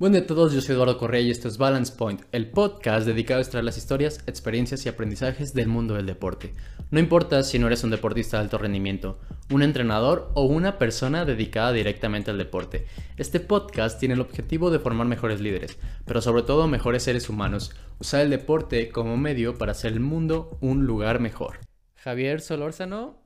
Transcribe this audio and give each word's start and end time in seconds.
Buen 0.00 0.12
día 0.12 0.22
a 0.22 0.26
todos, 0.26 0.54
yo 0.54 0.62
soy 0.62 0.76
Eduardo 0.76 0.96
Correa 0.96 1.20
y 1.20 1.30
esto 1.30 1.46
es 1.46 1.58
Balance 1.58 1.94
Point, 1.94 2.22
el 2.32 2.50
podcast 2.50 3.06
dedicado 3.06 3.36
a 3.36 3.42
extraer 3.42 3.66
las 3.66 3.76
historias, 3.76 4.24
experiencias 4.26 4.86
y 4.86 4.88
aprendizajes 4.88 5.52
del 5.52 5.68
mundo 5.68 5.92
del 5.92 6.06
deporte. 6.06 6.54
No 6.90 7.00
importa 7.00 7.42
si 7.42 7.58
no 7.58 7.66
eres 7.66 7.84
un 7.84 7.90
deportista 7.90 8.38
de 8.38 8.44
alto 8.44 8.56
rendimiento, 8.56 9.20
un 9.50 9.62
entrenador 9.62 10.32
o 10.34 10.44
una 10.44 10.78
persona 10.78 11.26
dedicada 11.26 11.72
directamente 11.72 12.30
al 12.30 12.38
deporte. 12.38 12.86
Este 13.18 13.40
podcast 13.40 14.00
tiene 14.00 14.14
el 14.14 14.22
objetivo 14.22 14.70
de 14.70 14.78
formar 14.78 15.06
mejores 15.06 15.42
líderes, 15.42 15.78
pero 16.06 16.22
sobre 16.22 16.44
todo 16.44 16.66
mejores 16.66 17.02
seres 17.02 17.28
humanos, 17.28 17.76
usar 17.98 18.22
el 18.22 18.30
deporte 18.30 18.88
como 18.88 19.18
medio 19.18 19.58
para 19.58 19.72
hacer 19.72 19.92
el 19.92 20.00
mundo 20.00 20.56
un 20.62 20.86
lugar 20.86 21.20
mejor. 21.20 21.58
Javier 21.96 22.40
Solórzano, 22.40 23.22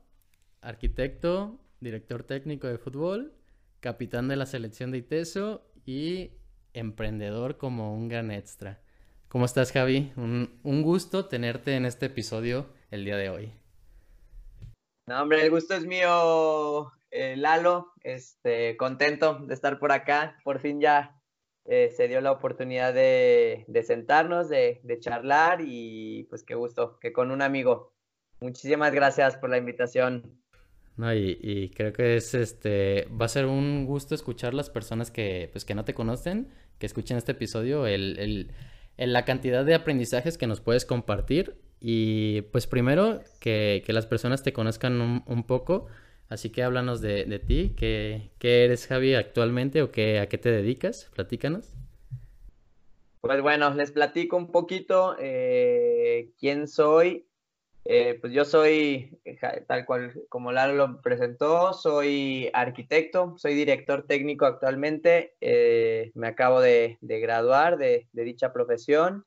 arquitecto, 0.59 1.57
director 1.79 2.23
técnico 2.23 2.67
de 2.67 2.77
fútbol, 2.77 3.31
capitán 3.79 4.27
de 4.27 4.35
la 4.35 4.45
selección 4.45 4.91
de 4.91 4.97
ITESO 4.97 5.71
y 5.85 6.31
emprendedor 6.75 7.57
como 7.57 7.95
un 7.95 8.07
gran 8.07 8.31
extra. 8.31 8.79
¿Cómo 9.27 9.45
estás, 9.45 9.71
Javi? 9.71 10.13
Un, 10.15 10.81
gusto 10.83 11.25
tenerte 11.27 11.75
en 11.75 11.85
este 11.85 12.05
episodio 12.05 12.67
el 12.91 13.03
día 13.03 13.17
de 13.17 13.29
hoy. 13.29 13.53
No, 15.07 15.21
hombre, 15.21 15.43
el 15.43 15.49
gusto 15.49 15.73
es 15.73 15.85
mío, 15.85 16.91
eh, 17.11 17.35
Lalo. 17.35 17.93
Este, 18.01 18.77
contento 18.77 19.39
de 19.39 19.53
estar 19.53 19.79
por 19.79 19.91
acá. 19.91 20.37
Por 20.43 20.59
fin 20.59 20.79
ya 20.79 21.21
eh, 21.65 21.91
se 21.95 22.07
dio 22.07 22.21
la 22.21 22.31
oportunidad 22.31 22.93
de, 22.93 23.65
sentarnos, 23.85 24.49
de, 24.49 24.79
de, 24.83 24.99
charlar 24.99 25.61
y 25.61 26.27
pues 26.29 26.43
qué 26.43 26.55
gusto, 26.55 26.99
que 26.99 27.11
con 27.11 27.31
un 27.31 27.41
amigo. 27.41 27.93
Muchísimas 28.39 28.93
gracias 28.93 29.37
por 29.37 29.49
la 29.49 29.57
invitación. 29.57 30.39
No, 30.97 31.13
y, 31.13 31.71
creo 31.75 31.91
que 31.91 32.15
es 32.15 32.33
este 32.33 33.07
va 33.09 33.25
a 33.25 33.29
ser 33.29 33.45
un 33.45 33.85
gusto 33.85 34.15
escuchar 34.15 34.53
las 34.53 34.69
personas 34.69 35.11
que 35.11 35.49
pues 35.51 35.65
que 35.65 35.75
no 35.75 35.83
te 35.83 35.93
conocen, 35.93 36.49
que 36.79 36.85
escuchen 36.85 37.17
este 37.17 37.33
episodio, 37.33 37.87
el, 37.87 38.51
la 38.97 39.25
cantidad 39.25 39.65
de 39.65 39.75
aprendizajes 39.75 40.37
que 40.37 40.47
nos 40.47 40.61
puedes 40.61 40.85
compartir 40.85 41.55
y 41.79 42.41
pues 42.43 42.67
primero 42.67 43.21
que, 43.39 43.83
las 43.87 44.05
personas 44.05 44.43
te 44.43 44.53
conozcan 44.53 45.23
un, 45.25 45.43
poco, 45.43 45.87
así 46.29 46.49
que 46.49 46.63
háblanos 46.63 47.01
de, 47.01 47.39
ti, 47.45 47.73
¿Qué, 47.77 48.31
¿Qué, 48.39 48.65
eres 48.65 48.87
Javi 48.87 49.15
actualmente 49.15 49.81
o 49.81 49.91
qué, 49.91 50.19
a 50.19 50.27
qué 50.27 50.37
te 50.37 50.51
dedicas, 50.51 51.11
platícanos. 51.13 51.73
Pues 53.21 53.41
bueno, 53.41 53.73
les 53.73 53.91
platico 53.91 54.37
un 54.37 54.51
poquito 54.51 55.15
eh, 55.19 56.29
quién 56.39 56.67
soy. 56.67 57.25
Eh, 57.87 58.17
pues 58.19 58.33
yo 58.33 58.45
soy, 58.45 59.19
tal 59.67 59.85
cual 59.85 60.11
como 60.27 60.51
Lalo 60.51 60.73
lo 60.73 61.01
presentó, 61.01 61.71
soy 61.73 62.49
arquitecto, 62.51 63.35
soy 63.37 63.53
director 63.53 64.07
técnico 64.07 64.47
actualmente, 64.47 65.35
eh, 65.39 66.11
me 66.15 66.27
acabo 66.27 66.61
de, 66.61 66.97
graduar 67.01 67.77
de, 67.77 68.07
dicha 68.11 68.51
profesión. 68.51 69.25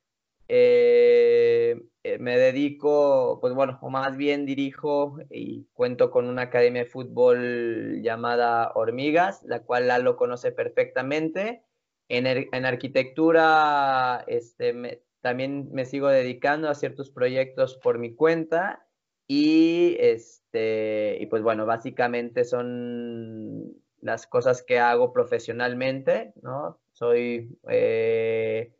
Eh, 0.48 1.80
me 2.18 2.36
dedico, 2.38 3.38
pues 3.40 3.54
bueno, 3.54 3.78
o 3.82 3.90
más 3.90 4.16
bien 4.16 4.46
dirijo 4.46 5.18
y 5.30 5.66
cuento 5.74 6.10
con 6.10 6.26
una 6.26 6.42
academia 6.42 6.82
de 6.84 6.90
fútbol 6.90 8.00
llamada 8.02 8.72
Hormigas, 8.74 9.42
la 9.44 9.62
cual 9.62 9.86
Lalo 9.88 10.16
conoce 10.16 10.50
perfectamente. 10.50 11.62
En, 12.08 12.26
en 12.26 12.64
arquitectura, 12.64 14.24
este, 14.26 14.72
me, 14.72 15.02
también 15.28 15.68
me 15.72 15.84
sigo 15.84 16.08
dedicando 16.08 16.70
a 16.70 16.74
ciertos 16.74 17.10
proyectos 17.10 17.76
por 17.76 17.98
mi 17.98 18.14
cuenta 18.14 18.86
y 19.26 19.94
este 20.00 21.18
y 21.20 21.26
pues 21.26 21.42
bueno, 21.42 21.66
básicamente 21.66 22.44
son 22.44 23.74
las 24.00 24.26
cosas 24.26 24.62
que 24.62 24.78
hago 24.78 25.12
profesionalmente, 25.12 26.32
¿no? 26.40 26.78
Soy 26.94 27.50
eh, 27.68 28.72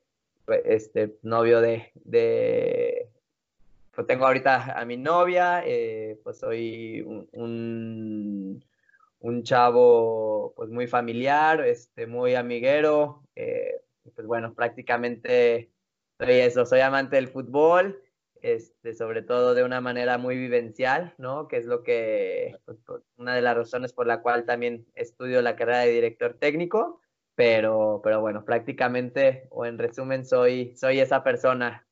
este 0.64 1.18
novio 1.20 1.60
de, 1.60 1.92
de 1.96 3.10
pues 3.94 4.06
tengo 4.06 4.24
ahorita 4.24 4.80
a 4.80 4.86
mi 4.86 4.96
novia, 4.96 5.62
eh, 5.66 6.18
pues 6.24 6.39
soy 6.39 7.02
un, 7.02 8.64
un, 9.20 9.42
chavo 9.42 10.55
pues 10.56 10.70
muy 10.70 10.86
familiar, 10.86 11.61
este, 11.61 12.06
muy 12.06 12.34
amiguero, 12.34 13.23
eh, 13.36 13.83
pues 14.14 14.27
bueno, 14.27 14.55
prácticamente 14.55 15.68
soy 16.18 16.34
eso, 16.34 16.67
soy 16.67 16.80
amante 16.80 17.17
del 17.17 17.29
fútbol, 17.29 18.02
este, 18.42 18.95
sobre 18.95 19.23
todo 19.23 19.55
de 19.55 19.64
una 19.64 19.80
manera 19.80 20.18
muy 20.18 20.36
vivencial, 20.36 21.14
¿no? 21.18 21.48
Que 21.48 21.56
es 21.58 21.67
lo 21.67 21.83
que, 21.83 22.56
pues, 22.64 22.79
una 23.17 23.34
de 23.34 23.42
las 23.42 23.56
razones 23.56 23.92
por 23.92 24.06
la 24.06 24.20
cual 24.20 24.45
también 24.45 24.86
estudio 24.95 25.42
la 25.42 25.56
carrera 25.56 25.80
de 25.80 25.92
director 25.92 26.34
técnico, 26.34 27.01
pero, 27.34 28.01
pero 28.02 28.20
bueno, 28.20 28.45
prácticamente, 28.45 29.46
o 29.51 29.64
en 29.64 29.79
resumen, 29.79 30.24
soy, 30.24 30.74
soy 30.77 31.01
esa 31.01 31.23
persona. 31.23 31.86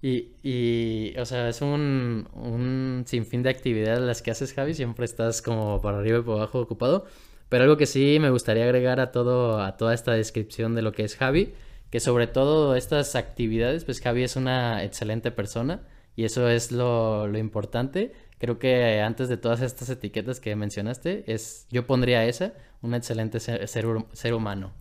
Y, 0.00 0.32
y, 0.42 1.16
o 1.18 1.24
sea, 1.24 1.48
es 1.48 1.62
un, 1.62 2.28
un 2.32 3.04
sinfín 3.06 3.42
de 3.42 3.50
actividades 3.50 4.00
las 4.00 4.20
que 4.20 4.32
haces, 4.32 4.52
Javi, 4.52 4.74
siempre 4.74 5.04
estás 5.04 5.42
como 5.42 5.80
para 5.80 5.98
arriba 5.98 6.18
y 6.18 6.22
por 6.22 6.38
abajo 6.38 6.58
ocupado, 6.60 7.06
pero 7.48 7.64
algo 7.64 7.76
que 7.76 7.86
sí 7.86 8.18
me 8.18 8.30
gustaría 8.30 8.64
agregar 8.64 8.98
a 8.98 9.12
todo, 9.12 9.60
a 9.60 9.76
toda 9.76 9.94
esta 9.94 10.12
descripción 10.12 10.74
de 10.74 10.82
lo 10.82 10.92
que 10.92 11.04
es 11.04 11.16
Javi, 11.16 11.54
que 11.92 12.00
sobre 12.00 12.26
todo 12.26 12.74
estas 12.74 13.14
actividades, 13.16 13.84
pues 13.84 14.00
Javi 14.00 14.22
es 14.22 14.36
una 14.36 14.82
excelente 14.82 15.30
persona 15.30 15.82
y 16.16 16.24
eso 16.24 16.48
es 16.48 16.72
lo, 16.72 17.28
importante. 17.36 18.14
Creo 18.38 18.58
que 18.58 19.02
antes 19.02 19.28
de 19.28 19.36
todas 19.36 19.60
estas 19.60 19.90
etiquetas 19.90 20.40
que 20.40 20.56
mencionaste, 20.56 21.30
es, 21.30 21.66
yo 21.70 21.86
pondría 21.86 22.24
esa, 22.24 22.54
un 22.80 22.94
excelente 22.94 23.40
ser, 23.40 23.68
ser, 23.68 24.34
humano. 24.34 24.72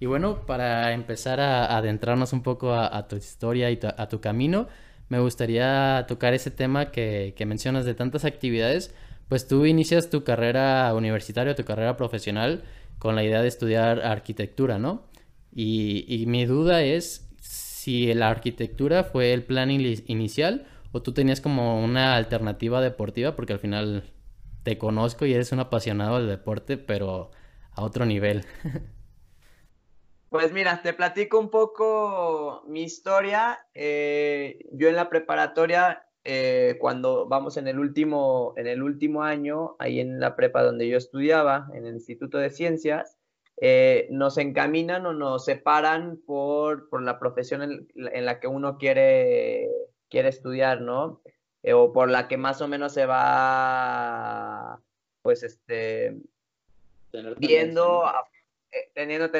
Y 0.00 0.06
bueno, 0.06 0.46
para 0.46 0.94
empezar 0.94 1.40
a, 1.40 1.76
adentrarnos 1.76 2.32
un 2.32 2.42
poco 2.42 2.72
a, 2.72 3.06
tu 3.06 3.16
historia 3.16 3.70
y 3.70 3.78
a 3.82 4.08
tu 4.08 4.22
camino, 4.22 4.66
me 5.10 5.20
gustaría 5.20 6.06
tocar 6.08 6.32
ese 6.32 6.50
tema 6.50 6.90
que, 6.90 7.34
que 7.36 7.44
mencionas 7.44 7.84
de 7.84 7.92
tantas 7.92 8.24
actividades. 8.24 8.94
Pues 9.28 9.46
tú 9.46 9.66
inicias 9.66 10.08
tu 10.08 10.24
carrera 10.24 10.90
universitaria, 10.94 11.54
tu 11.54 11.64
carrera 11.64 11.98
profesional 11.98 12.62
con 12.98 13.14
la 13.14 13.24
idea 13.24 13.42
de 13.42 13.48
estudiar 13.48 14.00
arquitectura, 14.00 14.78
¿no? 14.78 15.04
Y, 15.58 16.24
mi 16.26 16.44
duda 16.44 16.82
es 16.82 17.30
si 17.40 18.12
la 18.12 18.28
arquitectura 18.28 19.04
fue 19.04 19.32
el 19.32 19.42
plan 19.42 19.70
inicial 19.70 20.66
o 20.92 21.00
tú 21.00 21.14
tenías 21.14 21.40
como 21.40 21.82
una 21.82 22.14
alternativa 22.14 22.82
deportiva, 22.82 23.34
porque 23.34 23.54
al 23.54 23.58
final 23.58 24.04
te 24.64 24.76
conozco 24.76 25.24
y 25.24 25.32
eres 25.32 25.52
un 25.52 25.60
apasionado 25.60 26.18
del 26.18 26.28
deporte, 26.28 26.76
pero 26.76 27.30
a 27.72 27.82
otro 27.82 28.04
nivel. 28.04 28.44
Pues 30.28 30.52
mira, 30.52 30.82
te 30.82 30.92
platico 30.92 31.38
un 31.38 31.50
poco 31.50 32.62
mi 32.66 32.82
historia. 32.82 33.60
Eh, 33.72 34.58
yo 34.72 34.88
en 34.88 34.96
la 34.96 35.08
preparatoria, 35.08 36.08
eh, 36.24 36.76
cuando 36.80 37.26
vamos 37.26 37.56
en 37.56 37.68
el, 37.68 37.78
último, 37.78 38.52
en 38.56 38.66
el 38.66 38.82
último 38.82 39.22
año, 39.22 39.76
ahí 39.78 40.00
en 40.00 40.18
la 40.18 40.34
prepa 40.34 40.62
donde 40.62 40.88
yo 40.88 40.98
estudiaba, 40.98 41.68
en 41.72 41.86
el 41.86 41.94
Instituto 41.94 42.36
de 42.38 42.50
Ciencias, 42.50 43.16
eh, 43.58 44.06
nos 44.10 44.36
encaminan 44.36 45.06
o 45.06 45.14
nos 45.14 45.44
separan 45.44 46.18
por, 46.26 46.88
la 47.02 47.18
profesión 47.18 47.62
en, 47.62 48.24
la 48.24 48.38
que 48.38 48.48
uno 48.48 48.76
quiere, 48.76 49.70
quiere 50.10 50.28
estudiar, 50.28 50.82
¿no? 50.82 51.22
Eh, 51.62 51.72
o 51.72 51.92
por 51.92 52.10
la 52.10 52.28
que 52.28 52.36
más 52.36 52.60
o 52.60 52.68
menos 52.68 52.92
se 52.92 53.06
va, 53.06 54.80
pues, 55.22 55.42
este, 55.42 56.16
viendo, 57.38 58.04
eh, 58.72 58.90
teniendo, 58.94 59.30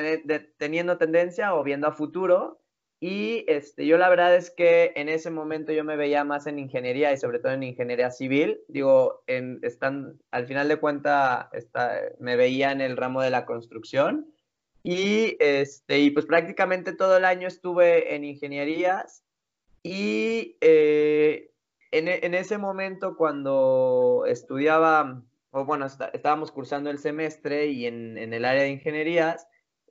teniendo 0.56 0.96
tendencia 0.96 1.54
o 1.54 1.62
viendo 1.62 1.86
a 1.86 1.92
futuro. 1.92 2.60
Y 2.98 3.44
este, 3.46 3.86
yo 3.86 3.98
la 3.98 4.08
verdad 4.08 4.34
es 4.34 4.50
que 4.50 4.92
en 4.96 5.08
ese 5.08 5.30
momento 5.30 5.72
yo 5.72 5.84
me 5.84 5.96
veía 5.96 6.24
más 6.24 6.46
en 6.46 6.58
ingeniería 6.58 7.12
y 7.12 7.18
sobre 7.18 7.38
todo 7.40 7.52
en 7.52 7.62
ingeniería 7.62 8.10
civil. 8.10 8.60
Digo, 8.68 9.22
en, 9.26 9.58
están, 9.62 10.18
al 10.30 10.46
final 10.46 10.68
de 10.68 10.78
cuentas 10.78 11.48
me 12.18 12.36
veía 12.36 12.72
en 12.72 12.80
el 12.80 12.96
ramo 12.96 13.20
de 13.20 13.30
la 13.30 13.44
construcción. 13.44 14.32
Y, 14.82 15.36
este, 15.40 15.98
y 15.98 16.10
pues 16.10 16.26
prácticamente 16.26 16.92
todo 16.92 17.18
el 17.18 17.24
año 17.26 17.48
estuve 17.48 18.14
en 18.14 18.24
ingenierías. 18.24 19.24
Y 19.82 20.56
eh, 20.62 21.50
en, 21.90 22.08
en, 22.08 22.34
ese 22.34 22.56
momento 22.56 23.16
cuando 23.16 24.24
estudiaba, 24.26 25.22
o 25.50 25.64
bueno, 25.64 25.86
estábamos 25.86 26.50
cursando 26.50 26.90
el 26.90 26.98
semestre 26.98 27.66
y 27.66 27.86
en, 27.86 28.16
en 28.16 28.32
el 28.32 28.44
área 28.44 28.62
de 28.62 28.70
ingenierías, 28.70 29.46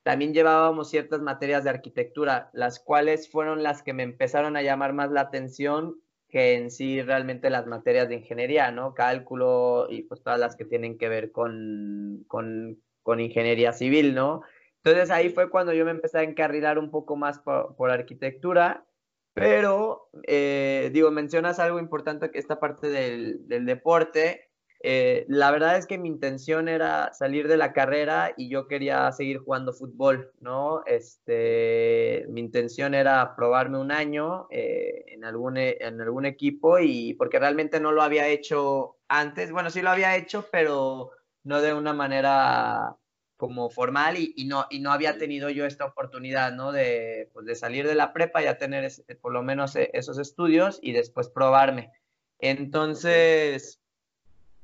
también 0.06 0.36
llevábamos 0.36 0.92
ciertas 0.92 1.20
materias 1.22 1.64
de 1.64 1.72
arquitectura, 1.72 2.52
las 2.54 2.80
cuales 2.80 3.28
fueron 3.28 3.64
las 3.64 3.82
que 3.82 3.92
me 3.92 4.04
empezaron 4.04 4.56
a 4.56 4.62
llamar 4.62 4.94
más 4.94 5.10
la 5.10 5.22
atención 5.22 6.00
que 6.30 6.54
en 6.54 6.70
sí 6.70 7.02
realmente 7.02 7.50
las 7.50 7.66
materias 7.66 8.08
de 8.08 8.18
ingeniería, 8.18 8.70
¿no? 8.70 8.94
Cálculo 8.94 9.88
y 9.90 10.04
pues 10.04 10.22
todas 10.22 10.40
las 10.40 10.56
que 10.56 10.64
tienen 10.64 11.00
que 11.00 11.10
ver 11.10 11.32
con, 11.32 12.24
con, 12.28 12.80
con 13.02 13.20
ingeniería 13.20 13.74
civil, 13.74 14.14
¿no? 14.14 14.44
Entonces 14.84 15.10
ahí 15.10 15.30
fue 15.30 15.50
cuando 15.50 15.74
yo 15.74 15.86
me 15.86 15.92
empecé 15.92 16.20
a 16.20 16.24
encarrilar 16.24 16.78
un 16.78 16.92
poco 16.92 17.16
más 17.16 17.40
por, 17.40 17.76
por 17.76 17.90
arquitectura, 17.90 18.86
pero 19.34 20.12
eh, 20.28 20.92
digo, 20.94 21.10
mencionas 21.10 21.58
algo 21.58 21.80
importante 21.80 22.30
que 22.30 22.38
esta 22.38 22.60
parte 22.60 22.90
del, 22.90 23.48
del 23.48 23.66
deporte, 23.66 24.45
eh, 24.88 25.26
la 25.30 25.50
verdad 25.50 25.78
es 25.78 25.88
que 25.88 25.98
mi 25.98 26.08
intención 26.10 26.70
era 26.70 27.12
salir 27.12 27.48
de 27.48 27.58
la 27.58 27.74
carrera 27.74 28.36
y 28.38 28.50
yo 28.50 28.68
quería 28.68 29.12
seguir 29.12 29.40
jugando 29.40 29.74
fútbol, 29.74 30.32
¿no? 30.42 30.84
Este, 30.86 32.28
mi 32.30 32.42
intención 32.42 32.94
era 32.94 33.36
probarme 33.36 33.80
un 33.80 33.92
año 33.92 34.46
eh, 34.52 35.06
en, 35.08 35.26
algún, 35.26 35.58
e, 35.58 35.78
en 35.80 36.00
algún 36.02 36.28
equipo 36.28 36.78
y 36.78 37.16
porque 37.16 37.40
realmente 37.40 37.80
no 37.80 37.92
lo 37.92 38.04
había 38.04 38.28
hecho 38.28 38.98
antes, 39.08 39.52
bueno, 39.52 39.72
sí 39.72 39.82
lo 39.82 39.90
había 39.90 40.18
hecho, 40.18 40.46
pero 40.52 41.10
no 41.44 41.62
de 41.62 41.74
una 41.74 41.94
manera 41.94 42.96
como 43.38 43.72
formal 43.72 44.18
y, 44.20 44.46
no, 44.46 44.68
y 44.70 44.82
no 44.82 44.92
había 44.92 45.18
tenido 45.18 45.50
yo 45.50 45.66
esta 45.66 45.86
oportunidad, 45.86 46.54
¿no? 46.54 46.72
De, 46.72 47.32
pues, 47.34 47.48
de 47.48 47.56
salir 47.56 47.88
de 47.88 47.96
la 47.96 48.14
prepa, 48.14 48.44
ya 48.44 48.60
tener 48.60 48.92
por 49.20 49.34
lo 49.34 49.42
menos 49.42 49.76
e, 49.76 49.90
esos 49.94 50.20
estudios 50.20 50.78
y 50.84 50.92
después 50.92 51.30
probarme. 51.30 51.92
Entonces, 52.38 53.82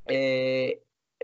eh, 0.07 0.83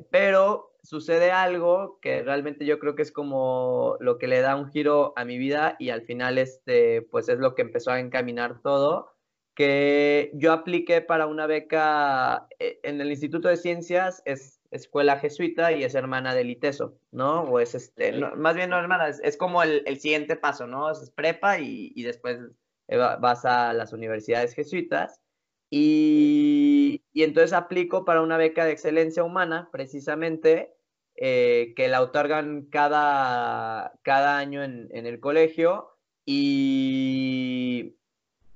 pero 0.10 0.76
sucede 0.84 1.32
algo 1.32 2.00
que 2.02 2.24
realmente 2.24 2.66
yo 2.66 2.80
creo 2.80 2.96
que 2.96 3.02
es 3.02 3.12
como 3.12 3.98
lo 4.00 4.18
que 4.18 4.28
le 4.28 4.42
da 4.42 4.56
un 4.56 4.72
giro 4.72 5.14
a 5.18 5.26
mi 5.26 5.38
vida 5.38 5.76
y 5.80 5.90
al 5.90 6.04
final 6.04 6.38
este, 6.38 7.02
pues 7.02 7.28
es 7.30 7.40
lo 7.40 7.56
que 7.56 7.64
empezó 7.64 7.92
a 7.92 8.00
encaminar 8.00 8.62
todo, 8.62 9.12
que 9.54 10.32
yo 10.34 10.54
apliqué 10.54 11.02
para 11.02 11.28
una 11.28 11.48
beca 11.48 12.48
eh, 12.60 12.80
en 12.84 13.02
el 13.02 13.10
Instituto 13.10 13.48
de 13.50 13.58
Ciencias, 13.58 14.22
es 14.26 14.62
escuela 14.72 15.18
jesuita 15.18 15.72
y 15.72 15.84
es 15.84 15.96
hermana 15.96 16.36
del 16.36 16.52
ITESO, 16.52 16.98
¿no? 17.12 17.42
O 17.42 17.60
es 17.60 17.74
este, 17.74 18.14
más 18.36 18.56
bien 18.56 18.70
no 18.70 18.78
hermana, 18.78 19.10
es, 19.10 19.38
como 19.38 19.64
el, 19.64 20.00
siguiente 20.00 20.36
paso, 20.36 20.68
¿no? 20.68 20.92
Es 20.92 21.10
prepa 21.10 21.60
y, 21.60 21.92
y 21.96 22.04
después 22.04 22.40
vas 22.88 23.46
a 23.46 23.74
las 23.74 23.94
universidades 23.94 24.54
jesuitas. 24.54 25.22
Y, 25.70 27.04
entonces 27.14 27.54
aplico 27.54 28.06
para 28.06 28.22
una 28.22 28.38
beca 28.38 28.66
de 28.66 28.72
excelencia 28.72 29.24
humana, 29.24 29.70
precisamente, 29.72 30.74
eh, 31.16 31.74
que 31.76 31.88
la 31.88 32.02
otorgan 32.02 32.68
cada, 32.70 33.94
cada 34.04 34.38
año 34.38 34.64
en, 34.64 34.90
el 34.92 35.20
colegio. 35.20 35.92
Y, 36.26 37.96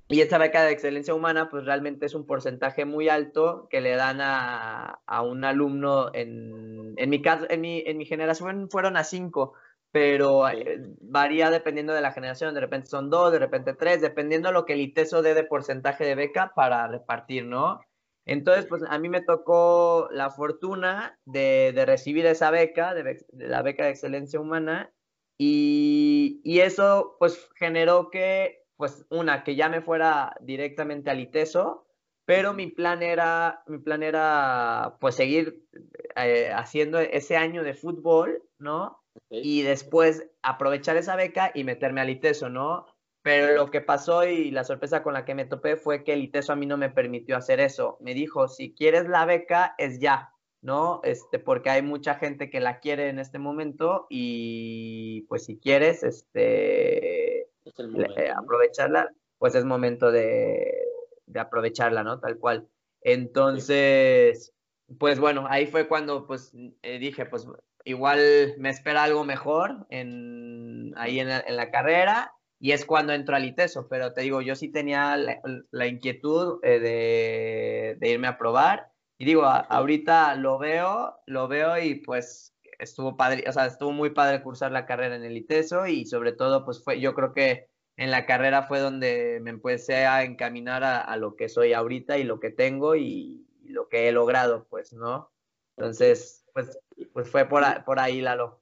y 0.07 0.21
esta 0.21 0.37
beca 0.37 0.63
de 0.63 0.71
excelencia 0.71 1.13
humana, 1.13 1.49
pues 1.49 1.65
realmente 1.65 2.05
es 2.05 2.13
un 2.13 2.25
porcentaje 2.25 2.85
muy 2.85 3.09
alto 3.09 3.67
que 3.69 3.81
le 3.81 3.95
dan 3.95 4.19
a, 4.21 5.01
un 5.23 5.43
alumno. 5.43 6.11
En, 6.13 6.93
en, 6.97 7.09
mi 7.09 7.21
caso, 7.21 7.45
en 7.49 7.61
mi, 7.61 7.83
en 7.85 7.97
mi 7.97 8.05
generación 8.05 8.69
fueron 8.69 8.97
a 8.97 9.03
cinco 9.03 9.53
pero 9.91 10.47
eh, 10.49 10.79
varía 11.01 11.49
dependiendo 11.49 11.93
de 11.93 12.01
la 12.01 12.13
generación, 12.13 12.53
de 12.53 12.61
repente 12.61 12.87
son 12.87 13.09
dos, 13.09 13.31
de 13.31 13.39
repente 13.39 13.73
tres, 13.73 14.01
dependiendo 14.01 14.49
de 14.49 14.53
lo 14.53 14.65
que 14.65 14.73
el 14.73 14.81
ITESO 14.81 15.21
dé 15.21 15.33
de 15.33 15.43
porcentaje 15.43 16.05
de 16.05 16.15
beca 16.15 16.53
para 16.55 16.87
repartir, 16.87 17.45
¿no? 17.45 17.81
Entonces, 18.25 18.65
pues 18.67 18.83
a 18.87 18.99
mí 18.99 19.09
me 19.09 19.21
tocó 19.21 20.07
la 20.11 20.29
fortuna 20.29 21.19
de, 21.25 21.73
recibir 21.85 22.25
esa 22.25 22.51
beca, 22.51 22.93
de, 22.93 23.25
la 23.33 23.61
beca 23.61 23.85
de 23.85 23.91
excelencia 23.91 24.39
humana, 24.39 24.93
y, 25.37 26.39
y, 26.43 26.59
eso 26.59 27.15
pues 27.19 27.49
generó 27.55 28.11
que, 28.11 28.63
pues 28.77 29.05
una, 29.09 29.43
que 29.43 29.55
ya 29.55 29.69
me 29.69 29.81
fuera 29.81 30.35
directamente 30.41 31.09
al 31.09 31.19
ITESO, 31.19 31.87
pero 32.25 32.53
mi 32.53 32.67
plan 32.67 33.01
era, 33.01 33.63
mi 33.67 33.79
plan 33.79 34.03
era 34.03 34.97
pues 34.99 35.15
seguir 35.15 35.65
eh, 36.15 36.51
haciendo 36.53 36.99
ese 36.99 37.35
año 37.37 37.63
de 37.63 37.73
fútbol, 37.73 38.43
¿no? 38.59 39.00
Y 39.29 39.61
después 39.61 40.27
aprovechar 40.41 40.97
esa 40.97 41.15
beca 41.15 41.51
y 41.53 41.63
meterme 41.63 42.01
al 42.01 42.09
ITESO, 42.09 42.49
¿no? 42.49 42.85
Pero 43.23 43.55
lo 43.55 43.69
que 43.69 43.81
pasó 43.81 44.25
y 44.25 44.49
la 44.51 44.63
sorpresa 44.63 45.03
con 45.03 45.13
la 45.13 45.25
que 45.25 45.35
me 45.35 45.45
topé 45.45 45.75
fue 45.77 46.03
que 46.03 46.13
el 46.13 46.23
ITESO 46.23 46.53
a 46.53 46.55
mí 46.55 46.65
no 46.65 46.77
me 46.77 46.89
permitió 46.89 47.37
hacer 47.37 47.59
eso. 47.59 47.97
Me 48.01 48.13
dijo, 48.13 48.47
si 48.47 48.73
quieres 48.73 49.07
la 49.07 49.25
beca, 49.25 49.75
es 49.77 49.99
ya, 49.99 50.33
¿no? 50.61 51.01
Este, 51.03 51.37
porque 51.37 51.69
hay 51.69 51.83
mucha 51.83 52.15
gente 52.15 52.49
que 52.49 52.59
la 52.59 52.79
quiere 52.79 53.09
en 53.09 53.19
este 53.19 53.37
momento 53.37 54.07
y 54.09 55.21
pues 55.29 55.45
si 55.45 55.59
quieres, 55.59 56.03
este, 56.03 57.47
aprovecharla, 58.35 59.13
pues 59.37 59.53
es 59.53 59.65
momento 59.65 60.11
de, 60.11 60.71
de 61.27 61.39
aprovecharla, 61.39 62.03
¿no? 62.03 62.19
Tal 62.19 62.37
cual. 62.39 62.67
Entonces, 63.01 64.53
pues 64.99 65.19
bueno, 65.19 65.45
ahí 65.49 65.67
fue 65.67 65.87
cuando 65.87 66.25
pues 66.27 66.53
eh, 66.81 66.99
dije, 66.99 67.25
pues 67.25 67.47
igual 67.85 68.55
me 68.57 68.69
espera 68.69 69.03
algo 69.03 69.23
mejor 69.23 69.85
en, 69.89 70.93
ahí 70.97 71.19
en 71.19 71.29
la, 71.29 71.71
carrera 71.71 72.33
y 72.59 72.71
es 72.71 72.85
cuando 72.85 73.13
entro 73.13 73.35
al 73.35 73.45
ITESO, 73.45 73.87
pero 73.87 74.13
te 74.13 74.21
digo, 74.21 74.41
yo 74.41 74.55
sí 74.55 74.69
tenía 74.69 75.17
la, 75.17 75.87
inquietud 75.87 76.59
eh, 76.63 77.95
de, 77.99 78.09
irme 78.09 78.27
a 78.27 78.37
probar 78.37 78.91
y 79.17 79.25
digo, 79.25 79.43
ahorita 79.45 80.35
lo 80.35 80.57
veo, 80.57 81.19
lo 81.25 81.47
veo 81.47 81.79
y 81.79 81.95
pues 81.95 82.55
estuvo 82.79 83.15
padre, 83.17 83.43
o 83.47 83.51
sea, 83.51 83.65
estuvo 83.65 83.91
muy 83.91 84.11
padre 84.11 84.41
cursar 84.41 84.71
la 84.71 84.85
carrera 84.85 85.15
en 85.15 85.23
el 85.23 85.37
ITESO 85.37 85.87
y 85.87 86.05
sobre 86.05 86.33
todo 86.33 86.65
pues 86.65 86.83
fue, 86.83 86.99
yo 86.99 87.13
creo 87.13 87.33
que 87.33 87.69
en 87.97 88.09
la 88.09 88.25
carrera 88.25 88.63
fue 88.63 88.79
donde 88.79 89.39
me 89.41 89.51
empecé 89.51 90.05
a 90.05 90.23
encaminar 90.23 90.83
a, 90.83 91.15
lo 91.17 91.35
que 91.35 91.49
soy 91.49 91.73
ahorita 91.73 92.17
y 92.17 92.23
lo 92.23 92.39
que 92.39 92.49
tengo 92.49 92.95
y, 92.95 93.45
y 93.63 93.69
lo 93.69 93.89
que 93.89 94.07
he 94.07 94.11
logrado, 94.11 94.65
pues, 94.69 94.93
¿no? 94.93 95.31
Entonces, 95.77 96.40
pues 96.53 96.77
pues 97.13 97.29
fue 97.29 97.45
por, 97.47 97.63
por 97.85 97.99
ahí, 97.99 98.21
Lalo. 98.21 98.59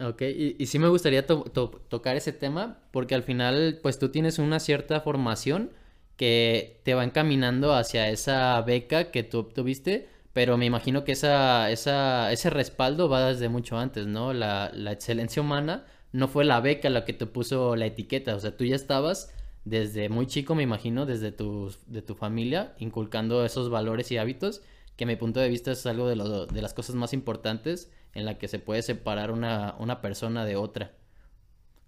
Ok, 0.00 0.22
y, 0.22 0.56
y 0.58 0.66
sí 0.66 0.78
me 0.78 0.88
gustaría 0.88 1.26
tocar 1.26 2.16
ese 2.16 2.32
tema 2.32 2.80
porque 2.90 3.14
al 3.14 3.22
final 3.22 3.78
pues 3.82 3.98
tú 3.98 4.08
tienes 4.08 4.38
una 4.38 4.58
cierta 4.58 5.00
formación 5.00 5.70
que 6.16 6.80
te 6.84 6.94
va 6.94 7.04
encaminando 7.04 7.74
hacia 7.74 8.08
esa 8.10 8.60
beca 8.62 9.10
que 9.12 9.22
tú 9.22 9.38
obtuviste, 9.38 10.08
pero 10.32 10.56
me 10.58 10.66
imagino 10.66 11.04
que 11.04 11.12
esa, 11.12 11.70
esa, 11.70 12.32
ese 12.32 12.50
respaldo 12.50 13.08
va 13.08 13.28
desde 13.28 13.48
mucho 13.48 13.78
antes, 13.78 14.06
¿no? 14.06 14.32
La, 14.32 14.70
la 14.74 14.92
excelencia 14.92 15.40
humana 15.42 15.86
no 16.12 16.26
fue 16.28 16.44
la 16.44 16.60
beca 16.60 16.90
la 16.90 17.04
que 17.04 17.12
te 17.12 17.26
puso 17.26 17.76
la 17.76 17.86
etiqueta, 17.86 18.34
o 18.34 18.40
sea, 18.40 18.56
tú 18.56 18.64
ya 18.64 18.74
estabas 18.76 19.32
desde 19.64 20.08
muy 20.08 20.26
chico, 20.26 20.54
me 20.56 20.62
imagino, 20.64 21.06
desde 21.06 21.30
tu, 21.32 21.72
de 21.86 22.02
tu 22.02 22.14
familia, 22.16 22.74
inculcando 22.78 23.44
esos 23.44 23.70
valores 23.70 24.10
y 24.10 24.18
hábitos 24.18 24.62
que 24.96 25.06
mi 25.06 25.16
punto 25.16 25.40
de 25.40 25.48
vista 25.48 25.72
es 25.72 25.86
algo 25.86 26.08
de, 26.08 26.16
lo, 26.16 26.46
de 26.46 26.62
las 26.62 26.74
cosas 26.74 26.94
más 26.96 27.12
importantes 27.12 27.90
en 28.14 28.24
la 28.24 28.38
que 28.38 28.48
se 28.48 28.58
puede 28.58 28.82
separar 28.82 29.30
una, 29.30 29.74
una 29.78 30.00
persona 30.00 30.44
de 30.44 30.56
otra. 30.56 30.94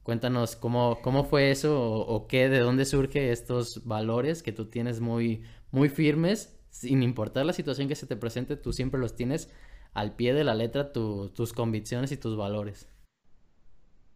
Cuéntanos 0.02 0.56
cómo, 0.56 1.00
cómo 1.02 1.24
fue 1.24 1.50
eso 1.50 1.80
o, 1.80 2.26
qué, 2.26 2.48
de 2.48 2.58
dónde 2.58 2.84
surgen 2.84 3.24
estos 3.24 3.86
valores 3.86 4.42
que 4.42 4.52
tú 4.52 4.66
tienes 4.66 5.00
muy, 5.00 5.44
muy 5.70 5.88
firmes, 5.88 6.58
sin 6.70 7.02
importar 7.02 7.46
la 7.46 7.52
situación 7.54 7.88
que 7.88 7.94
se 7.94 8.06
te 8.06 8.16
presente, 8.16 8.56
tú 8.56 8.72
siempre 8.72 9.00
los 9.00 9.16
tienes 9.16 9.50
al 9.94 10.14
pie 10.14 10.34
de 10.34 10.44
la 10.44 10.54
letra, 10.54 10.92
tus 10.92 11.52
convicciones 11.54 12.12
y 12.12 12.16
tus 12.16 12.36
valores. 12.36 12.88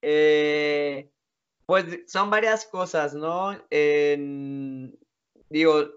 Eh, 0.02 1.10
pues 1.64 1.86
son 2.06 2.30
varias 2.30 2.66
cosas, 2.66 3.14
¿no? 3.14 3.52
digo, 5.50 5.88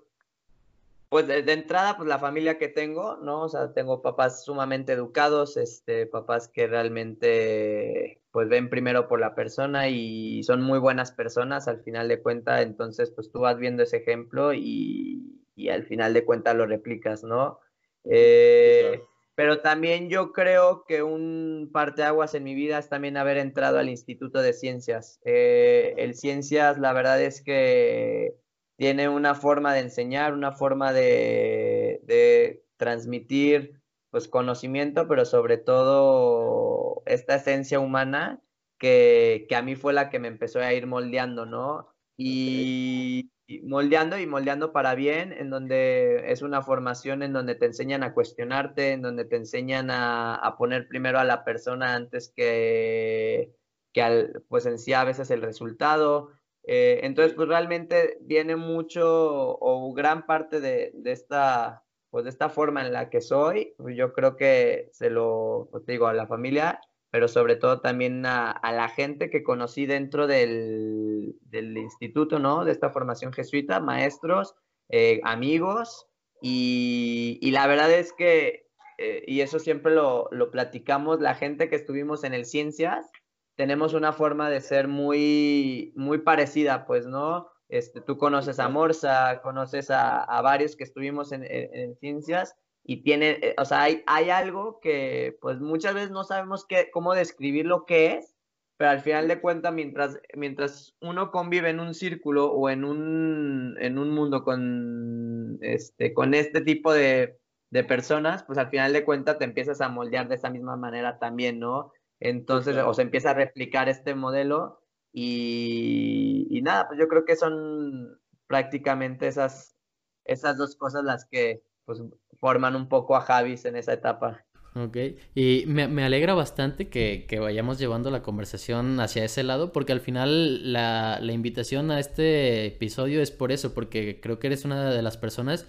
pues 1.11 1.27
de, 1.27 1.39
entrada, 1.51 1.97
pues 1.97 2.07
la 2.07 2.19
familia 2.19 2.57
que 2.57 2.69
tengo, 2.69 3.17
¿no? 3.17 3.41
O 3.41 3.49
sea, 3.49 3.73
tengo 3.73 4.01
papás 4.01 4.45
sumamente 4.45 4.93
educados, 4.93 5.57
este, 5.57 6.05
papás 6.05 6.47
que 6.47 6.67
realmente, 6.67 8.21
pues 8.31 8.47
ven 8.47 8.69
primero 8.69 9.09
por 9.09 9.19
la 9.19 9.35
persona 9.35 9.89
y 9.89 10.41
son 10.43 10.61
muy 10.61 10.79
buenas 10.79 11.11
personas 11.11 11.67
al 11.67 11.83
final 11.83 12.07
de 12.07 12.21
cuenta, 12.21 12.61
entonces, 12.61 13.11
pues 13.11 13.29
tú 13.29 13.41
vas 13.41 13.57
viendo 13.57 13.83
ese 13.83 13.97
ejemplo 13.97 14.53
y, 14.53 15.43
y 15.53 15.67
al 15.67 15.83
final 15.83 16.13
de 16.13 16.23
cuenta 16.23 16.53
lo 16.53 16.65
replicas, 16.65 17.25
¿no? 17.25 17.59
Eh, 18.05 19.03
pero 19.35 19.59
también 19.59 20.09
yo 20.09 20.31
creo 20.31 20.85
que 20.85 21.03
un 21.03 21.71
parteaguas 21.73 22.35
en 22.35 22.45
mi 22.45 22.55
vida 22.55 22.77
es 22.79 22.87
también 22.87 23.17
haber 23.17 23.35
entrado 23.35 23.79
al 23.79 23.89
Instituto 23.89 24.41
de 24.41 24.53
Ciencias. 24.53 25.19
Eh, 25.25 25.93
el 25.97 26.15
Ciencias, 26.15 26.79
la 26.79 26.93
verdad 26.93 27.21
es 27.21 27.41
que 27.43 28.40
tiene 28.81 29.07
una 29.07 29.35
forma 29.35 29.75
de 29.75 29.81
enseñar, 29.81 30.33
una 30.33 30.53
forma 30.53 30.91
de, 30.91 32.63
transmitir 32.77 33.79
pues 34.09 34.27
conocimiento, 34.27 35.07
pero 35.07 35.23
sobre 35.23 35.59
todo 35.59 37.03
esta 37.05 37.35
esencia 37.35 37.79
humana 37.79 38.41
que, 38.79 39.47
a 39.55 39.61
mí 39.61 39.75
fue 39.75 39.93
la 39.93 40.09
que 40.09 40.17
me 40.17 40.29
empezó 40.29 40.61
a 40.61 40.73
ir 40.73 40.87
moldeando, 40.87 41.45
¿no? 41.45 41.93
Y, 42.17 43.29
moldeando 43.61 44.17
y 44.17 44.25
moldeando 44.25 44.73
para 44.73 44.95
bien, 44.95 45.31
en 45.31 45.51
donde 45.51 46.31
es 46.31 46.41
una 46.41 46.63
formación 46.63 47.21
en 47.21 47.33
donde 47.33 47.53
te 47.53 47.67
enseñan 47.67 48.01
a 48.01 48.15
cuestionarte, 48.15 48.93
en 48.93 49.03
donde 49.03 49.25
te 49.25 49.35
enseñan 49.35 49.91
a, 49.91 50.55
poner 50.57 50.87
primero 50.87 51.19
a 51.19 51.23
la 51.23 51.43
persona 51.43 51.93
antes 51.93 52.33
que, 52.35 53.53
que 53.93 54.01
al, 54.01 54.43
pues 54.47 54.65
en 54.65 54.79
sí 54.79 54.93
a 54.93 55.03
veces 55.03 55.29
el 55.29 55.43
resultado, 55.43 56.31
eh, 56.63 56.99
entonces, 57.03 57.33
pues 57.33 57.47
realmente 57.47 58.17
viene 58.21 58.55
mucho 58.55 59.57
o 59.59 59.93
gran 59.93 60.25
parte 60.25 60.59
de, 60.59 60.93
esta, 61.05 61.83
pues 62.09 62.25
de 62.25 62.29
esta 62.29 62.49
forma 62.49 62.85
en 62.85 62.93
la 62.93 63.09
que 63.09 63.21
soy. 63.21 63.73
Pues, 63.77 63.95
yo 63.95 64.13
creo 64.13 64.35
que 64.35 64.89
se 64.93 65.09
lo 65.09 65.67
pues, 65.71 65.85
digo 65.85 66.07
a 66.07 66.13
la 66.13 66.27
familia, 66.27 66.79
pero 67.09 67.27
sobre 67.27 67.55
todo 67.55 67.81
también 67.81 68.25
a, 68.25 68.59
la 68.63 68.89
gente 68.89 69.29
que 69.29 69.43
conocí 69.43 69.85
dentro 69.85 70.27
del, 70.27 71.35
instituto, 71.51 72.39
¿no? 72.39 72.63
De 72.63 72.71
esta 72.71 72.91
formación 72.91 73.33
jesuita, 73.33 73.79
maestros, 73.79 74.55
eh, 74.89 75.19
amigos. 75.23 76.07
Y, 76.41 77.49
la 77.51 77.67
verdad 77.67 77.91
es 77.91 78.13
que 78.13 78.67
eh, 78.97 79.23
y 79.25 79.41
eso 79.41 79.57
siempre 79.57 79.93
lo, 79.95 80.27
lo 80.31 80.51
platicamos, 80.51 81.19
la 81.21 81.33
gente 81.33 81.69
que 81.69 81.75
estuvimos 81.75 82.23
en 82.23 82.35
el 82.35 82.45
Ciencias, 82.45 83.11
tenemos 83.55 83.93
una 83.93 84.13
forma 84.13 84.49
de 84.49 84.61
ser 84.61 84.87
muy, 84.87 85.93
muy 85.95 86.19
parecida, 86.19 86.85
pues, 86.85 87.05
¿no? 87.05 87.49
Este, 87.69 88.01
tú 88.01 88.17
conoces 88.17 88.59
a 88.59 88.67
Morsa, 88.67 89.41
conoces 89.41 89.89
a, 89.91 90.23
a 90.23 90.41
varios 90.41 90.75
que 90.75 90.83
estuvimos 90.83 91.31
en, 91.31 91.45
en, 91.45 91.95
ciencias 91.95 92.55
y 92.83 93.03
tiene, 93.03 93.39
eh, 93.41 93.55
o 93.57 93.63
sea, 93.63 93.83
hay, 93.83 94.03
hay, 94.07 94.29
algo 94.29 94.79
que 94.81 95.37
pues 95.39 95.61
muchas 95.61 95.93
veces 95.93 96.11
no 96.11 96.25
sabemos 96.25 96.65
qué, 96.65 96.89
cómo 96.91 97.13
describir 97.13 97.65
lo 97.65 97.85
que 97.85 98.15
es, 98.15 98.35
pero 98.75 98.91
al 98.91 98.99
final 98.99 99.29
de 99.29 99.39
cuentas, 99.39 99.73
mientras, 99.73 100.19
mientras 100.35 100.95
uno 100.99 101.31
convive 101.31 101.69
en 101.69 101.79
un 101.79 101.93
círculo 101.93 102.51
o 102.51 102.69
en 102.69 102.83
un, 102.83 103.77
en 103.79 103.97
un 103.97 104.09
mundo 104.09 104.43
con 104.43 105.57
este, 105.61 106.13
con 106.13 106.33
este 106.33 106.59
tipo 106.61 106.91
de, 106.91 107.39
de 107.69 107.83
personas, 107.85 108.43
pues 108.43 108.57
al 108.57 108.69
final 108.69 108.91
de 108.91 109.05
cuentas 109.05 109.37
te 109.37 109.45
empiezas 109.45 109.79
a 109.79 109.87
moldear 109.87 110.27
de 110.27 110.35
esa 110.35 110.49
misma 110.49 110.75
manera 110.75 111.19
también, 111.19 111.59
¿no? 111.59 111.93
Entonces, 112.21 112.77
o 112.77 112.93
se 112.93 113.01
empieza 113.01 113.31
a 113.31 113.33
replicar 113.33 113.89
este 113.89 114.13
modelo 114.15 114.79
y, 115.11 116.61
nada, 116.63 116.87
pues 116.87 116.99
yo 116.99 117.07
creo 117.07 117.25
que 117.25 117.35
son 117.35 118.19
prácticamente 118.47 119.27
esas, 119.27 119.75
esas 120.23 120.55
dos 120.55 120.75
cosas 120.75 121.03
las 121.03 121.25
que 121.25 121.63
pues, 121.83 122.01
forman 122.39 122.75
un 122.75 122.87
poco 122.87 123.15
a 123.15 123.21
Javis 123.21 123.65
en 123.65 123.75
esa 123.75 123.93
etapa. 123.93 124.45
Ok, 124.75 124.97
y 125.35 125.65
me, 125.67 125.89
me 125.89 126.05
alegra 126.05 126.33
bastante 126.33 126.87
que, 126.89 127.25
que, 127.27 127.39
vayamos 127.39 127.77
llevando 127.77 128.09
la 128.09 128.21
conversación 128.21 128.99
hacia 129.01 129.25
ese 129.25 129.43
lado, 129.43 129.73
porque 129.73 129.91
al 129.91 129.99
final 129.99 130.71
la, 130.71 131.19
la, 131.19 131.33
invitación 131.33 131.91
a 131.91 131.99
este 131.99 132.67
episodio 132.67 133.21
es 133.21 133.31
por 133.31 133.51
eso, 133.51 133.73
porque 133.73 134.21
creo 134.21 134.39
que 134.39 134.47
eres 134.47 134.63
una 134.63 134.91
de 134.91 135.01
las 135.01 135.17
personas 135.17 135.67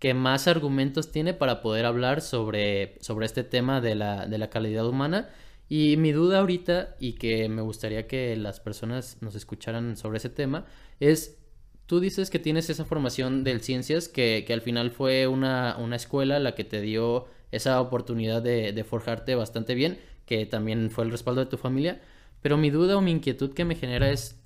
que 0.00 0.14
más 0.14 0.48
argumentos 0.48 1.12
tiene 1.12 1.34
para 1.34 1.60
poder 1.60 1.84
hablar 1.84 2.22
sobre, 2.22 2.96
sobre 3.00 3.26
este 3.26 3.44
tema 3.44 3.80
de 3.80 3.94
la, 3.94 4.26
de 4.26 4.38
la 4.38 4.50
calidad 4.50 4.88
humana 4.88 5.28
y 5.70 5.96
mi 5.96 6.10
duda 6.10 6.40
ahorita, 6.40 6.96
y 6.98 7.12
que 7.12 7.48
me 7.48 7.62
gustaría 7.62 8.08
que 8.08 8.34
las 8.34 8.58
personas 8.58 9.18
nos 9.20 9.36
escucharan 9.36 9.96
sobre 9.96 10.18
ese 10.18 10.28
tema, 10.28 10.66
es, 10.98 11.38
tú 11.86 12.00
dices 12.00 12.28
que 12.28 12.40
tienes 12.40 12.68
esa 12.70 12.84
formación 12.84 13.44
del 13.44 13.60
ciencias, 13.60 14.08
que, 14.08 14.42
que 14.44 14.52
al 14.52 14.62
final 14.62 14.90
fue 14.90 15.28
una, 15.28 15.76
una, 15.78 15.94
escuela 15.94 16.40
la 16.40 16.56
que 16.56 16.64
te 16.64 16.80
dio 16.80 17.26
esa 17.52 17.80
oportunidad 17.80 18.42
de, 18.42 18.84
forjarte 18.84 19.36
bastante 19.36 19.76
bien, 19.76 20.00
que 20.26 20.44
también 20.44 20.90
fue 20.90 21.04
el 21.04 21.12
respaldo 21.12 21.40
de 21.40 21.46
tu 21.46 21.56
familia, 21.56 22.00
pero 22.42 22.56
mi 22.56 22.70
duda 22.70 22.96
o 22.96 23.00
mi 23.00 23.12
inquietud 23.12 23.54
que 23.54 23.64
me 23.64 23.76
genera 23.76 24.10
es, 24.10 24.42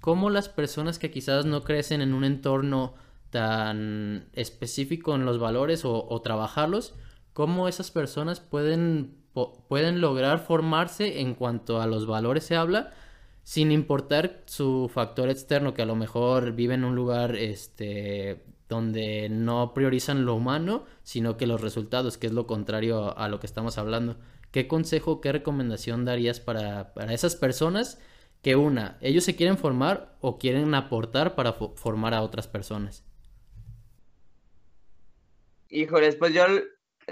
¿cómo 0.00 0.30
las 0.30 0.48
personas 0.48 0.98
que 0.98 1.10
quizás 1.10 1.44
no 1.44 1.62
crecen 1.62 2.00
en 2.00 2.14
un 2.14 2.24
entorno 2.24 2.94
tan 3.28 4.30
específico 4.32 5.14
en 5.14 5.26
los 5.26 5.38
valores 5.38 5.84
o, 5.84 6.08
o 6.08 6.22
trabajarlos, 6.22 6.94
cómo 7.34 7.68
esas 7.68 7.90
personas 7.90 8.40
pueden 8.40 9.23
pueden 9.34 10.00
lograr 10.00 10.38
formarse 10.38 11.20
en 11.20 11.34
cuanto 11.34 11.80
a 11.80 11.86
los 11.86 12.06
valores 12.06 12.44
se 12.44 12.56
habla, 12.56 12.92
sin 13.42 13.72
importar 13.72 14.42
su 14.46 14.90
factor 14.92 15.28
externo, 15.28 15.74
que 15.74 15.82
a 15.82 15.86
lo 15.86 15.96
mejor 15.96 16.52
vive 16.52 16.74
en 16.74 16.84
un 16.84 16.94
lugar 16.94 17.36
este, 17.36 18.44
donde 18.68 19.28
no 19.28 19.74
priorizan 19.74 20.24
lo 20.24 20.34
humano, 20.34 20.84
sino 21.02 21.36
que 21.36 21.46
los 21.46 21.60
resultados, 21.60 22.16
que 22.16 22.28
es 22.28 22.32
lo 22.32 22.46
contrario 22.46 23.16
a 23.18 23.28
lo 23.28 23.40
que 23.40 23.46
estamos 23.46 23.76
hablando. 23.76 24.16
¿Qué 24.50 24.68
consejo, 24.68 25.20
qué 25.20 25.32
recomendación 25.32 26.04
darías 26.04 26.40
para, 26.40 26.94
para 26.94 27.12
esas 27.12 27.36
personas 27.36 27.98
que 28.40 28.56
una, 28.56 28.98
ellos 29.00 29.24
se 29.24 29.36
quieren 29.36 29.58
formar 29.58 30.16
o 30.20 30.38
quieren 30.38 30.74
aportar 30.74 31.34
para 31.34 31.54
formar 31.54 32.14
a 32.14 32.22
otras 32.22 32.46
personas? 32.46 33.04
Híjoles, 35.68 36.14
pues 36.14 36.32
yo 36.32 36.44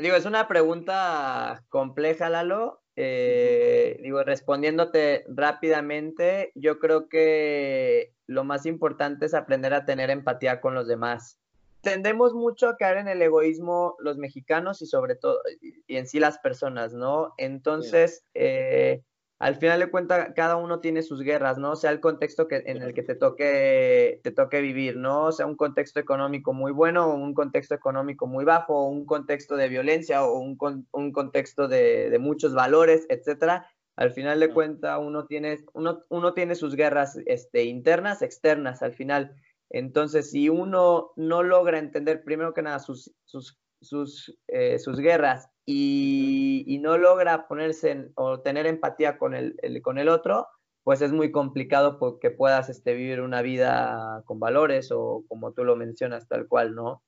Digo, 0.00 0.16
es 0.16 0.24
una 0.24 0.48
pregunta 0.48 1.64
compleja, 1.68 2.28
Lalo. 2.28 2.82
Eh, 2.96 3.98
digo, 4.02 4.22
respondiéndote 4.22 5.24
rápidamente, 5.28 6.52
yo 6.54 6.78
creo 6.78 7.08
que 7.08 8.12
lo 8.26 8.44
más 8.44 8.66
importante 8.66 9.26
es 9.26 9.34
aprender 9.34 9.72
a 9.74 9.84
tener 9.84 10.10
empatía 10.10 10.60
con 10.60 10.74
los 10.74 10.86
demás. 10.86 11.38
Tendemos 11.80 12.32
mucho 12.34 12.68
a 12.68 12.76
caer 12.76 12.98
en 12.98 13.08
el 13.08 13.22
egoísmo 13.22 13.96
los 13.98 14.16
mexicanos 14.16 14.82
y 14.82 14.86
sobre 14.86 15.16
todo, 15.16 15.40
y 15.60 15.96
en 15.96 16.06
sí 16.06 16.20
las 16.20 16.38
personas, 16.38 16.92
¿no? 16.92 17.34
Entonces, 17.38 18.24
eh, 18.34 19.02
al 19.42 19.56
final 19.56 19.80
de 19.80 19.90
cuentas 19.90 20.28
cada 20.36 20.54
uno 20.54 20.78
tiene 20.78 21.02
sus 21.02 21.20
guerras, 21.20 21.58
¿no? 21.58 21.74
Sea 21.74 21.90
el 21.90 21.98
contexto 21.98 22.46
que, 22.46 22.62
en 22.64 22.80
el 22.80 22.94
que 22.94 23.02
te 23.02 23.16
toque, 23.16 24.20
te 24.22 24.30
toque 24.30 24.60
vivir, 24.60 24.96
¿no? 24.96 25.32
Sea 25.32 25.46
un 25.46 25.56
contexto 25.56 25.98
económico 25.98 26.52
muy 26.52 26.70
bueno 26.70 27.06
o 27.06 27.16
un 27.16 27.34
contexto 27.34 27.74
económico 27.74 28.28
muy 28.28 28.44
bajo, 28.44 28.72
o 28.72 28.88
un 28.88 29.04
contexto 29.04 29.56
de 29.56 29.68
violencia 29.68 30.24
o 30.24 30.38
un, 30.38 30.56
un 30.92 31.10
contexto 31.10 31.66
de, 31.66 32.08
de, 32.08 32.18
muchos 32.20 32.54
valores, 32.54 33.04
etcétera. 33.08 33.66
Al 33.96 34.12
final 34.12 34.38
de 34.38 34.52
cuentas 34.52 34.96
uno 35.02 35.26
tiene, 35.26 35.58
uno, 35.72 36.04
uno 36.08 36.34
tiene 36.34 36.54
sus 36.54 36.76
guerras 36.76 37.18
este, 37.26 37.64
internas, 37.64 38.22
externas, 38.22 38.80
al 38.80 38.92
final. 38.92 39.34
Entonces, 39.70 40.30
si 40.30 40.50
uno 40.50 41.10
no 41.16 41.42
logra 41.42 41.80
entender 41.80 42.22
primero 42.22 42.54
que 42.54 42.62
nada 42.62 42.78
sus, 42.78 43.12
sus, 43.24 43.58
sus, 43.82 44.38
eh, 44.48 44.78
sus 44.78 44.98
guerras 44.98 45.48
y, 45.66 46.78
no 46.82 46.98
logra 46.98 47.46
ponerse 47.46 48.10
o 48.16 48.40
tener 48.40 48.66
empatía 48.66 49.16
con 49.16 49.34
el, 49.34 49.56
con 49.82 49.98
el 49.98 50.08
otro, 50.08 50.48
pues 50.82 51.00
es 51.00 51.12
muy 51.12 51.30
complicado 51.30 51.98
porque 51.98 52.30
puedas 52.30 52.68
este, 52.68 52.94
vivir 52.94 53.20
una 53.20 53.40
vida 53.40 54.22
con 54.24 54.40
valores 54.40 54.90
o 54.90 55.24
como 55.28 55.52
tú 55.52 55.64
lo 55.64 55.76
mencionas, 55.76 56.26
tal 56.26 56.48
cual, 56.48 56.74
¿no? 56.74 57.02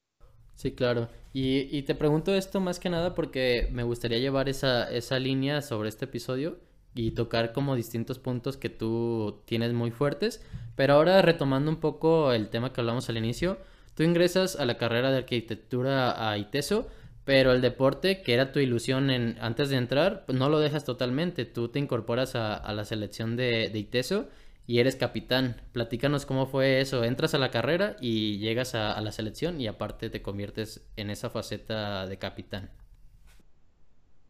Sí, 0.55 0.73
claro. 0.77 1.09
Y, 1.33 1.77
y 1.77 1.83
te 1.83 1.97
pregunto 1.97 2.33
esto 2.35 2.61
más 2.61 2.79
que 2.79 2.89
nada 2.89 3.17
porque 3.17 3.69
me 3.73 3.83
gustaría 3.83 4.19
llevar 4.19 4.49
esa, 4.49 4.89
esa 4.93 5.19
línea 5.19 5.61
sobre 5.61 5.89
este 5.89 6.05
episodio 6.05 6.59
y 6.95 7.11
tocar 7.11 7.53
como 7.53 7.75
distintos 7.75 8.21
puntos 8.21 8.57
que 8.57 8.71
tú 8.71 9.43
tienes 9.47 9.73
muy 9.73 9.91
fuertes. 9.91 10.45
Pero 10.77 10.95
ahora 10.95 11.23
retomando 11.23 11.71
un 11.71 11.79
poco 11.79 12.33
el 12.33 12.51
tema 12.51 12.73
que 12.73 12.81
hablamos 12.81 13.09
al 13.09 13.17
inicio, 13.17 13.59
tú 13.95 14.03
ingresas 14.03 14.57
a 14.57 14.65
la 14.65 14.79
carrera 14.79 15.11
de 15.11 15.19
arquitectura 15.19 16.31
a 16.31 16.37
ITESO 16.39 16.89
pero 17.25 17.53
el 17.53 17.63
deporte, 17.63 18.23
que 18.23 18.35
era 18.35 18.53
tu 18.53 18.59
ilusión 18.59 19.11
en, 19.11 19.39
antes 19.41 19.71
de 19.71 19.77
entrar, 19.77 20.25
pues 20.27 20.39
no 20.39 20.51
lo 20.51 20.61
dejas 20.61 20.85
totalmente. 20.85 21.47
Tú 21.47 21.69
te 21.69 21.79
incorporas 21.79 22.35
a, 22.37 22.73
la 22.73 22.85
selección 22.85 23.35
de, 23.37 23.71
ITESO 23.73 24.29
y 24.67 24.79
eres 24.79 24.97
capitán. 24.97 25.63
Platícanos 25.73 26.27
cómo 26.27 26.47
fue 26.47 26.81
eso. 26.81 27.03
Entras 27.03 27.35
a 27.35 27.39
la 27.39 27.51
carrera 27.51 27.97
y 27.99 28.39
llegas 28.39 28.75
a, 28.75 29.01
la 29.01 29.11
selección 29.11 29.59
y 29.59 29.67
aparte 29.67 30.11
te 30.11 30.21
conviertes 30.21 30.87
en 30.97 31.09
esa 31.09 31.31
faceta 31.31 32.07
de 32.07 32.19
capitán. 32.19 32.71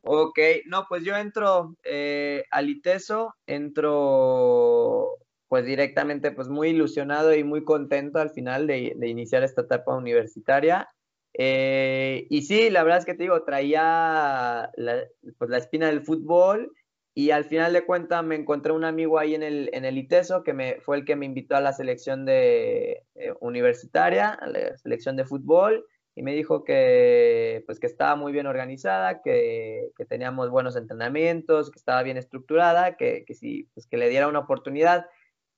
Ok, 0.02 0.38
no, 0.66 0.86
pues 0.88 1.02
yo 1.02 1.16
entro 1.16 1.76
eh, 1.82 2.44
al 2.50 2.68
ITESO, 2.68 3.34
entro 3.46 5.16
pues 5.54 5.66
directamente 5.66 6.32
pues 6.32 6.48
muy 6.48 6.70
ilusionado 6.70 7.32
y 7.32 7.44
muy 7.44 7.62
contento 7.62 8.18
al 8.18 8.30
final 8.30 8.66
de, 8.66 8.96
iniciar 9.06 9.44
esta 9.44 9.62
etapa 9.62 9.94
universitaria. 9.94 10.88
Eh, 11.32 12.26
y 12.28 12.42
sí, 12.42 12.70
la 12.70 12.82
verdad 12.82 12.98
es 12.98 13.04
que 13.04 13.14
te 13.14 13.22
digo, 13.22 13.40
traía 13.44 14.68
la, 14.74 15.04
pues, 15.38 15.50
la 15.50 15.58
espina 15.58 15.86
del 15.86 16.02
fútbol 16.02 16.72
y 17.14 17.30
al 17.30 17.44
final 17.44 17.72
de 17.72 17.86
cuentas 17.86 18.24
me 18.24 18.34
encontré 18.34 18.72
un 18.72 18.82
amigo 18.82 19.16
ahí 19.16 19.36
en 19.36 19.44
el, 19.44 19.70
en 19.72 19.84
el 19.84 19.96
ITESO 19.96 20.42
que 20.42 20.54
me, 20.54 20.80
fue 20.80 20.96
el 20.96 21.04
que 21.04 21.14
me 21.14 21.24
invitó 21.24 21.54
a 21.54 21.60
la 21.60 21.72
selección 21.72 22.24
de, 22.24 23.04
eh, 23.14 23.32
universitaria, 23.40 24.30
a 24.30 24.48
la 24.48 24.76
selección 24.76 25.14
de 25.14 25.24
fútbol 25.24 25.86
y 26.16 26.22
me 26.22 26.34
dijo 26.34 26.64
que, 26.64 27.62
pues, 27.66 27.78
que 27.78 27.86
estaba 27.86 28.16
muy 28.16 28.32
bien 28.32 28.48
organizada, 28.48 29.22
que, 29.22 29.92
que 29.96 30.04
teníamos 30.04 30.50
buenos 30.50 30.74
entrenamientos, 30.74 31.70
que 31.70 31.78
estaba 31.78 32.02
bien 32.02 32.16
estructurada, 32.16 32.96
que, 32.96 33.24
que, 33.24 33.34
sí, 33.34 33.68
pues, 33.72 33.86
que 33.86 33.98
le 33.98 34.08
diera 34.08 34.26
una 34.26 34.40
oportunidad. 34.40 35.06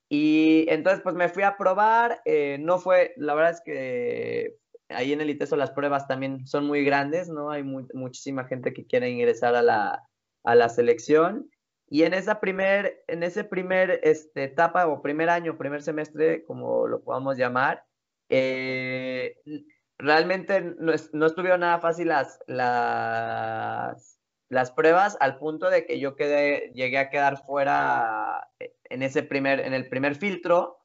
Y 0.09 0.67
entonces 0.69 1.03
pues 1.03 1.15
me 1.15 1.29
fui 1.29 1.43
a 1.43 1.57
probar, 1.57 2.21
eh, 2.25 2.59
no 2.61 2.79
fue, 2.79 3.13
la 3.17 3.35
verdad 3.35 3.53
es 3.53 3.63
que 3.65 4.57
ahí 4.89 5.13
en 5.13 5.21
el 5.21 5.31
ITESO 5.31 5.57
las 5.57 5.73
pruebas 5.73 6.07
también 6.07 6.47
son 6.47 6.67
muy 6.67 6.85
grandes, 6.85 7.29
¿no? 7.29 7.51
Hay 7.51 7.63
muchísima 7.65 8.45
gente 8.45 8.73
que 8.73 8.87
quiere 8.87 9.11
ingresar 9.11 9.55
a 9.57 9.63
la, 9.63 10.03
a 10.45 10.55
la 10.55 10.69
selección. 10.69 11.51
Y 11.89 12.03
en 12.03 12.15
esa 12.15 12.41
primer, 12.41 13.05
en 13.07 13.23
ese 13.23 13.45
primer 13.45 14.01
este, 14.03 14.45
etapa 14.45 14.87
o 14.87 15.03
primer 15.03 15.29
año, 15.29 15.59
primer 15.59 15.83
semestre, 15.83 16.45
como 16.45 16.87
lo 16.89 17.03
podamos 17.03 17.37
llamar, 17.37 17.85
eh, 18.29 19.37
realmente 19.99 20.61
no, 20.61 20.93
no, 21.13 21.27
estuvieron 21.27 21.61
nada 21.61 21.79
fácil 21.81 22.09
las, 22.09 22.41
las, 22.47 24.19
las, 24.49 24.71
pruebas 24.73 25.17
al 25.21 25.39
punto 25.39 25.71
de 25.71 25.87
que 25.87 26.01
yo 26.01 26.17
quedé, 26.17 26.73
llegué 26.75 26.99
a 26.99 27.11
quedar 27.11 27.45
fuera 27.45 28.49
en, 28.91 29.03
ese 29.03 29.23
primer, 29.23 29.61
en 29.61 29.75
el 29.75 29.89
primer 29.89 30.17
filtro 30.17 30.79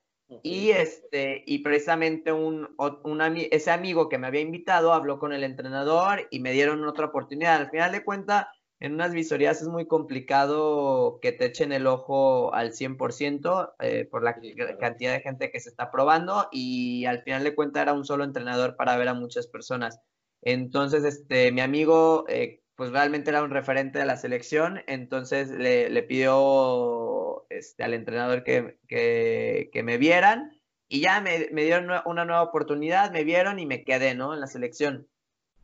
y, 0.44 0.70
este, 0.70 1.44
y 1.46 1.60
precisamente 1.60 2.32
un, 2.32 2.70
un, 2.78 3.22
ese 3.52 3.72
amigo 3.72 4.08
que 4.08 4.18
me 4.18 4.28
había 4.28 4.42
invitado 4.42 4.94
habló 4.94 5.20
con 5.20 5.34
el 5.34 5.44
entrenador 5.44 6.28
y 6.32 6.40
me 6.40 6.54
dieron 6.54 6.84
otra 6.86 7.08
oportunidad. 7.08 7.58
Al 7.58 7.70
final 7.70 7.92
de 7.92 8.04
cuentas, 8.04 8.48
en 8.80 8.94
unas 8.94 9.12
visorías 9.14 9.62
es 9.62 9.68
muy 9.68 9.86
complicado 9.88 11.20
que 11.22 11.32
te 11.32 11.46
echen 11.46 11.72
el 11.72 11.86
ojo 11.86 12.54
al 12.54 12.72
100% 12.72 13.76
eh, 13.80 14.08
por 14.10 14.24
la 14.24 14.36
cantidad 14.80 15.14
de 15.14 15.22
gente 15.22 15.52
que 15.52 15.60
se 15.60 15.70
está 15.70 15.92
probando 15.92 16.48
y 16.52 17.06
al 17.06 17.22
final 17.24 17.44
de 17.44 17.54
cuentas 17.54 17.84
era 17.84 17.94
un 17.94 18.06
solo 18.06 18.24
entrenador 18.24 18.76
para 18.76 18.98
ver 18.98 19.10
a 19.10 19.14
muchas 19.14 19.48
personas. 19.48 20.00
Entonces, 20.42 21.04
este, 21.04 21.52
mi 21.52 21.62
amigo, 21.62 22.26
eh, 22.28 22.61
pues 22.82 22.90
realmente 22.90 23.30
era 23.30 23.44
un 23.44 23.52
referente 23.52 24.00
de 24.00 24.06
la 24.06 24.18
selección, 24.18 24.82
entonces 24.88 25.52
le, 25.52 26.02
pidió 26.02 27.46
este, 27.52 27.84
al 27.84 27.94
entrenador 27.94 28.44
que, 28.44 28.80
que, 28.88 29.84
me 29.84 30.00
vieran 30.00 30.60
y 30.88 31.02
ya 31.02 31.22
me, 31.22 31.46
dieron 31.52 32.02
una 32.06 32.26
nueva 32.26 32.42
oportunidad, 32.42 33.12
me 33.12 33.24
vieron 33.24 33.60
y 33.60 33.68
me 33.68 33.84
quedé, 33.84 34.16
¿no? 34.16 34.34
En 34.34 34.40
la 34.40 34.48
selección. 34.48 35.08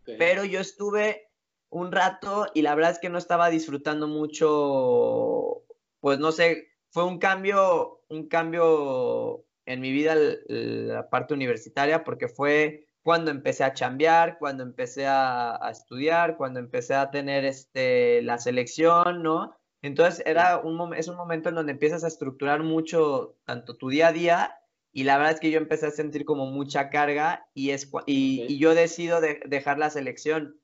Pero 0.06 0.46
yo 0.46 0.60
estuve 0.60 1.32
un 1.70 1.92
rato 1.92 2.52
y 2.54 2.62
la 2.62 2.76
verdad 2.76 2.92
es 2.92 3.00
que 3.00 3.10
no 3.10 3.18
estaba 3.18 3.50
disfrutando 3.50 4.08
mucho, 4.08 5.64
pues 6.00 6.20
no 6.20 6.32
sé, 6.32 6.68
fue 6.92 7.04
un 7.04 7.18
cambio, 7.18 8.04
un 8.10 8.28
cambio 8.28 9.44
en 9.66 9.82
mi 9.82 9.92
vida 9.92 10.14
la 10.46 11.10
parte 11.10 11.34
universitaria 11.34 12.04
porque 12.04 12.28
fue 12.28 12.87
cuando 13.08 13.32
empecé 13.32 13.64
a 13.64 13.74
chambear, 13.74 14.38
cuando 14.38 14.64
empecé 14.64 15.06
a, 15.08 15.58
estudiar, 15.72 16.36
cuando 16.36 16.60
empecé 16.60 16.94
a 16.94 17.10
tener 17.10 17.46
este, 17.46 18.22
la 18.22 18.38
selección, 18.38 19.24
¿no? 19.24 19.56
Entonces 19.82 20.22
era 20.26 20.58
un, 20.58 20.94
es 20.94 21.08
un 21.08 21.16
momento 21.16 21.48
en 21.48 21.56
donde 21.56 21.72
empiezas 21.72 22.04
a 22.04 22.10
estructurar 22.10 22.64
mucho 22.64 23.38
tanto 23.46 23.78
tu 23.78 23.88
día 23.88 24.10
a 24.10 24.12
día 24.12 24.60
y 24.92 25.06
la 25.06 25.18
verdad 25.18 25.36
es 25.36 25.40
que 25.40 25.52
yo 25.52 25.58
empecé 25.58 25.86
a 25.86 25.92
sentir 25.92 26.26
como 26.26 26.48
mucha 26.48 26.90
carga 26.90 27.48
y, 27.54 27.70
es, 27.70 27.90
y, 28.08 28.58
yo 28.60 28.76
decido 28.76 29.22
dejar 29.22 29.80
la 29.80 29.90
selección. 29.90 30.60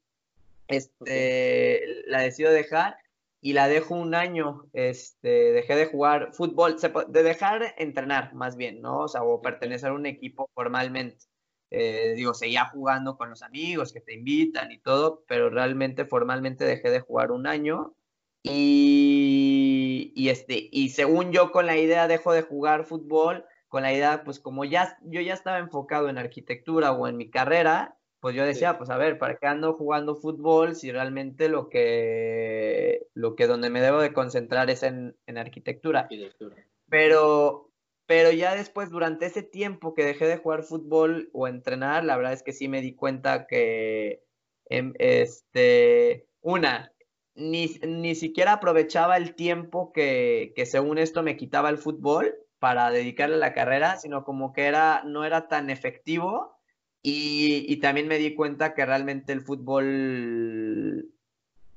Este, 0.68 2.04
La 2.08 2.24
decido 2.24 2.52
dejar 2.52 2.98
y 3.40 3.54
la 3.54 3.70
dejo 3.70 3.96
un 3.96 4.16
año. 4.16 4.66
Este, 4.74 5.54
dejé 5.54 5.78
de 5.78 5.86
jugar 5.86 6.34
fútbol, 6.34 6.76
de 7.08 7.24
dejar 7.24 7.74
entrenar 7.78 8.34
más 8.34 8.58
bien, 8.58 8.82
¿no? 8.82 9.00
O 9.00 9.08
sea, 9.08 9.24
o 9.24 9.42
pertenecer 9.42 9.92
a 9.92 9.94
un 9.94 10.08
equipo 10.08 10.50
formalmente. 10.54 11.26
Eh, 11.76 12.14
digo, 12.16 12.36
seguía 12.36 12.66
jugando 12.66 13.18
con 13.18 13.32
los 13.32 13.42
amigos 13.42 13.92
que 13.92 14.00
te 14.00 14.14
invitan 14.14 14.72
y 14.72 14.78
todo, 14.78 15.24
pero 15.28 15.50
realmente 15.50 16.06
formalmente 16.06 16.66
dejé 16.66 16.92
de 16.92 17.00
jugar 17.00 17.32
un 17.32 17.48
año. 17.48 17.96
Y, 18.44 20.14
y, 20.16 20.30
este, 20.30 20.70
y 20.72 20.90
según 20.90 21.32
yo 21.32 21.52
con 21.52 21.66
la 21.66 21.76
idea 21.76 22.08
dejo 22.08 22.32
de 22.32 22.44
jugar 22.44 22.86
fútbol, 22.86 23.46
con 23.70 23.82
la 23.82 23.92
idea, 23.92 24.24
pues 24.24 24.40
como 24.40 24.66
ya 24.66 25.00
yo 25.02 25.20
ya 25.22 25.34
estaba 25.34 25.58
enfocado 25.58 26.10
en 26.10 26.20
arquitectura 26.20 26.92
o 26.92 27.08
en 27.08 27.18
mi 27.18 27.32
carrera, 27.32 27.98
pues 28.20 28.36
yo 28.36 28.46
decía, 28.46 28.78
pues 28.78 28.92
a 28.92 28.98
ver, 28.98 29.18
¿para 29.18 29.38
qué 29.38 29.48
ando 29.48 29.74
jugando 29.74 30.16
fútbol 30.16 30.76
si 30.76 30.92
realmente 30.92 31.50
lo 31.50 31.70
que, 31.70 33.08
lo 33.16 33.36
que 33.36 33.48
donde 33.48 33.72
me 33.72 33.82
debo 33.82 34.00
de 34.00 34.14
concentrar 34.14 34.70
es 34.70 34.84
en, 34.84 35.18
en 35.26 35.40
arquitectura? 35.40 36.02
arquitectura? 36.02 36.56
Pero, 36.88 37.73
pero 38.06 38.32
ya 38.32 38.56
después, 38.56 38.90
durante 38.90 39.26
ese 39.26 39.44
tiempo 39.44 39.94
que 39.94 40.04
dejé 40.04 40.26
de 40.28 40.38
jugar 40.38 40.64
fútbol 40.64 41.30
o 41.34 41.48
entrenar, 41.48 42.04
la 42.04 42.18
verdad 42.18 42.34
es 42.34 42.44
que 42.44 42.54
sí 42.54 42.68
me 42.68 42.82
di 42.82 42.96
cuenta 42.96 43.48
que, 43.48 44.24
em, 44.70 44.94
este, 45.00 46.28
una, 46.42 46.92
ni, 47.36 48.16
siquiera 48.16 48.54
aprovechaba 48.54 49.18
el 49.18 49.36
tiempo 49.36 49.92
que, 49.94 50.54
según 50.66 50.98
esto 50.98 51.24
me 51.24 51.38
quitaba 51.38 51.70
el 51.70 51.78
fútbol 51.78 52.36
para 52.60 52.92
dedicarle 52.92 53.36
a 53.36 53.40
la 53.40 53.54
carrera, 53.54 53.98
sino 53.98 54.24
como 54.26 54.54
que 54.54 54.66
era, 54.66 55.04
no 55.06 55.26
era 55.26 55.48
tan 55.48 55.70
efectivo. 55.70 56.58
Y, 57.02 57.66
y 57.68 57.78
también 57.78 58.08
me 58.08 58.18
di 58.18 58.34
cuenta 58.36 58.74
que 58.74 58.86
realmente 58.86 59.34
el 59.34 59.42
fútbol, 59.42 61.12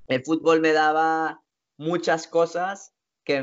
el 0.08 0.24
fútbol 0.24 0.60
me 0.60 0.72
daba 0.72 1.42
muchas 1.78 2.28
cosas 2.28 2.95
que, 3.26 3.42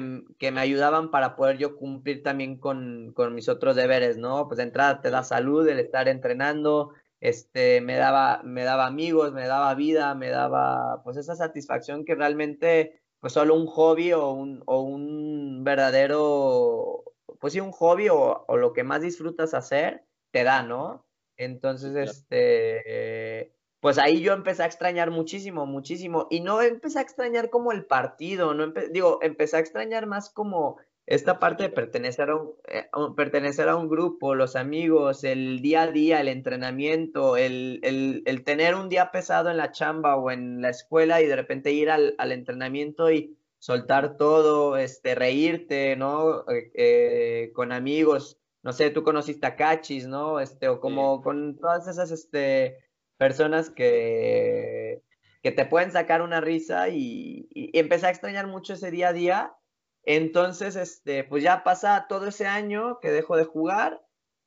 me 0.52 0.62
ayudaban 0.62 1.12
para 1.12 1.36
poder 1.36 1.58
yo 1.58 1.75
cumplir 1.75 2.24
también 2.24 2.58
con, 2.58 3.13
mis 3.34 3.50
otros 3.50 3.75
deberes, 3.75 4.18
¿no? 4.18 4.48
Pues 4.48 4.58
de 4.58 4.63
entrada 4.63 5.02
te 5.02 5.12
da 5.12 5.24
salud 5.24 5.68
el 5.68 5.80
estar 5.80 6.08
entrenando, 6.08 6.94
este, 7.20 7.82
me 7.82 7.98
daba, 7.98 8.42
me 8.44 8.63
daba 8.63 8.88
amigos, 8.88 9.34
me 9.34 9.46
daba 9.46 9.75
vida, 9.75 10.16
me 10.16 10.30
daba 10.30 11.04
pues 11.04 11.18
esa 11.18 11.36
satisfacción 11.36 12.06
que 12.06 12.16
realmente 12.16 13.02
pues 13.20 13.34
solo 13.34 13.56
un 13.56 13.68
hobby 13.68 14.13
o 14.13 14.32
un, 14.32 14.63
o 14.66 14.82
un 14.82 15.63
verdadero, 15.63 17.04
pues 17.40 17.54
sí, 17.54 17.60
un 17.60 17.72
hobby 17.72 18.10
o, 18.10 18.46
o, 18.48 18.58
lo 18.58 18.74
que 18.74 18.84
más 18.84 19.02
disfrutas 19.02 19.54
hacer 19.54 20.06
te 20.32 20.44
da, 20.44 20.63
¿no? 20.63 21.06
Entonces, 21.38 21.96
este, 21.96 23.54
pues 23.84 23.98
ahí 23.98 24.22
yo 24.22 24.32
empecé 24.32 24.63
a 24.63 24.65
extrañar 24.65 25.12
muchísimo, 25.12 25.65
muchísimo. 25.65 26.28
Y 26.30 26.39
no 26.39 26.62
empecé 26.62 27.00
a 27.00 27.02
extrañar 27.02 27.50
como 27.50 27.74
el 27.74 27.84
partido, 27.84 28.54
no 28.54 28.72
digo, 28.93 29.19
empecé 29.22 29.58
a 29.58 29.60
extrañar 29.60 30.08
más 30.08 30.30
como 30.30 30.78
esta 31.06 31.38
parte 31.38 31.63
de 31.63 31.69
pertenecer 31.69 32.30
a, 32.30 32.38
un, 32.38 32.54
eh, 32.69 32.88
pertenecer 33.17 33.67
a 33.67 33.76
un 33.76 33.89
grupo, 33.89 34.36
los 34.36 34.56
amigos, 34.56 35.26
el 35.26 35.60
día 35.62 35.82
a 35.82 35.91
día, 35.91 36.22
el 36.22 36.30
entrenamiento, 36.30 37.36
el, 37.36 37.82
el, 38.26 38.43
tener 38.46 38.76
un 38.76 38.88
día 38.88 39.12
pesado 39.12 39.50
en 39.50 39.58
la 39.58 39.74
chamba 39.74 40.15
o 40.15 40.32
en 40.32 40.62
la 40.62 40.69
escuela 40.69 41.22
y 41.22 41.28
de 41.28 41.36
repente 41.36 41.74
ir 41.74 41.89
al, 41.89 42.15
al 42.19 42.32
entrenamiento 42.32 43.12
y 43.12 43.38
soltar 43.60 44.15
todo, 44.15 44.78
este, 44.78 45.13
reírte, 45.13 45.98
¿no? 45.98 46.50
Eh, 46.50 46.72
eh, 46.74 47.52
con 47.54 47.74
amigos, 47.74 48.39
no 48.62 48.72
sé, 48.72 48.91
tú 48.91 49.04
conociste 49.04 49.46
a 49.46 49.58
Cachis, 49.58 50.08
¿no? 50.08 50.39
Este, 50.39 50.69
o 50.69 50.80
como 50.80 51.22
con 51.22 51.58
todas 51.58 51.86
esas, 51.89 52.12
este, 52.12 52.78
personas 53.23 53.69
que, 53.69 55.01
que 55.41 55.53
te 55.53 55.65
pueden 55.65 55.93
sacar 55.93 56.21
una 56.21 56.41
risa 56.41 56.89
y, 56.89 57.47
empecé 57.73 58.07
a 58.07 58.09
extrañar 58.09 58.47
mucho 58.47 58.73
ese 58.73 58.91
día 58.91 59.07
a 59.07 59.13
día. 59.13 59.55
Entonces, 60.03 60.75
este, 60.75 61.23
pues 61.23 61.41
ya 61.41 61.63
pasa 61.63 62.07
todo 62.09 62.27
ese 62.27 62.47
año 62.47 62.99
que 62.99 63.12
dejo 63.12 63.38
de 63.38 63.45
jugar 63.45 64.05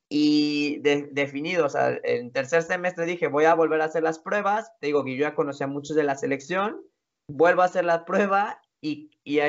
y 0.09 0.77
definido, 1.11 1.65
o 1.65 1.69
sea, 1.69 1.99
en 2.03 2.31
tercer 2.31 2.61
semestre 2.61 3.05
dije, 3.05 3.25
voy 3.25 3.45
a 3.45 3.55
volver 3.55 3.81
a 3.81 3.85
hacer 3.85 4.03
las 4.03 4.19
pruebas, 4.19 4.71
te 4.79 4.87
digo 4.87 5.03
que 5.03 5.17
yo 5.17 5.21
ya 5.21 5.33
conocía 5.33 5.65
a 5.65 5.69
muchos 5.69 5.95
de 5.95 6.03
la 6.03 6.15
selección, 6.15 6.79
vuelvo 7.27 7.63
a 7.63 7.65
hacer 7.65 7.83
la 7.83 8.05
prueba 8.05 8.61
y, 8.79 9.09
y, 9.23 9.39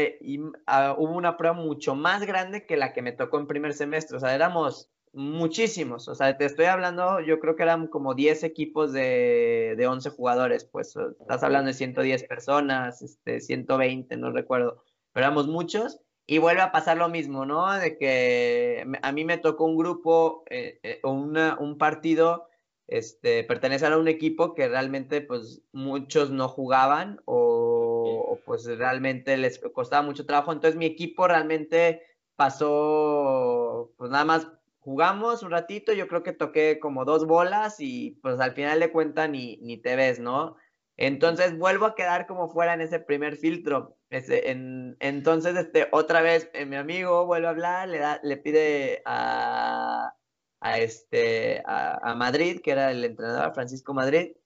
ah, 0.67 0.95
hubo 0.97 1.13
una 1.13 1.37
prueba 1.37 1.55
mucho 1.55 1.95
más 1.95 2.25
grande 2.25 2.65
que 2.65 2.79
la 2.79 2.95
que 2.95 3.03
me 3.03 3.13
tocó 3.13 3.39
en 3.39 3.47
primer 3.47 3.75
semestre, 3.75 4.17
o 4.17 4.21
sea, 4.21 4.35
éramos 4.35 4.91
muchísimos. 5.13 6.09
O 6.09 6.15
sea, 6.15 6.37
te 6.37 6.45
estoy 6.45 6.67
hablando, 6.67 7.21
yo 7.21 7.41
creo 7.41 7.57
que 7.57 7.63
eran 7.63 7.87
como 7.89 8.15
10 8.15 8.45
equipos 8.45 8.93
de, 8.93 9.75
de 9.77 9.87
11 9.87 10.11
jugadores, 10.11 10.65
pues 10.65 10.95
estás 11.21 11.43
hablando 11.43 11.69
de 11.69 11.75
110 11.75 12.25
personas, 12.25 13.03
este, 13.03 13.41
120, 13.41 14.17
no 14.17 14.31
recuerdo, 14.33 14.83
pero 15.13 15.27
éramos 15.27 15.49
muchos. 15.49 16.01
Y 16.27 16.39
vuelve 16.39 16.61
a 16.61 16.73
pasar 16.73 16.99
lo 16.99 17.09
mismo, 17.09 17.47
¿no? 17.47 17.73
De 17.73 17.97
que 17.97 18.85
a 19.03 19.13
mí 19.13 19.25
me 19.25 19.39
tocó 19.39 19.65
un 19.65 19.79
grupo 19.79 20.45
eh, 20.51 20.79
eh, 20.83 21.01
o 21.03 21.13
un 21.13 21.79
partido, 21.79 22.49
este, 22.87 23.47
a 23.49 23.97
un 23.99 24.09
equipo 24.09 24.55
que 24.55 24.69
realmente 24.69 25.23
pues 25.23 25.63
muchos 25.73 26.31
no 26.31 26.49
jugaban 26.49 27.21
o, 27.25 28.27
o 28.31 28.41
pues 28.45 28.67
realmente 28.67 29.37
les 29.39 29.59
costaba 29.59 30.03
mucho 30.03 30.27
trabajo. 30.27 30.53
Entonces 30.53 30.79
mi 30.79 30.87
equipo 30.87 31.27
realmente 31.29 32.03
pasó 32.37 33.93
pues 33.97 34.11
nada 34.11 34.25
más 34.25 34.49
jugamos 34.89 35.43
un 35.43 35.51
ratito, 35.51 35.93
yo 35.93 36.09
creo 36.09 36.23
que 36.23 36.33
toqué 36.33 36.79
como 36.81 37.05
dos 37.05 37.27
bolas 37.27 37.77
y 37.79 38.13
pues 38.23 38.41
al 38.41 38.53
final 38.53 38.81
de 38.81 38.91
cuentas 38.91 39.29
ni, 39.29 39.59
ni 39.59 39.77
te 39.77 39.97
ves, 39.97 40.19
¿no? 40.19 40.57
Entonces 40.97 41.59
vuelvo 41.59 41.85
a 41.85 41.95
quedar 41.95 42.27
como 42.27 42.49
fuera 42.49 42.73
en 42.73 42.81
ese 42.81 42.99
primer 42.99 43.37
filtro. 43.37 43.99
Ese, 44.09 44.51
en, 44.51 44.97
entonces, 45.01 45.57
este, 45.57 45.89
otra 45.93 46.23
vez 46.23 46.49
eh, 46.55 46.65
mi 46.65 46.77
amigo 46.77 47.27
vuelve 47.27 47.49
a 47.49 47.51
hablar, 47.51 47.89
le, 47.91 47.99
da, 47.99 48.19
le 48.23 48.39
pide 48.39 49.03
a, 49.05 50.15
a, 50.61 50.79
este, 50.79 51.63
a, 51.67 52.15
Madrid, 52.15 52.63
que 52.65 52.71
era 52.71 52.91
el 52.91 53.05
entrenador 53.05 53.53
Francisco 53.53 53.93
Madrid, 53.93 54.37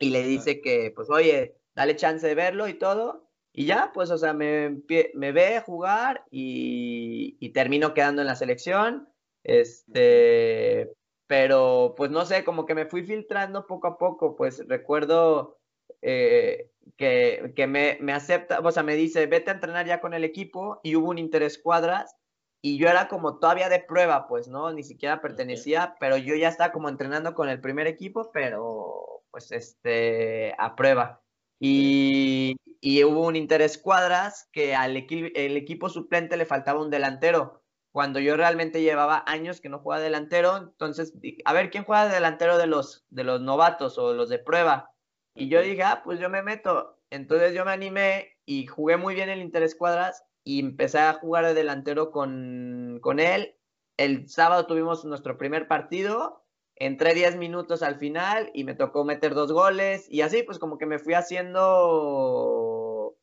y 0.00 0.10
le 0.10 0.24
dice 0.24 0.60
que, 0.62 0.92
pues, 0.96 1.08
oye, 1.10 1.54
dale 1.76 1.94
chance 1.94 2.26
de 2.26 2.34
verlo 2.34 2.66
y 2.66 2.74
todo. 2.74 3.30
Y 3.52 3.66
ya, 3.66 3.92
pues, 3.94 4.10
o 4.10 4.18
sea, 4.18 4.32
me, 4.32 4.82
me 5.14 5.30
ve 5.30 5.60
jugar 5.64 6.24
y, 6.28 7.36
y 7.38 7.50
termino 7.50 7.94
quedando 7.94 8.22
en 8.22 8.26
la 8.26 8.34
selección. 8.34 9.08
Este, 9.46 10.92
pero 11.28 11.94
pues 11.96 12.10
no 12.10 12.26
sé, 12.26 12.42
como 12.42 12.66
que 12.66 12.74
me 12.74 12.86
fui 12.86 13.04
filtrando 13.04 13.66
poco 13.68 13.86
a 13.86 13.96
poco, 13.96 14.34
pues 14.34 14.66
recuerdo 14.66 15.58
eh, 16.02 16.72
que, 16.96 17.52
que 17.54 17.68
me, 17.68 17.96
me, 18.00 18.12
acepta, 18.12 18.58
o 18.58 18.72
sea, 18.72 18.82
me 18.82 18.96
dice, 18.96 19.26
vete 19.26 19.52
a 19.52 19.54
entrenar 19.54 19.86
ya 19.86 20.00
con 20.00 20.14
el 20.14 20.24
equipo 20.24 20.80
y 20.82 20.96
hubo 20.96 21.10
un 21.10 21.18
interés 21.18 21.58
cuadras 21.58 22.16
y 22.60 22.76
yo 22.76 22.88
era 22.88 23.06
como 23.06 23.38
todavía 23.38 23.68
de 23.68 23.78
prueba, 23.78 24.26
pues, 24.26 24.48
¿no? 24.48 24.72
Ni 24.72 24.82
siquiera 24.82 25.20
pertenecía, 25.20 25.94
pero 26.00 26.16
yo 26.16 26.34
ya 26.34 26.48
estaba 26.48 26.72
como 26.72 26.88
entrenando 26.88 27.32
con 27.34 27.48
el 27.48 27.60
primer 27.60 27.86
equipo, 27.86 28.32
pero 28.32 29.22
pues 29.30 29.52
este, 29.52 30.56
a 30.58 30.74
prueba. 30.74 31.22
Y, 31.60 32.56
y 32.80 33.04
hubo 33.04 33.26
un 33.26 33.36
interés 33.36 33.78
cuadras 33.78 34.48
que 34.50 34.74
al 34.74 34.96
el 34.96 35.56
equipo 35.56 35.88
suplente 35.88 36.36
le 36.36 36.46
faltaba 36.46 36.82
un 36.82 36.90
delantero 36.90 37.62
cuando 37.96 38.20
yo 38.20 38.36
realmente 38.36 38.82
llevaba 38.82 39.24
años 39.26 39.62
que 39.62 39.70
no 39.70 39.78
jugaba 39.78 40.02
delantero, 40.02 40.58
entonces, 40.58 41.14
a 41.46 41.54
ver, 41.54 41.70
¿quién 41.70 41.84
juega 41.84 42.06
delantero 42.06 42.58
de 42.58 42.66
los, 42.66 43.06
de 43.08 43.24
los 43.24 43.40
novatos 43.40 43.96
o 43.96 44.12
los 44.12 44.28
de 44.28 44.38
prueba? 44.38 44.92
Y 45.34 45.48
yo 45.48 45.62
dije, 45.62 45.82
ah, 45.82 46.02
pues 46.04 46.20
yo 46.20 46.28
me 46.28 46.42
meto. 46.42 46.98
Entonces 47.08 47.54
yo 47.54 47.64
me 47.64 47.70
animé 47.70 48.36
y 48.44 48.66
jugué 48.66 48.98
muy 48.98 49.14
bien 49.14 49.30
el 49.30 49.40
Interescuadras 49.40 50.26
y 50.44 50.60
empecé 50.60 50.98
a 50.98 51.14
jugar 51.14 51.46
de 51.46 51.54
delantero 51.54 52.10
con, 52.10 52.98
con 53.00 53.18
él. 53.18 53.56
El 53.96 54.28
sábado 54.28 54.66
tuvimos 54.66 55.06
nuestro 55.06 55.38
primer 55.38 55.66
partido 55.66 56.44
entré 56.78 57.14
10 57.14 57.36
minutos 57.36 57.82
al 57.82 57.96
final 57.96 58.50
y 58.52 58.64
me 58.64 58.74
tocó 58.74 59.06
meter 59.06 59.32
dos 59.32 59.52
goles 59.52 60.06
y 60.10 60.20
así 60.20 60.42
pues 60.42 60.58
como 60.58 60.76
que 60.76 60.84
me 60.84 60.98
fui 60.98 61.14
haciendo 61.14 63.16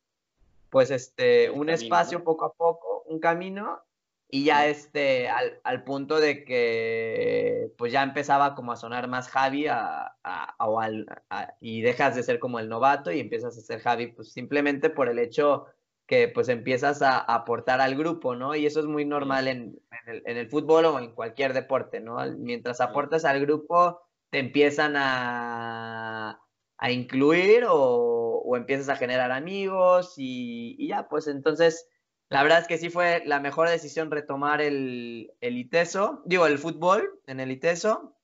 pues 0.70 0.90
este 0.90 1.50
un 1.50 1.70
espacio 1.70 2.24
poco 2.24 2.46
a 2.46 2.52
poco, 2.52 3.04
un 3.06 3.20
camino 3.20 3.80
y 4.30 4.44
ya 4.44 4.66
este 4.66 5.28
al, 5.28 5.60
al, 5.64 5.84
punto 5.84 6.18
de 6.18 6.44
que 6.44 7.70
pues 7.78 7.92
ya 7.92 8.02
empezaba 8.02 8.54
como 8.54 8.72
a 8.72 8.76
sonar 8.76 9.08
más 9.08 9.28
Javi 9.28 9.66
a, 9.68 10.16
a, 10.24 11.54
y 11.60 11.82
dejas 11.82 12.16
de 12.16 12.22
ser 12.22 12.38
como 12.38 12.58
el 12.58 12.68
novato 12.68 13.12
y 13.12 13.20
empiezas 13.20 13.56
a 13.56 13.60
ser 13.60 13.80
Javi 13.80 14.08
pues 14.08 14.32
simplemente 14.32 14.90
por 14.90 15.08
el 15.08 15.18
hecho 15.18 15.66
que 16.06 16.28
pues 16.28 16.48
empiezas 16.48 17.02
a, 17.02 17.18
aportar 17.18 17.80
al 17.80 17.96
grupo, 17.96 18.36
¿no? 18.36 18.54
Y 18.54 18.66
eso 18.66 18.80
es 18.80 18.86
muy 18.86 19.04
normal 19.04 19.48
en, 19.48 19.78
en, 20.06 20.36
el, 20.36 20.48
fútbol 20.48 20.84
o 20.86 20.98
en 20.98 21.14
cualquier 21.14 21.54
deporte, 21.54 22.00
¿no? 22.00 22.16
Mientras 22.38 22.80
aportas 22.80 23.24
al 23.24 23.40
grupo, 23.40 24.00
te 24.30 24.38
empiezan 24.38 24.94
a, 24.96 26.40
a 26.76 26.90
incluir 26.90 27.64
o, 27.66 28.42
o, 28.44 28.56
empiezas 28.56 28.88
a 28.90 28.96
generar 28.96 29.32
amigos 29.32 30.14
y, 30.18 30.76
y, 30.78 30.88
ya, 30.88 31.08
pues 31.08 31.26
entonces, 31.26 31.88
la 32.30 32.42
verdad 32.42 32.60
es 32.60 32.68
que 32.68 32.78
sí 32.78 32.90
fue 32.90 33.22
la 33.26 33.40
mejor 33.40 33.68
decisión 33.68 34.10
retomar 34.10 34.60
el, 34.60 35.32
el 35.40 35.58
ITESO, 35.58 36.22
digo, 36.24 36.46
el 36.46 36.58
fútbol 36.58 37.20
en 37.26 37.40
el 37.40 37.50
ITESO, 37.50 38.14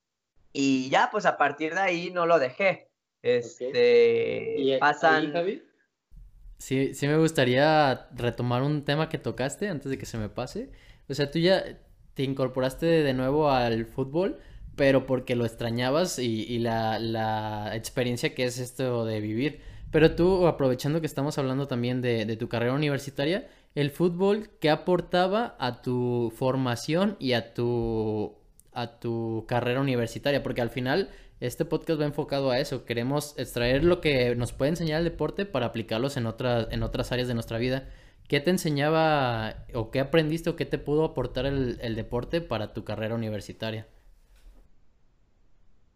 y 0.53 0.89
ya, 0.89 1.09
pues 1.11 1.25
a 1.25 1.37
partir 1.37 1.73
de 1.73 1.79
ahí 1.79 2.11
no 2.11 2.25
lo 2.25 2.39
dejé. 2.39 2.89
Este, 3.21 4.55
¿Y 4.57 4.77
pasan... 4.79 5.33
Sí, 6.57 6.93
sí 6.93 7.07
me 7.07 7.17
gustaría 7.17 8.09
retomar 8.13 8.61
un 8.61 8.85
tema 8.85 9.09
que 9.09 9.17
tocaste 9.17 9.67
antes 9.67 9.89
de 9.89 9.97
que 9.97 10.05
se 10.05 10.17
me 10.17 10.29
pase. 10.29 10.69
O 11.09 11.13
sea, 11.13 11.31
tú 11.31 11.39
ya 11.39 11.63
te 12.13 12.23
incorporaste 12.23 12.85
de 12.85 13.13
nuevo 13.13 13.49
al 13.49 13.85
fútbol, 13.85 14.39
pero 14.75 15.07
porque 15.07 15.35
lo 15.35 15.45
extrañabas 15.45 16.19
y, 16.19 16.59
la, 16.59 16.99
la, 16.99 17.75
experiencia 17.75 18.35
que 18.35 18.43
es 18.43 18.59
esto 18.59 19.05
de 19.05 19.21
vivir. 19.21 19.61
Pero 19.91 20.15
tú, 20.15 20.45
aprovechando 20.45 21.01
que 21.01 21.07
estamos 21.07 21.37
hablando 21.37 21.67
también 21.67 22.01
de, 22.01 22.25
de 22.25 22.37
tu 22.37 22.47
carrera 22.47 22.73
universitaria, 22.73 23.49
el 23.75 23.91
fútbol, 23.91 24.49
¿qué 24.59 24.69
aportaba 24.69 25.55
a 25.59 25.81
tu 25.81 26.31
formación 26.35 27.15
y 27.19 27.33
a 27.33 27.53
tu, 27.53 28.35
a 28.73 28.99
tu 28.99 29.45
carrera 29.47 29.81
universitaria? 29.81 30.43
Porque 30.43 30.61
al 30.61 30.69
final 30.69 31.09
este 31.39 31.65
podcast 31.65 31.99
va 31.99 32.05
enfocado 32.05 32.51
a 32.51 32.59
eso. 32.59 32.85
Queremos 32.85 33.33
extraer 33.37 33.83
lo 33.83 34.01
que 34.01 34.35
nos 34.35 34.53
puede 34.53 34.69
enseñar 34.69 34.99
el 34.99 35.05
deporte 35.05 35.45
para 35.45 35.67
aplicarlos 35.67 36.17
en 36.17 36.27
otras, 36.27 36.67
en 36.71 36.83
otras 36.83 37.11
áreas 37.11 37.27
de 37.27 37.33
nuestra 37.33 37.57
vida. 37.57 37.89
¿Qué 38.27 38.39
te 38.39 38.51
enseñaba 38.51 39.65
o 39.73 39.91
qué 39.91 39.99
aprendiste 39.99 40.49
o 40.49 40.55
qué 40.55 40.65
te 40.65 40.77
pudo 40.77 41.03
aportar 41.03 41.45
el, 41.45 41.95
deporte 41.95 42.41
para 42.41 42.73
tu 42.73 42.83
carrera 42.83 43.15
universitaria? 43.15 43.87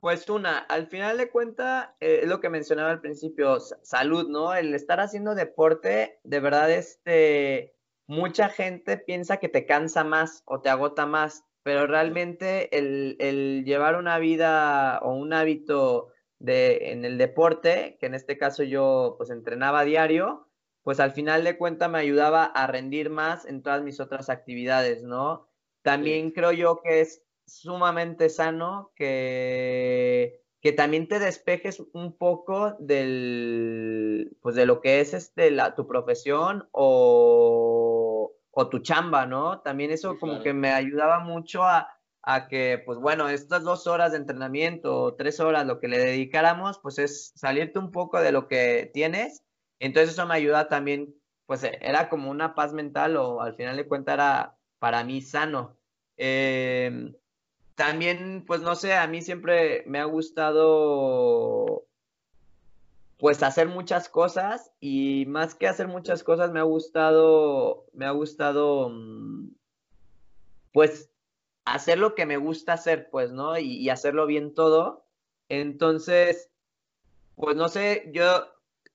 Pues 0.06 0.30
una, 0.30 0.60
al 0.60 0.86
final 0.86 1.18
de 1.18 1.32
cuentas, 1.32 1.90
eh, 2.00 2.20
es 2.22 2.30
lo 2.30 2.40
que 2.40 2.52
mencionaba 2.52 2.92
al 2.92 3.02
principio, 3.02 3.60
salud, 3.60 4.30
¿no? 4.30 4.54
El 4.54 4.76
estar 4.76 5.00
haciendo 5.00 5.34
deporte, 5.34 6.20
de 6.24 6.40
verdad, 6.40 6.70
este, 6.70 7.76
mucha 8.06 8.50
gente 8.50 9.00
piensa 9.00 9.38
que 9.38 9.50
te 9.50 9.66
cansa 9.66 10.04
más 10.04 10.44
o 10.46 10.62
te 10.62 10.70
agota 10.70 11.08
más 11.08 11.44
pero 11.64 11.88
realmente 11.88 12.78
el, 12.78 13.64
llevar 13.66 13.96
una 13.96 14.20
vida 14.20 15.00
o 15.02 15.16
un 15.16 15.34
hábito 15.34 16.10
de, 16.38 16.92
en 16.92 17.04
el 17.04 17.18
deporte, 17.18 17.98
que 18.00 18.06
en 18.06 18.14
este 18.14 18.38
caso 18.38 18.62
yo 18.62 19.16
pues 19.18 19.32
entrenaba 19.32 19.80
a 19.80 19.86
diario, 19.86 20.48
pues 20.84 21.00
al 21.00 21.14
final 21.14 21.44
de 21.44 21.58
cuentas 21.58 21.90
me 21.90 21.98
ayudaba 21.98 22.44
a 22.46 22.68
rendir 22.68 23.10
más 23.10 23.46
en 23.46 23.64
todas 23.64 23.82
mis 23.82 24.00
otras 24.00 24.30
actividades, 24.30 25.02
¿no? 25.02 25.50
También 25.82 26.30
creo 26.30 26.52
yo 26.52 26.80
que 26.84 27.02
es 27.02 27.25
sumamente 27.46 28.30
sano 28.30 28.92
que, 28.96 30.42
que 30.62 30.72
también 30.72 31.08
te 31.08 31.20
despejes 31.20 31.82
un 31.94 32.18
poco 32.18 32.76
del, 32.80 34.38
pues 34.42 34.56
de 34.56 34.66
lo 34.66 34.82
que 34.82 35.00
es 35.00 35.14
este, 35.14 35.52
la, 35.52 35.76
tu 35.76 35.88
profesión 35.88 36.68
o, 36.72 38.34
o 38.52 38.70
tu 38.70 38.80
chamba, 38.80 39.26
¿no? 39.26 39.62
También 39.62 39.92
eso 39.92 40.18
como 40.18 40.42
que 40.42 40.54
me 40.54 40.72
ayudaba 40.72 41.20
mucho 41.20 41.64
a, 41.64 41.90
a, 42.24 42.48
que, 42.48 42.82
pues 42.86 42.98
bueno, 43.00 43.30
estas 43.30 43.64
dos 43.64 43.86
horas 43.86 44.12
de 44.12 44.18
entrenamiento 44.18 45.16
tres 45.16 45.40
horas, 45.40 45.68
lo 45.68 45.80
que 45.80 45.88
le 45.88 46.00
dedicáramos, 46.00 46.80
pues 46.80 46.98
es 47.00 47.32
salirte 47.36 47.80
un 47.80 47.92
poco 47.92 48.20
de 48.22 48.32
lo 48.32 48.48
que 48.48 48.90
tienes. 48.94 49.44
Entonces 49.80 50.14
eso 50.14 50.26
me 50.26 50.36
ayuda 50.36 50.68
también, 50.68 51.14
pues 51.46 51.64
era 51.64 52.10
como 52.10 52.32
una 52.32 52.56
paz 52.56 52.74
mental 52.74 53.18
o 53.18 53.42
al 53.42 53.56
final 53.56 53.76
de 53.76 53.88
cuentas 53.88 54.16
era 54.16 54.58
para 54.80 55.04
mí 55.04 55.22
sano. 55.22 55.78
Em, 56.18 57.14
también, 57.76 58.44
pues 58.48 58.62
no 58.62 58.76
sé, 58.76 58.94
a 58.94 59.08
mí 59.08 59.22
siempre 59.22 59.84
me 59.86 60.00
ha 60.00 60.06
gustado 60.06 61.86
pues 63.18 63.44
hacer 63.44 63.68
muchas 63.68 64.10
cosas 64.10 64.72
y 64.80 65.26
más 65.28 65.56
que 65.56 65.68
hacer 65.68 65.88
muchas 65.88 66.24
cosas 66.24 66.52
me 66.52 66.60
ha 66.60 66.64
gustado, 66.64 67.86
me 67.94 68.06
ha 68.06 68.12
gustado, 68.12 68.90
mm, 68.90 69.52
pues 70.74 71.10
hacer 71.66 71.98
lo 71.98 72.16
que 72.16 72.26
me 72.26 72.38
gusta 72.38 72.74
hacer, 72.74 73.10
pues, 73.10 73.32
¿no? 73.32 73.58
Y, 73.58 73.90
hacerlo 73.90 74.26
bien 74.28 74.54
todo. 74.54 75.06
Entonces, 75.50 76.52
pues 77.36 77.56
no 77.56 77.70
sé, 77.70 78.10
yo, 78.14 78.48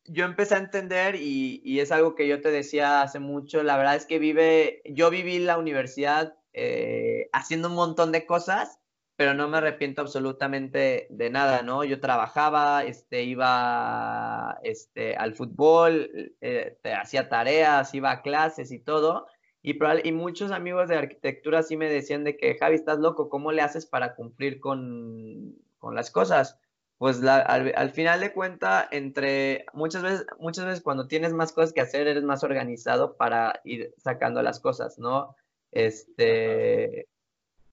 yo 0.04 0.24
empecé 0.24 0.54
a 0.56 0.58
entender 0.58 1.16
y, 1.16 1.60
y, 1.64 1.80
es 1.80 1.92
algo 1.92 2.14
que 2.14 2.28
yo 2.28 2.40
te 2.40 2.50
decía 2.50 3.02
hace 3.02 3.18
mucho, 3.20 3.62
la 3.62 3.76
verdad 3.76 3.96
es 3.96 4.06
que 4.06 4.18
vive, 4.18 4.82
yo 4.86 5.10
viví 5.10 5.38
la 5.38 5.58
universidad 5.58 6.36
eh, 6.52 7.09
haciendo 7.32 7.68
un 7.68 7.74
montón 7.74 8.12
de 8.12 8.26
cosas 8.26 8.80
pero 9.20 9.34
no 9.34 9.48
me 9.48 9.58
arrepiento 9.58 10.00
absolutamente 10.00 11.06
de 11.10 11.28
nada, 11.28 11.60
¿no? 11.60 11.84
Yo 11.84 12.00
trabajaba, 12.00 12.84
este, 12.84 13.22
iba 13.24 14.58
este, 14.62 15.14
al 15.14 15.34
fútbol, 15.34 16.34
eh, 16.40 16.78
hacía 16.98 17.28
tareas, 17.28 17.94
iba 17.94 18.12
a 18.12 18.22
clases 18.22 18.72
y 18.72 18.78
todo, 18.78 19.26
y, 19.60 19.78
y 20.08 20.12
muchos 20.12 20.52
amigos 20.52 20.88
de 20.88 20.96
arquitectura 20.96 21.62
sí 21.62 21.76
me 21.76 21.90
decían 21.90 22.24
de 22.24 22.38
que, 22.38 22.56
Javi, 22.56 22.76
estás 22.76 22.98
loco, 22.98 23.28
¿cómo 23.28 23.52
le 23.52 23.60
haces 23.60 23.84
para 23.84 24.14
cumplir 24.14 24.58
con, 24.58 25.54
con 25.76 25.94
las 25.94 26.10
cosas? 26.10 26.58
Pues 26.96 27.22
al, 27.22 27.74
al, 27.76 27.90
final 27.90 28.20
de 28.20 28.32
cuenta, 28.32 28.88
entre 28.90 29.66
muchas 29.74 30.02
veces, 30.02 30.26
muchas 30.38 30.64
veces 30.64 30.80
cuando 30.80 31.08
tienes 31.08 31.34
más 31.34 31.52
cosas 31.52 31.74
que 31.74 31.82
hacer, 31.82 32.06
eres 32.06 32.24
más 32.24 32.42
organizado 32.42 33.18
para 33.18 33.60
ir 33.64 33.92
sacando 33.98 34.40
las 34.42 34.60
cosas, 34.60 34.98
¿no? 34.98 35.36
Este, 35.72 37.06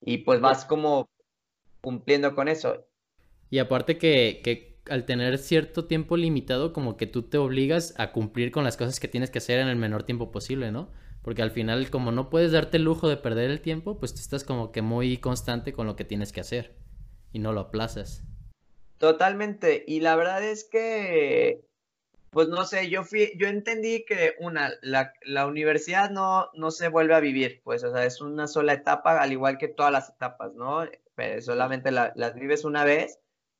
y 0.01 0.19
pues 0.19 0.41
vas 0.41 0.65
como 0.65 1.09
cumpliendo 1.81 2.35
con 2.35 2.47
eso. 2.47 2.85
Y 3.49 3.59
aparte 3.59 3.97
que, 3.97 4.41
que 4.43 4.79
al 4.89 5.05
tener 5.05 5.37
cierto 5.37 5.85
tiempo 5.85 6.17
limitado, 6.17 6.73
como 6.73 6.97
que 6.97 7.07
tú 7.07 7.23
te 7.23 7.37
obligas 7.37 7.93
a 7.97 8.11
cumplir 8.11 8.51
con 8.51 8.63
las 8.63 8.77
cosas 8.77 8.99
que 8.99 9.07
tienes 9.07 9.29
que 9.29 9.39
hacer 9.39 9.59
en 9.59 9.67
el 9.67 9.75
menor 9.75 10.03
tiempo 10.03 10.31
posible, 10.31 10.71
¿no? 10.71 10.91
Porque 11.21 11.41
al 11.41 11.51
final, 11.51 11.89
como 11.89 12.11
no 12.11 12.29
puedes 12.29 12.53
darte 12.53 12.77
el 12.77 12.83
lujo 12.83 13.09
de 13.09 13.17
perder 13.17 13.49
el 13.49 13.61
tiempo, 13.61 13.99
pues 13.99 14.13
tú 14.13 14.21
estás 14.21 14.43
como 14.43 14.71
que 14.71 14.81
muy 14.81 15.17
constante 15.17 15.73
con 15.73 15.85
lo 15.85 15.95
que 15.95 16.05
tienes 16.05 16.31
que 16.31 16.39
hacer 16.39 16.75
y 17.33 17.39
no 17.39 17.51
lo 17.51 17.61
aplazas. 17.61 18.23
Totalmente. 18.97 19.83
Y 19.87 19.99
la 19.99 20.15
verdad 20.15 20.43
es 20.43 20.63
que, 20.63 21.61
pues 22.37 22.49
no 22.49 22.65
sé, 22.65 22.87
yo 22.87 23.03
fui, 23.03 23.33
yo 23.39 23.47
entendí 23.47 24.05
que 24.05 24.35
una, 24.37 24.71
la, 24.83 25.11
la 25.23 25.47
universidad 25.47 26.11
no, 26.11 26.51
no 26.53 26.69
se 26.69 26.87
vuelve 26.87 27.15
a 27.15 27.19
vivir, 27.19 27.61
pues, 27.63 27.83
o 27.83 27.91
sea, 27.91 28.05
es 28.05 28.21
una 28.21 28.45
sola 28.45 28.73
etapa, 28.73 29.19
al 29.19 29.31
igual 29.31 29.57
que 29.57 29.69
todas 29.69 29.91
las 29.91 30.09
etapas, 30.09 30.53
¿no? 30.53 30.85
solamente 31.41 31.89
las 31.89 32.35
vives 32.35 32.63
una 32.63 32.83
vez, 32.83 33.19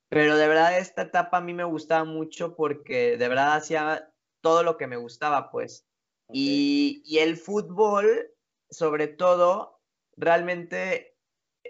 pero 0.10 0.38
de 0.38 0.48
verdad 0.48 0.78
esta 0.78 1.02
etapa 1.02 1.38
a 1.38 1.42
mí 1.42 1.56
me 1.56 1.64
gustaba 1.64 2.04
mucho 2.04 2.56
porque 2.56 3.18
de 3.18 3.28
verdad 3.28 3.56
hacía 3.56 4.14
todo 4.42 4.62
lo 4.62 4.78
que 4.78 4.86
me 4.86 4.98
gustaba, 4.98 5.50
pues. 5.50 5.88
Y, 6.32 7.02
y, 7.04 7.18
el 7.18 7.36
fútbol, 7.36 8.30
sobre 8.70 9.08
todo, 9.08 9.82
realmente 10.16 11.17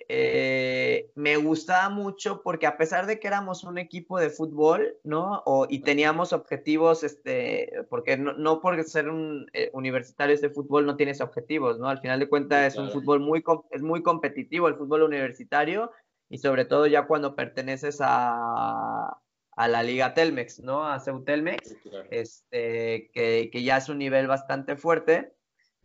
eh, 0.09 1.11
me 1.15 1.35
gustaba 1.35 1.89
mucho 1.89 2.41
porque 2.41 2.65
a 2.65 2.77
pesar 2.77 3.07
de 3.07 3.19
que 3.19 3.27
éramos 3.27 3.65
un 3.65 3.77
equipo 3.77 4.19
de 4.19 4.29
fútbol, 4.29 4.97
¿no? 5.03 5.43
O, 5.45 5.67
y 5.69 5.79
teníamos 5.79 6.31
objetivos, 6.31 7.03
este, 7.03 7.71
porque 7.89 8.17
no, 8.17 8.33
no 8.33 8.61
por 8.61 8.81
ser 8.85 9.09
un 9.09 9.47
eh, 9.53 9.69
universitario 9.73 10.37
de 10.37 10.49
fútbol 10.49 10.85
no 10.85 10.95
tienes 10.95 11.19
objetivos, 11.19 11.77
¿no? 11.77 11.89
Al 11.89 11.99
final 11.99 12.19
de 12.19 12.29
cuentas 12.29 12.73
es 12.73 12.79
un 12.79 12.89
fútbol 12.89 13.19
muy, 13.19 13.43
es 13.71 13.81
muy 13.81 14.01
competitivo 14.01 14.69
el 14.69 14.75
fútbol 14.75 15.03
universitario 15.03 15.91
y 16.29 16.37
sobre 16.37 16.63
todo 16.63 16.87
ya 16.87 17.05
cuando 17.05 17.35
perteneces 17.35 17.97
a, 17.99 19.17
a 19.57 19.67
la 19.67 19.83
Liga 19.83 20.13
Telmex, 20.13 20.61
¿no? 20.61 20.87
A 20.87 20.99
Ceutelmex, 20.99 21.75
este, 22.11 23.09
que, 23.13 23.49
que 23.51 23.63
ya 23.63 23.77
es 23.77 23.89
un 23.89 23.97
nivel 23.97 24.27
bastante 24.27 24.77
fuerte, 24.77 25.33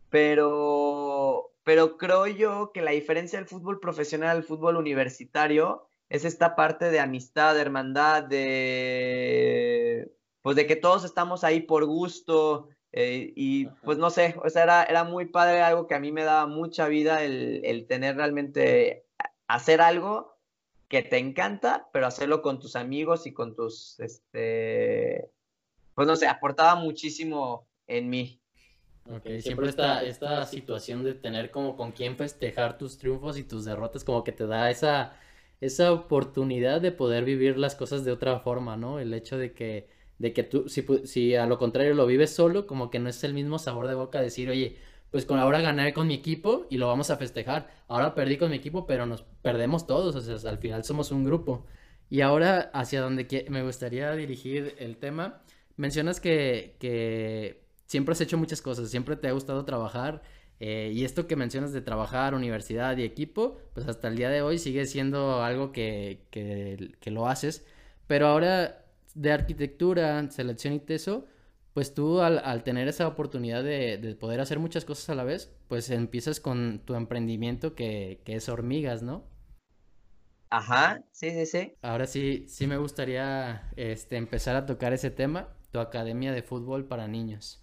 pero 0.09 1.52
pero 1.63 1.97
creo 1.97 2.27
yo 2.27 2.71
que 2.73 2.81
la 2.81 2.91
diferencia 2.91 3.39
del 3.39 3.47
fútbol 3.47 3.79
profesional 3.79 4.29
al 4.37 4.43
fútbol 4.43 4.77
universitario 4.77 5.87
es 6.09 6.25
esta 6.25 6.55
parte 6.55 6.91
de 6.91 6.99
amistad, 6.99 7.55
de 7.55 7.61
hermandad, 7.61 8.23
de 8.23 10.11
pues 10.41 10.55
de 10.57 10.67
que 10.67 10.75
todos 10.75 11.05
estamos 11.05 11.43
ahí 11.43 11.61
por 11.61 11.85
gusto 11.85 12.67
eh, 12.91 13.33
y 13.35 13.65
pues 13.83 13.97
no 13.97 14.09
sé, 14.09 14.35
o 14.43 14.49
sea, 14.49 14.63
era, 14.63 14.83
era 14.83 15.03
muy 15.03 15.25
padre, 15.25 15.61
algo 15.61 15.87
que 15.87 15.95
a 15.95 15.99
mí 15.99 16.11
me 16.11 16.23
daba 16.23 16.45
mucha 16.45 16.87
vida 16.87 17.23
el, 17.23 17.61
el 17.63 17.87
tener 17.87 18.17
realmente 18.17 19.05
hacer 19.47 19.81
algo 19.81 20.37
que 20.87 21.01
te 21.01 21.17
encanta, 21.17 21.89
pero 21.91 22.05
hacerlo 22.05 22.43
con 22.43 22.59
tus 22.59 22.75
amigos 22.75 23.25
y 23.25 23.33
con 23.33 23.55
tus, 23.55 23.99
este, 23.99 25.27
pues 25.95 26.07
no 26.07 26.15
sé, 26.15 26.27
aportaba 26.27 26.75
muchísimo 26.75 27.67
en 27.87 28.09
mí. 28.11 28.42
Okay, 29.05 29.41
siempre 29.41 29.67
esta, 29.67 30.01
esta 30.03 30.45
situación 30.45 31.03
de 31.03 31.13
tener 31.13 31.51
como 31.51 31.75
con 31.75 31.91
quién 31.91 32.15
festejar 32.15 32.77
tus 32.77 32.97
triunfos 32.97 33.37
y 33.37 33.43
tus 33.43 33.65
derrotas, 33.65 34.03
como 34.05 34.23
que 34.23 34.31
te 34.31 34.47
da 34.47 34.71
esa, 34.71 35.17
esa 35.59 35.91
oportunidad 35.91 36.79
de 36.79 36.91
poder 36.93 37.25
vivir 37.25 37.57
las 37.57 37.75
cosas 37.75 38.05
de 38.05 38.13
otra 38.13 38.39
forma, 38.39 38.77
¿no? 38.77 38.99
El 38.99 39.13
hecho 39.13 39.37
de 39.37 39.53
que, 39.53 39.89
de 40.19 40.31
que 40.33 40.43
tú, 40.43 40.69
si, 40.69 40.85
si 41.05 41.35
a 41.35 41.45
lo 41.47 41.57
contrario 41.57 41.93
lo 41.95 42.05
vives 42.05 42.33
solo, 42.33 42.65
como 42.65 42.89
que 42.89 42.99
no 42.99 43.09
es 43.09 43.23
el 43.25 43.33
mismo 43.33 43.59
sabor 43.59 43.87
de 43.87 43.95
boca 43.95 44.21
decir, 44.21 44.49
oye, 44.49 44.77
pues 45.11 45.25
con 45.25 45.37
ahora 45.37 45.61
gané 45.61 45.93
con 45.93 46.07
mi 46.07 46.15
equipo 46.15 46.65
y 46.69 46.77
lo 46.77 46.87
vamos 46.87 47.09
a 47.11 47.17
festejar. 47.17 47.69
Ahora 47.87 48.15
perdí 48.15 48.37
con 48.37 48.49
mi 48.51 48.55
equipo, 48.57 48.87
pero 48.87 49.05
nos 49.05 49.23
perdemos 49.41 49.85
todos, 49.85 50.15
o 50.15 50.21
sea, 50.21 50.49
al 50.49 50.57
final 50.59 50.83
somos 50.85 51.11
un 51.11 51.23
grupo. 51.25 51.65
Y 52.09 52.21
ahora 52.21 52.71
hacia 52.73 53.01
donde 53.01 53.45
me 53.49 53.63
gustaría 53.63 54.11
dirigir 54.13 54.75
el 54.79 54.97
tema, 54.97 55.41
mencionas 55.77 56.19
que, 56.19 56.77
que 56.79 57.62
siempre 57.93 58.13
has 58.13 58.21
hecho 58.21 58.37
muchas 58.39 58.61
cosas, 58.61 58.89
siempre 58.89 59.15
te 59.15 59.27
ha 59.27 59.31
gustado 59.33 59.65
trabajar. 59.65 60.23
Eh, 60.59 60.91
y 60.93 61.05
esto 61.05 61.27
que 61.27 61.35
mencionas 61.35 61.73
de 61.73 61.81
trabajar, 61.81 62.33
universidad 62.33 62.97
y 62.97 63.03
equipo, 63.03 63.59
pues 63.73 63.87
hasta 63.87 64.07
el 64.07 64.15
día 64.15 64.29
de 64.29 64.41
hoy 64.41 64.57
sigue 64.57 64.85
siendo 64.87 65.43
algo 65.43 65.71
que, 65.71 66.25
que, 66.31 66.95
que 66.99 67.11
lo 67.11 67.27
haces. 67.27 67.65
Pero 68.07 68.27
ahora 68.27 68.83
de 69.13 69.31
arquitectura, 69.31 70.29
selección 70.31 70.73
y 70.73 70.79
teso, 70.79 71.27
pues 71.73 71.93
tú 71.93 72.21
al, 72.21 72.63
tener 72.63 72.87
esa 72.87 73.07
oportunidad 73.07 73.63
de, 73.63 74.17
poder 74.19 74.39
hacer 74.39 74.57
muchas 74.57 74.85
cosas 74.85 75.09
a 75.09 75.15
la 75.15 75.23
vez, 75.23 75.53
pues 75.67 75.89
empiezas 75.91 76.39
con 76.39 76.81
tu 76.85 76.95
emprendimiento 76.95 77.75
que, 77.75 78.21
es 78.25 78.49
hormigas, 78.49 79.03
¿no? 79.03 79.23
Ajá, 80.49 81.03
sí, 81.11 81.29
sí, 81.29 81.45
sí. 81.45 81.73
Ahora 81.81 82.07
sí, 82.07 82.45
sí 82.47 82.65
me 82.65 82.77
gustaría 82.77 83.71
este, 83.75 84.17
empezar 84.17 84.55
a 84.55 84.65
tocar 84.65 84.93
ese 84.93 85.11
tema, 85.11 85.49
tu 85.71 85.79
academia 85.79 86.31
de 86.31 86.43
fútbol 86.43 86.85
para 86.85 87.07
niños. 87.07 87.62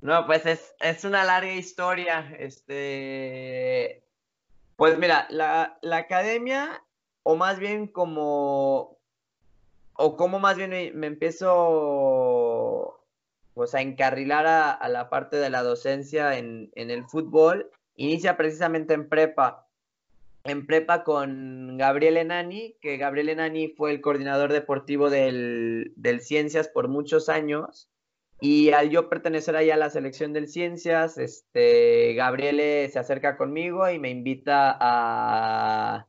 No, 0.00 0.26
pues 0.26 0.46
es, 0.46 0.74
es 0.80 1.04
una 1.04 1.24
larga 1.24 1.52
historia. 1.52 2.34
Este, 2.38 4.02
pues 4.76 4.98
mira, 4.98 5.26
la, 5.30 5.78
la 5.82 5.96
academia, 5.98 6.82
o 7.22 7.36
más 7.36 7.58
bien 7.58 7.86
como, 7.86 9.00
o 10.00 10.16
cómo 10.16 10.38
más 10.38 10.56
bien 10.56 10.70
me, 10.70 11.06
empiezo 11.06 13.04
pues, 13.54 13.74
a 13.74 13.82
encarrilar 13.82 14.46
a, 14.46 14.88
la 14.88 15.10
parte 15.10 15.36
de 15.36 15.50
la 15.50 15.62
docencia 15.62 16.38
en, 16.38 16.70
el 16.74 17.04
fútbol, 17.04 17.70
inicia 17.96 18.38
precisamente 18.38 18.94
en 18.94 19.08
prepa. 19.08 19.66
En 20.44 20.66
prepa 20.66 21.04
con 21.04 21.76
Gabriel 21.76 22.16
Enani, 22.16 22.76
que 22.80 22.96
Gabriel 22.96 23.28
Enani 23.28 23.68
fue 23.68 23.90
el 23.90 24.00
coordinador 24.00 24.54
deportivo 24.54 25.10
del, 25.10 25.92
Ciencias 26.20 26.68
por 26.68 26.88
muchos 26.88 27.28
años. 27.28 27.90
Y 28.40 28.70
al 28.70 28.90
yo 28.90 29.08
pertenecer 29.08 29.56
ahí 29.56 29.70
a 29.70 29.76
la 29.76 29.90
selección 29.90 30.32
del 30.32 30.48
Ciencias, 30.48 31.18
este, 31.18 32.14
Gabriele 32.14 32.88
se 32.88 32.98
acerca 32.98 33.36
conmigo 33.36 33.88
y 33.90 33.98
me 33.98 34.10
invita 34.10 34.76
a, 34.80 36.06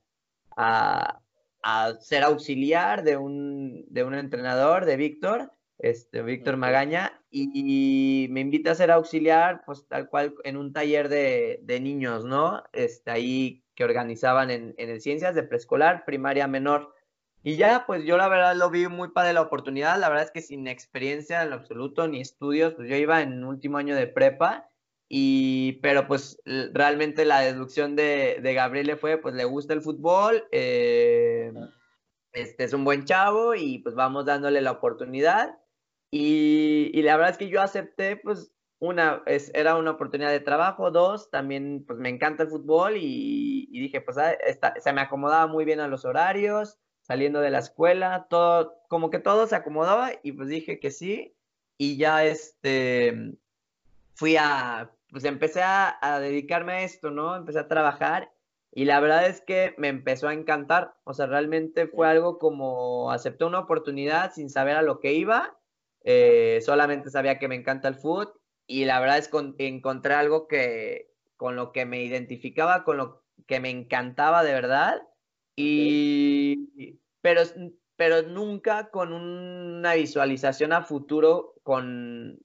a 1.63 1.98
ser 2.00 2.24
auxiliar 2.24 3.04
de 3.04 3.17
un, 3.17 3.86
de 3.89 4.04
un 4.04 4.15
entrenador, 4.15 4.86
de 4.86 4.98
Víctor, 4.98 5.52
este, 5.78 6.22
Víctor 6.22 6.58
Magaña, 6.58 7.20
y, 7.30 8.28
me 8.30 8.41
invita 8.41 8.72
a 8.72 8.76
ser 8.76 8.91
auxiliar, 8.91 9.63
pues 9.65 9.88
tal 9.88 10.10
cual 10.10 10.36
en 10.44 10.58
un 10.58 10.74
taller 10.74 11.10
de, 11.10 11.60
de 11.63 11.80
niños, 11.80 12.26
¿no? 12.26 12.63
Este, 12.74 13.12
ahí 13.12 13.63
que 13.76 13.84
organizaban 13.84 14.52
en, 14.52 14.74
en 14.78 14.89
el 14.89 15.02
Ciencias 15.02 15.36
de 15.36 15.44
preescolar, 15.44 16.04
primaria 16.06 16.48
menor. 16.48 16.94
Y 17.43 17.56
ya, 17.56 17.86
pues 17.88 18.04
yo 18.04 18.17
la 18.17 18.27
verdad 18.27 18.56
lo 18.56 18.69
vi 18.69 18.88
muy 18.88 19.10
padre 19.10 19.34
la 19.34 19.41
oportunidad, 19.41 19.99
la 19.99 20.10
verdad 20.10 20.25
es 20.25 20.32
que 20.32 20.41
sin 20.41 20.67
experiencia 20.67 21.41
en 21.41 21.49
lo 21.49 21.56
absoluto, 21.56 22.08
ni 22.08 22.21
estudios, 22.21 22.75
pues 22.75 22.88
yo 22.88 22.95
iba 22.95 23.21
en 23.21 23.43
último 23.43 23.77
año 23.77 23.95
de 23.95 24.08
prepa, 24.08 24.69
y, 25.10 25.73
pero 25.82 26.08
pues 26.08 26.39
realmente 26.45 27.25
la 27.25 27.41
deducción 27.41 27.95
de, 27.95 28.39
de 28.41 28.54
Gabriele 28.54 28.95
fue, 28.95 29.17
pues 29.17 29.36
le 29.36 29.43
gusta 29.43 29.73
el 29.73 29.82
fútbol, 29.82 30.47
eh, 30.51 31.51
este 32.32 32.63
es 32.63 32.73
un 32.73 32.86
buen 32.86 33.06
chavo 33.06 33.56
y 33.56 33.80
pues 33.80 33.95
vamos 33.95 34.25
dándole 34.25 34.62
la 34.62 34.71
oportunidad. 34.71 35.58
Y, 36.12 36.91
y 36.93 37.01
la 37.01 37.15
verdad 37.15 37.32
es 37.32 37.38
que 37.38 37.49
yo 37.49 37.62
acepté, 37.62 38.17
pues 38.17 38.54
una, 38.80 39.21
es, 39.25 39.51
era 39.54 39.75
una 39.75 39.91
oportunidad 39.91 40.32
de 40.32 40.39
trabajo, 40.39 40.91
dos, 40.91 41.30
también 41.30 41.84
pues 41.86 41.99
me 41.99 42.10
encanta 42.10 42.43
el 42.43 42.49
fútbol 42.49 42.97
y, 42.97 43.67
y 43.69 43.80
dije, 43.82 44.01
pues 44.01 44.17
ah, 44.17 44.34
se 44.80 44.93
me 44.93 45.01
acomodaba 45.01 45.47
muy 45.47 45.65
bien 45.65 45.80
a 45.80 45.88
los 45.88 46.06
horarios, 46.06 46.80
saliendo 47.12 47.41
de 47.41 47.50
la 47.50 47.60
escuela, 47.60 48.28
todo, 48.30 48.78
como 48.88 49.10
que 49.10 49.19
todo 49.19 49.45
se 49.45 49.58
acomodaba 49.58 50.12
y 50.24 50.32
pues 50.32 50.47
dije 50.47 50.80
que 50.80 50.91
sí. 50.91 51.36
Y 51.78 51.97
ya 51.97 52.24
este, 52.24 53.36
fui 54.13 54.38
a, 54.38 54.91
pues 55.10 55.26
empecé 55.26 55.62
a, 55.62 55.97
dedicarme 56.21 56.71
a 56.71 56.84
esto, 56.84 57.12
¿no? 57.12 57.36
Empecé 57.36 57.60
a 57.60 57.67
trabajar 57.67 58.32
y 58.71 58.86
la 58.86 59.02
verdad 59.02 59.28
es 59.28 59.41
que 59.41 59.76
me 59.78 59.89
empezó 59.89 60.30
a 60.30 60.34
encantar. 60.34 60.93
O 61.04 61.13
sea, 61.13 61.26
realmente 61.26 61.86
fue 61.86 62.08
algo 62.08 62.39
como 62.39 63.12
acepté 63.12 63.43
una 63.43 63.60
oportunidad 63.60 64.32
sin 64.32 64.50
saber 64.50 64.78
a 64.78 64.82
lo 64.82 65.02
que 65.02 65.12
iba. 65.12 65.60
Eh, 66.06 66.62
solamente 66.65 67.10
sabía 67.10 67.39
que 67.39 67.50
me 67.50 67.56
encanta 67.56 67.89
el 67.89 67.95
fútbol 67.95 68.32
y 68.67 68.86
la 68.86 69.02
verdad 69.02 69.17
es 69.17 69.28
que 69.28 69.67
encontré 69.67 70.13
algo 70.13 70.47
que 70.47 71.12
con 71.36 71.58
lo 71.58 71.74
que 71.74 71.86
me 71.86 72.04
identificaba, 72.04 72.86
con 72.86 72.95
lo 72.95 73.26
que 73.47 73.60
me 73.60 73.69
encantaba 73.69 74.45
de 74.45 74.54
verdad. 74.54 75.02
Y 75.58 77.01
pero, 77.22 77.42
pero 77.96 78.24
nunca 78.24 78.90
con 78.90 79.14
una 79.14 79.94
visualización 79.94 80.74
a 80.74 80.84
futuro 80.84 81.56
con, 81.64 82.40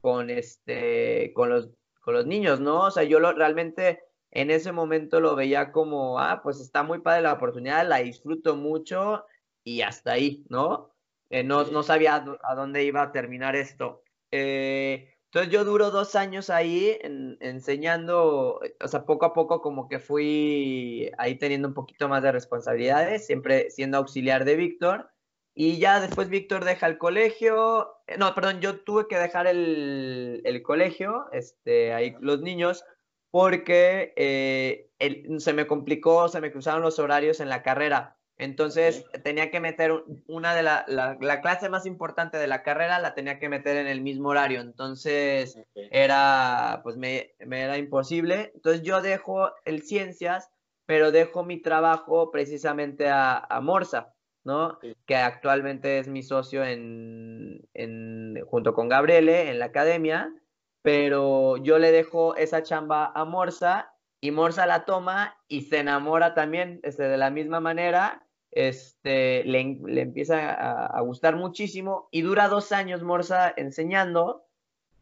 con 0.00 0.30
este 0.30 1.32
con 1.34 1.50
los 1.50 1.70
con 2.00 2.14
los 2.14 2.26
niños, 2.26 2.58
¿no? 2.60 2.86
O 2.86 2.90
sea, 2.90 3.02
yo 3.02 3.20
lo, 3.20 3.32
realmente 3.32 4.02
en 4.30 4.50
ese 4.50 4.72
momento 4.72 5.20
lo 5.20 5.36
veía 5.36 5.72
como, 5.72 6.18
ah, 6.18 6.40
pues 6.42 6.60
está 6.60 6.82
muy 6.82 7.00
padre 7.00 7.22
la 7.22 7.34
oportunidad, 7.34 7.86
la 7.86 7.98
disfruto 7.98 8.56
mucho 8.56 9.26
y 9.62 9.82
hasta 9.82 10.12
ahí, 10.12 10.44
¿no? 10.48 10.94
Eh, 11.30 11.44
no, 11.44 11.64
no, 11.64 11.82
sabía 11.82 12.24
a 12.42 12.54
dónde 12.54 12.84
iba 12.84 13.02
a 13.02 13.12
terminar 13.12 13.56
esto. 13.56 14.02
Eh, 14.30 15.17
entonces 15.30 15.52
yo 15.52 15.64
duro 15.64 15.90
dos 15.90 16.14
años 16.14 16.48
ahí 16.48 16.98
enseñando, 17.40 18.60
o 18.80 18.88
sea, 18.88 19.04
poco 19.04 19.26
a 19.26 19.34
poco 19.34 19.60
como 19.60 19.86
que 19.86 19.98
fui 19.98 21.10
ahí 21.18 21.34
teniendo 21.34 21.68
un 21.68 21.74
poquito 21.74 22.08
más 22.08 22.22
de 22.22 22.32
responsabilidades, 22.32 23.26
siempre 23.26 23.70
siendo 23.70 23.98
auxiliar 23.98 24.46
de 24.46 24.56
Víctor. 24.56 25.10
Y 25.54 25.78
ya 25.78 26.00
después 26.00 26.30
Víctor 26.30 26.64
deja 26.64 26.86
el 26.86 26.98
colegio, 26.98 27.90
eh, 28.06 28.16
no, 28.16 28.34
perdón, 28.34 28.60
yo 28.60 28.80
tuve 28.80 29.06
que 29.06 29.18
dejar 29.18 29.46
el, 29.48 30.62
colegio, 30.64 31.26
este, 31.32 31.92
ahí 31.92 32.16
los 32.20 32.40
niños, 32.40 32.84
porque 33.30 34.14
eh, 34.16 34.90
se 35.38 35.52
me 35.52 35.66
complicó, 35.66 36.28
se 36.28 36.40
me 36.40 36.52
cruzaron 36.52 36.80
los 36.80 36.98
horarios 36.98 37.40
en 37.40 37.50
la 37.50 37.62
carrera. 37.62 38.17
Entonces 38.38 39.04
tenía 39.24 39.50
que 39.50 39.60
meter 39.60 39.92
una 40.28 40.54
de 40.54 40.62
la, 40.62 40.84
la, 40.88 41.40
clase 41.40 41.68
más 41.68 41.86
importante 41.86 42.38
de 42.38 42.46
la 42.46 42.62
carrera, 42.62 43.00
la 43.00 43.14
tenía 43.14 43.40
que 43.40 43.48
meter 43.48 43.76
en 43.76 43.88
el 43.88 44.00
mismo 44.00 44.28
horario. 44.28 44.60
Entonces 44.60 45.58
era, 45.74 46.80
pues 46.84 46.96
me, 46.96 47.34
me, 47.44 47.62
era 47.62 47.76
imposible. 47.78 48.52
Entonces 48.54 48.82
yo 48.82 49.02
dejo 49.02 49.50
el 49.64 49.82
ciencias, 49.82 50.50
pero 50.86 51.10
dejo 51.10 51.42
mi 51.44 51.60
trabajo 51.60 52.30
precisamente 52.30 53.08
a, 53.08 53.38
a 53.38 53.60
Morsa. 53.60 54.14
¿no? 54.48 54.78
Que 55.06 55.16
actualmente 55.16 55.98
es 55.98 56.08
mi 56.08 56.22
socio 56.22 56.64
en, 56.64 57.60
junto 58.46 58.72
con 58.72 58.88
Gabriele 58.88 59.50
en 59.50 59.58
la 59.58 59.66
academia, 59.66 60.32
pero 60.80 61.58
yo 61.58 61.78
le 61.78 61.92
dejo 61.92 62.34
esa 62.34 62.62
chamba 62.62 63.12
a 63.14 63.26
Morsa 63.26 63.92
y 64.22 64.30
Morsa 64.30 64.66
la 64.66 64.86
toma 64.86 65.36
y 65.48 65.62
se 65.62 65.80
enamora 65.80 66.34
también 66.34 66.80
este, 66.82 67.04
de 67.04 67.18
la 67.18 67.30
misma 67.30 67.60
manera, 67.60 68.26
este, 68.58 69.44
le, 69.44 69.60
empieza 70.00 70.52
a, 70.52 71.00
gustar 71.02 71.36
muchísimo 71.36 72.08
y 72.10 72.22
dura 72.22 72.48
dos 72.48 72.72
años 72.72 73.04
Morsa 73.04 73.54
enseñando 73.56 74.46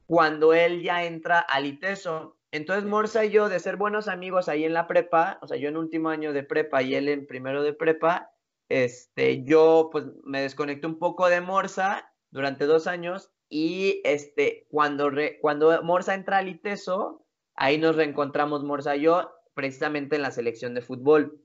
cuando 0.04 0.52
él 0.52 0.82
ya 0.82 1.04
entra 1.04 1.38
al 1.38 1.64
ITESO. 1.64 2.36
Entonces 2.52 2.84
Morsa 2.84 3.24
y 3.24 3.30
yo, 3.30 3.48
de 3.48 3.58
ser 3.58 3.76
buenos 3.76 4.08
amigos 4.08 4.50
ahí 4.50 4.64
en 4.64 4.74
la 4.74 4.86
prepa, 4.86 5.38
o 5.40 5.46
sea, 5.46 5.56
yo 5.56 5.70
en 5.70 5.78
último 5.78 6.10
año 6.10 6.34
de 6.34 6.42
prepa 6.42 6.82
y 6.82 6.94
él 6.94 7.08
en 7.08 7.26
primero 7.26 7.62
de 7.62 7.72
prepa, 7.72 8.30
este, 8.68 9.42
yo 9.42 9.88
pues 9.90 10.04
me 10.22 10.42
desconecté 10.42 10.86
un 10.86 10.98
poco 10.98 11.28
de 11.28 11.40
Morsa 11.40 12.12
durante 12.30 12.66
dos 12.66 12.86
años 12.86 13.32
y 13.48 14.02
este, 14.04 14.66
cuando, 14.70 15.10
cuando 15.40 15.82
Morsa 15.82 16.14
entra 16.14 16.38
al 16.38 16.48
ITESO, 16.48 17.24
ahí 17.54 17.78
nos 17.78 17.96
reencontramos 17.96 18.64
Morsa 18.64 18.96
y 18.96 19.02
yo 19.02 19.32
precisamente 19.54 20.16
en 20.16 20.22
la 20.22 20.30
selección 20.30 20.74
de 20.74 20.82
fútbol. 20.82 21.40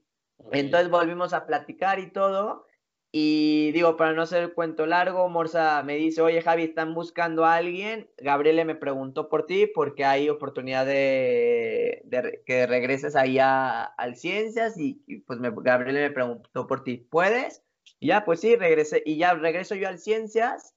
Entonces 0.50 0.90
volvimos 0.90 1.32
a 1.32 1.46
platicar 1.46 1.98
y 1.98 2.10
todo 2.10 2.66
y 3.14 3.72
digo, 3.72 3.98
para 3.98 4.14
no 4.14 4.22
hacer 4.22 4.42
el 4.42 4.54
cuento 4.54 4.86
largo, 4.86 5.28
Morsa 5.28 5.82
me 5.82 5.96
dice, 5.96 6.22
oye 6.22 6.40
Javi, 6.40 6.62
están 6.62 6.94
buscando 6.94 7.44
a 7.44 7.56
alguien. 7.56 8.10
Gabriele 8.16 8.64
me 8.64 8.74
preguntó 8.74 9.28
por 9.28 9.44
ti 9.44 9.66
porque 9.66 10.06
hay 10.06 10.30
oportunidad 10.30 10.86
de, 10.86 12.02
que 12.46 12.66
regreses 12.66 13.14
ahí 13.14 13.38
a, 13.38 13.84
al 13.84 14.16
Ciencias 14.16 14.78
y, 14.78 14.94
pues 15.26 15.38
me, 15.40 15.52
Gabriele 15.54 16.08
me 16.08 16.14
preguntó 16.14 16.66
por 16.66 16.84
ti, 16.84 16.96
¿puedes? 16.96 17.62
Y 18.00 18.06
ya, 18.08 18.24
pues 18.24 18.40
sí, 18.40 18.56
regresé 18.56 19.02
y 19.04 19.18
ya 19.18 19.34
regreso 19.34 19.74
yo 19.74 19.88
al 19.88 19.98
Ciencias 19.98 20.74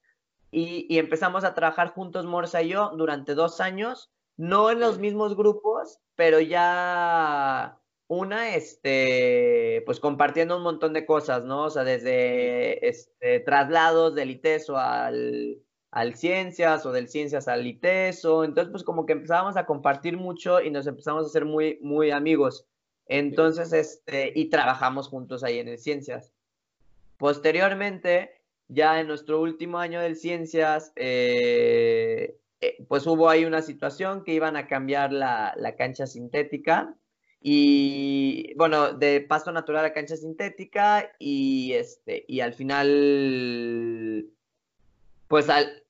y, 0.51 0.93
y 0.93 0.99
empezamos 0.99 1.45
a 1.45 1.53
trabajar 1.53 1.91
juntos 1.93 2.25
Morsa 2.25 2.61
y 2.61 2.67
yo 2.67 2.91
durante 2.97 3.33
dos 3.33 3.61
años, 3.61 4.11
no 4.35 4.71
en 4.71 4.81
los 4.81 4.99
mismos 4.99 5.37
grupos, 5.37 6.01
pero 6.15 6.41
ya 6.41 7.79
una, 8.07 8.55
este, 8.55 9.81
pues 9.85 9.99
compartiendo 9.99 10.57
un 10.57 10.63
montón 10.63 10.93
de 10.93 11.05
cosas, 11.05 11.43
¿no? 11.43 11.63
O 11.63 11.69
sea, 11.69 11.83
desde 11.83 12.87
este, 12.87 13.39
traslados 13.39 14.13
del 14.15 14.29
ITESO 14.31 14.77
al, 14.77 15.59
al 15.91 16.15
Ciencias 16.15 16.85
o 16.85 16.91
del 16.91 17.07
Ciencias 17.07 17.47
al 17.47 17.65
ITESO. 17.65 18.43
Entonces, 18.43 18.71
pues 18.71 18.83
como 18.83 19.05
que 19.05 19.13
empezábamos 19.13 19.57
a 19.57 19.65
compartir 19.65 20.17
mucho 20.17 20.61
y 20.61 20.69
nos 20.69 20.85
empezamos 20.87 21.23
a 21.23 21.27
hacer 21.27 21.45
muy, 21.45 21.79
muy 21.81 22.11
amigos. 22.11 22.67
Entonces, 23.07 23.73
este, 23.73 24.31
y 24.35 24.49
trabajamos 24.49 25.07
juntos 25.07 25.43
ahí 25.43 25.59
en 25.59 25.67
el 25.67 25.79
Ciencias. 25.79 26.31
Posteriormente, 27.17 28.41
ya 28.67 28.99
en 28.99 29.07
nuestro 29.07 29.41
último 29.41 29.79
año 29.79 29.99
del 29.99 30.15
Ciencias, 30.15 30.91
eh, 30.95 32.37
eh, 32.61 32.77
pues 32.87 33.07
hubo 33.07 33.29
ahí 33.29 33.45
una 33.45 33.61
situación 33.61 34.23
que 34.23 34.33
iban 34.33 34.57
a 34.57 34.67
cambiar 34.67 35.11
la, 35.11 35.53
la 35.57 35.75
cancha 35.75 36.07
sintética 36.07 36.95
y 37.47 38.55
bueno, 38.55 38.93
de 38.93 39.21
pasto 39.21 39.51
natural 39.51 39.85
a 39.85 39.93
cancha 39.93 40.17
sintética 40.17 41.11
y 41.19 41.73
este 41.73 42.25
y 42.27 42.39
al 42.39 42.55
final 42.55 44.25
pues 45.27 45.47
al, 45.47 45.83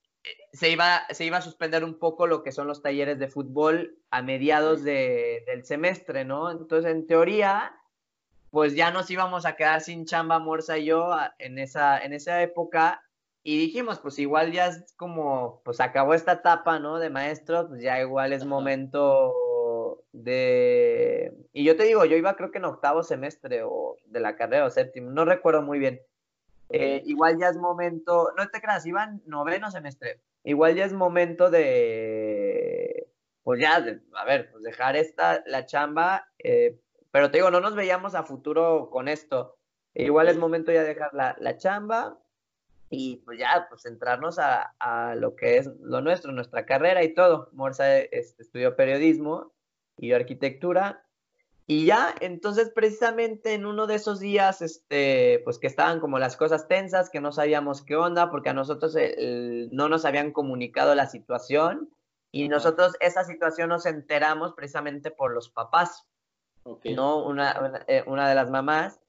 se 0.51 0.69
iba 0.69 1.03
se 1.11 1.23
iba 1.23 1.37
a 1.37 1.41
suspender 1.41 1.85
un 1.85 1.97
poco 1.97 2.27
lo 2.27 2.43
que 2.43 2.51
son 2.51 2.67
los 2.67 2.81
talleres 2.81 3.19
de 3.19 3.29
fútbol 3.29 3.97
a 4.11 4.21
mediados 4.21 4.83
de, 4.83 5.45
del 5.47 5.63
semestre, 5.63 6.25
¿no? 6.25 6.51
Entonces, 6.51 6.91
en 6.91 7.07
teoría, 7.07 7.73
pues 8.51 8.75
ya 8.75 8.91
nos 8.91 9.09
íbamos 9.09 9.45
a 9.45 9.55
quedar 9.55 9.79
sin 9.79 10.05
chamba 10.05 10.39
Morsa 10.39 10.77
y 10.77 10.87
yo 10.87 11.15
en 11.39 11.57
esa 11.57 11.97
en 12.03 12.11
esa 12.11 12.41
época 12.41 13.01
y 13.43 13.57
dijimos, 13.57 13.99
pues 13.99 14.19
igual 14.19 14.51
ya 14.51 14.67
es 14.67 14.93
como 14.97 15.61
pues 15.63 15.79
acabó 15.79 16.15
esta 16.15 16.33
etapa, 16.33 16.79
¿no? 16.79 16.99
De 16.99 17.09
maestros, 17.09 17.67
pues 17.69 17.81
ya 17.81 18.01
igual 18.01 18.33
es 18.33 18.43
momento 18.43 19.33
de... 20.23 21.33
Y 21.53 21.63
yo 21.63 21.75
te 21.75 21.83
digo, 21.83 22.05
yo 22.05 22.15
iba 22.15 22.35
creo 22.35 22.51
que 22.51 22.57
en 22.59 22.65
octavo 22.65 23.03
semestre 23.03 23.63
o 23.63 23.97
de 24.05 24.19
la 24.19 24.35
carrera 24.35 24.65
o 24.65 24.69
séptimo, 24.69 25.11
no 25.11 25.25
recuerdo 25.25 25.61
muy 25.61 25.79
bien. 25.79 26.01
Eh, 26.69 27.01
igual 27.05 27.37
ya 27.37 27.49
es 27.49 27.57
momento, 27.57 28.31
no 28.37 28.49
te 28.49 28.61
creas, 28.61 28.85
iba 28.85 29.03
en 29.03 29.21
noveno 29.27 29.69
semestre, 29.69 30.21
igual 30.43 30.73
ya 30.75 30.85
es 30.85 30.93
momento 30.93 31.51
de, 31.51 33.07
pues 33.43 33.59
ya, 33.61 33.75
a 33.75 34.25
ver, 34.25 34.49
pues 34.51 34.63
dejar 34.63 34.95
esta, 34.95 35.43
la 35.45 35.67
chamba, 35.67 36.27
eh, 36.39 36.79
pero 37.11 37.29
te 37.29 37.37
digo, 37.37 37.51
no 37.51 37.59
nos 37.59 37.75
veíamos 37.75 38.15
a 38.15 38.23
futuro 38.23 38.89
con 38.89 39.07
esto. 39.07 39.57
Igual 39.93 40.27
es 40.27 40.37
momento 40.37 40.71
ya 40.71 40.81
de 40.81 40.89
dejar 40.89 41.13
la, 41.13 41.35
la 41.39 41.55
chamba 41.55 42.17
y 42.89 43.17
pues 43.17 43.39
ya, 43.39 43.67
pues 43.69 43.83
centrarnos 43.83 44.39
a, 44.39 44.73
a, 44.79 45.15
lo 45.15 45.35
que 45.35 45.57
es 45.57 45.67
lo 45.79 46.01
nuestro, 46.01 46.33
nuestra 46.33 46.65
carrera 46.65 47.03
y 47.03 47.13
todo. 47.13 47.49
Morsa 47.53 47.99
este, 47.99 48.41
estudió 48.41 48.75
periodismo 48.75 49.54
y 49.97 50.13
arquitectura. 50.13 51.03
Y 51.67 51.85
ya, 51.85 52.13
entonces 52.21 52.69
precisamente 52.69 53.53
en 53.53 53.65
uno 53.65 53.87
de 53.87 53.95
esos 53.95 54.19
días, 54.19 54.61
este, 54.61 55.41
pues 55.43 55.57
que 55.57 55.65
estaban 55.65 55.99
como 55.99 56.19
las 56.19 56.37
cosas 56.37 56.67
tensas, 56.67 57.09
que 57.09 57.21
no 57.21 57.31
sabíamos 57.31 57.81
qué 57.81 57.95
onda, 57.95 58.29
porque 58.29 58.49
a 58.49 58.53
nosotros 58.53 58.95
no 59.71 59.89
nos 59.89 60.05
habían 60.05 60.31
comunicado 60.31 60.93
la 60.93 61.07
situación 61.07 61.89
y 62.31 62.49
nosotros 62.49 62.95
esa 62.99 63.23
situación 63.23 63.69
nos 63.69 63.85
enteramos 63.85 64.53
precisamente 64.53 65.09
por 65.09 65.33
los 65.33 65.49
papás, 65.49 66.05
¿no? 66.83 67.25
Una, 67.25 67.59
una, 67.59 67.85
eh, 67.87 68.03
una 68.05 68.29
de 68.29 68.35
las 68.35 68.51
mamás 68.51 68.99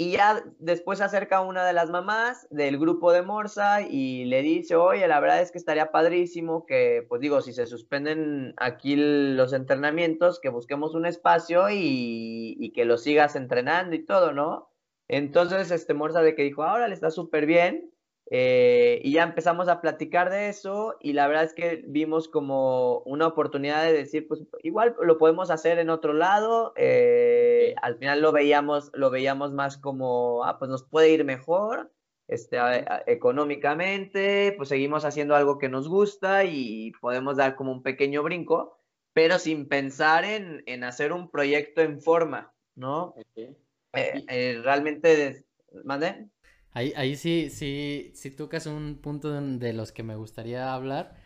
y 0.00 0.12
ya 0.12 0.44
después 0.60 0.98
se 0.98 1.04
acerca 1.04 1.40
una 1.40 1.66
de 1.66 1.72
las 1.72 1.90
mamás 1.90 2.46
del 2.50 2.78
grupo 2.78 3.10
de 3.10 3.22
Morsa 3.22 3.82
y 3.82 4.26
le 4.26 4.42
dice, 4.42 4.76
oye, 4.76 5.08
la 5.08 5.18
verdad 5.18 5.42
es 5.42 5.50
que 5.50 5.58
estaría 5.58 5.90
padrísimo 5.90 6.66
que, 6.66 7.04
pues 7.08 7.20
digo, 7.20 7.40
si 7.40 7.52
se 7.52 7.66
suspenden 7.66 8.54
aquí 8.58 8.94
los 8.94 9.52
entrenamientos, 9.52 10.38
que 10.38 10.50
busquemos 10.50 10.94
un 10.94 11.04
espacio 11.04 11.68
y, 11.68 12.54
y 12.60 12.72
que 12.72 12.84
lo 12.84 12.96
sigas 12.96 13.34
entrenando 13.34 13.96
y 13.96 14.06
todo, 14.06 14.30
¿no? 14.30 14.70
Entonces, 15.08 15.72
este 15.72 15.94
Morsa 15.94 16.22
de 16.22 16.36
que 16.36 16.44
dijo, 16.44 16.62
ahora 16.62 16.86
le 16.86 16.94
está 16.94 17.10
súper 17.10 17.46
bien. 17.46 17.92
Eh, 18.30 19.00
y 19.02 19.12
ya 19.12 19.22
empezamos 19.22 19.68
a 19.68 19.80
platicar 19.80 20.28
de 20.28 20.50
eso 20.50 20.96
y 21.00 21.14
la 21.14 21.26
verdad 21.28 21.44
es 21.44 21.54
que 21.54 21.82
vimos 21.86 22.28
como 22.28 22.98
una 23.00 23.26
oportunidad 23.26 23.82
de 23.84 23.94
decir, 23.94 24.28
pues 24.28 24.42
igual 24.62 24.94
lo 25.00 25.16
podemos 25.16 25.50
hacer 25.50 25.78
en 25.78 25.88
otro 25.88 26.12
lado. 26.12 26.74
Eh, 26.76 27.74
al 27.80 27.96
final 27.96 28.20
lo 28.20 28.32
veíamos, 28.32 28.90
lo 28.92 29.10
veíamos 29.10 29.52
más 29.52 29.78
como, 29.78 30.44
ah, 30.44 30.58
pues 30.58 30.70
nos 30.70 30.84
puede 30.84 31.10
ir 31.10 31.24
mejor 31.24 31.90
este, 32.28 32.58
económicamente, 33.06 34.52
pues 34.56 34.68
seguimos 34.68 35.06
haciendo 35.06 35.34
algo 35.34 35.58
que 35.58 35.70
nos 35.70 35.88
gusta 35.88 36.44
y 36.44 36.92
podemos 37.00 37.38
dar 37.38 37.56
como 37.56 37.72
un 37.72 37.82
pequeño 37.82 38.22
brinco, 38.22 38.78
pero 39.14 39.38
sin 39.38 39.66
pensar 39.66 40.24
en, 40.24 40.62
en 40.66 40.84
hacer 40.84 41.14
un 41.14 41.30
proyecto 41.30 41.80
en 41.80 42.02
forma, 42.02 42.52
¿no? 42.74 43.14
Eh, 43.94 44.60
realmente, 44.62 45.46
¿mande? 45.84 46.28
Ahí, 46.72 46.92
ahí 46.96 47.16
sí, 47.16 47.50
sí, 47.50 48.10
sí 48.14 48.30
tocas 48.30 48.66
un 48.66 48.98
punto 49.02 49.32
de 49.40 49.72
los 49.72 49.92
que 49.92 50.02
me 50.02 50.16
gustaría 50.16 50.74
hablar. 50.74 51.16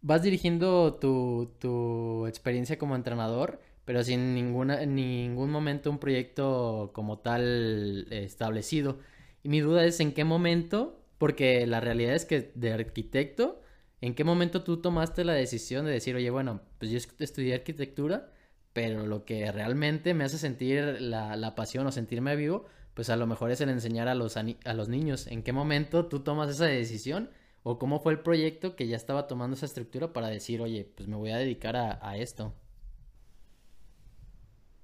Vas 0.00 0.22
dirigiendo 0.22 0.94
tu, 0.94 1.54
tu 1.60 2.26
experiencia 2.26 2.76
como 2.78 2.96
entrenador, 2.96 3.60
pero 3.84 4.02
sin 4.02 4.34
ninguna, 4.34 4.82
en 4.82 4.96
ningún 4.96 5.50
momento 5.50 5.90
un 5.90 5.98
proyecto 5.98 6.90
como 6.92 7.18
tal 7.20 8.06
establecido. 8.10 8.98
Y 9.44 9.48
mi 9.48 9.60
duda 9.60 9.84
es 9.84 10.00
en 10.00 10.12
qué 10.12 10.24
momento, 10.24 11.00
porque 11.18 11.66
la 11.68 11.80
realidad 11.80 12.14
es 12.14 12.24
que 12.24 12.50
de 12.54 12.72
arquitecto, 12.72 13.60
¿en 14.00 14.14
qué 14.14 14.24
momento 14.24 14.64
tú 14.64 14.78
tomaste 14.78 15.24
la 15.24 15.34
decisión 15.34 15.84
de 15.86 15.92
decir, 15.92 16.16
oye, 16.16 16.30
bueno, 16.30 16.62
pues 16.78 16.90
yo 16.90 16.98
estudié 17.20 17.54
arquitectura, 17.54 18.32
pero 18.72 19.06
lo 19.06 19.24
que 19.24 19.52
realmente 19.52 20.14
me 20.14 20.24
hace 20.24 20.38
sentir 20.38 21.00
la, 21.00 21.36
la 21.36 21.54
pasión 21.54 21.86
o 21.86 21.92
sentirme 21.92 22.34
vivo, 22.36 22.66
pues 22.94 23.10
a 23.10 23.16
lo 23.16 23.26
mejor 23.26 23.50
es 23.50 23.60
el 23.60 23.70
enseñar 23.70 24.08
a 24.08 24.14
los, 24.14 24.36
a 24.36 24.74
los 24.74 24.88
niños. 24.88 25.26
¿En 25.26 25.42
qué 25.42 25.52
momento 25.52 26.06
tú 26.06 26.20
tomas 26.20 26.50
esa 26.50 26.66
decisión? 26.66 27.30
¿O 27.62 27.78
cómo 27.78 28.00
fue 28.00 28.12
el 28.12 28.20
proyecto 28.20 28.74
que 28.76 28.86
ya 28.86 28.96
estaba 28.96 29.28
tomando 29.28 29.56
esa 29.56 29.66
estructura 29.66 30.12
para 30.12 30.28
decir, 30.28 30.60
oye, 30.60 30.90
pues 30.96 31.08
me 31.08 31.16
voy 31.16 31.30
a 31.30 31.36
dedicar 31.36 31.76
a, 31.76 32.16
esto? 32.16 32.54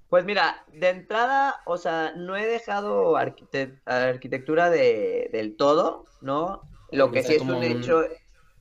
Pues 0.09 0.25
mira, 0.25 0.65
de 0.73 0.89
entrada, 0.89 1.61
o 1.67 1.77
sea, 1.77 2.13
no 2.17 2.37
he 2.37 2.47
dejado 2.47 3.17
arquitectura 3.17 4.71
de, 4.71 5.29
del 5.33 5.57
todo, 5.57 6.07
¿no? 6.21 6.63
Lo 6.93 7.11
que 7.11 7.23
sí 7.23 7.35
es 7.35 7.43
un 7.43 7.63
hecho... 7.63 8.05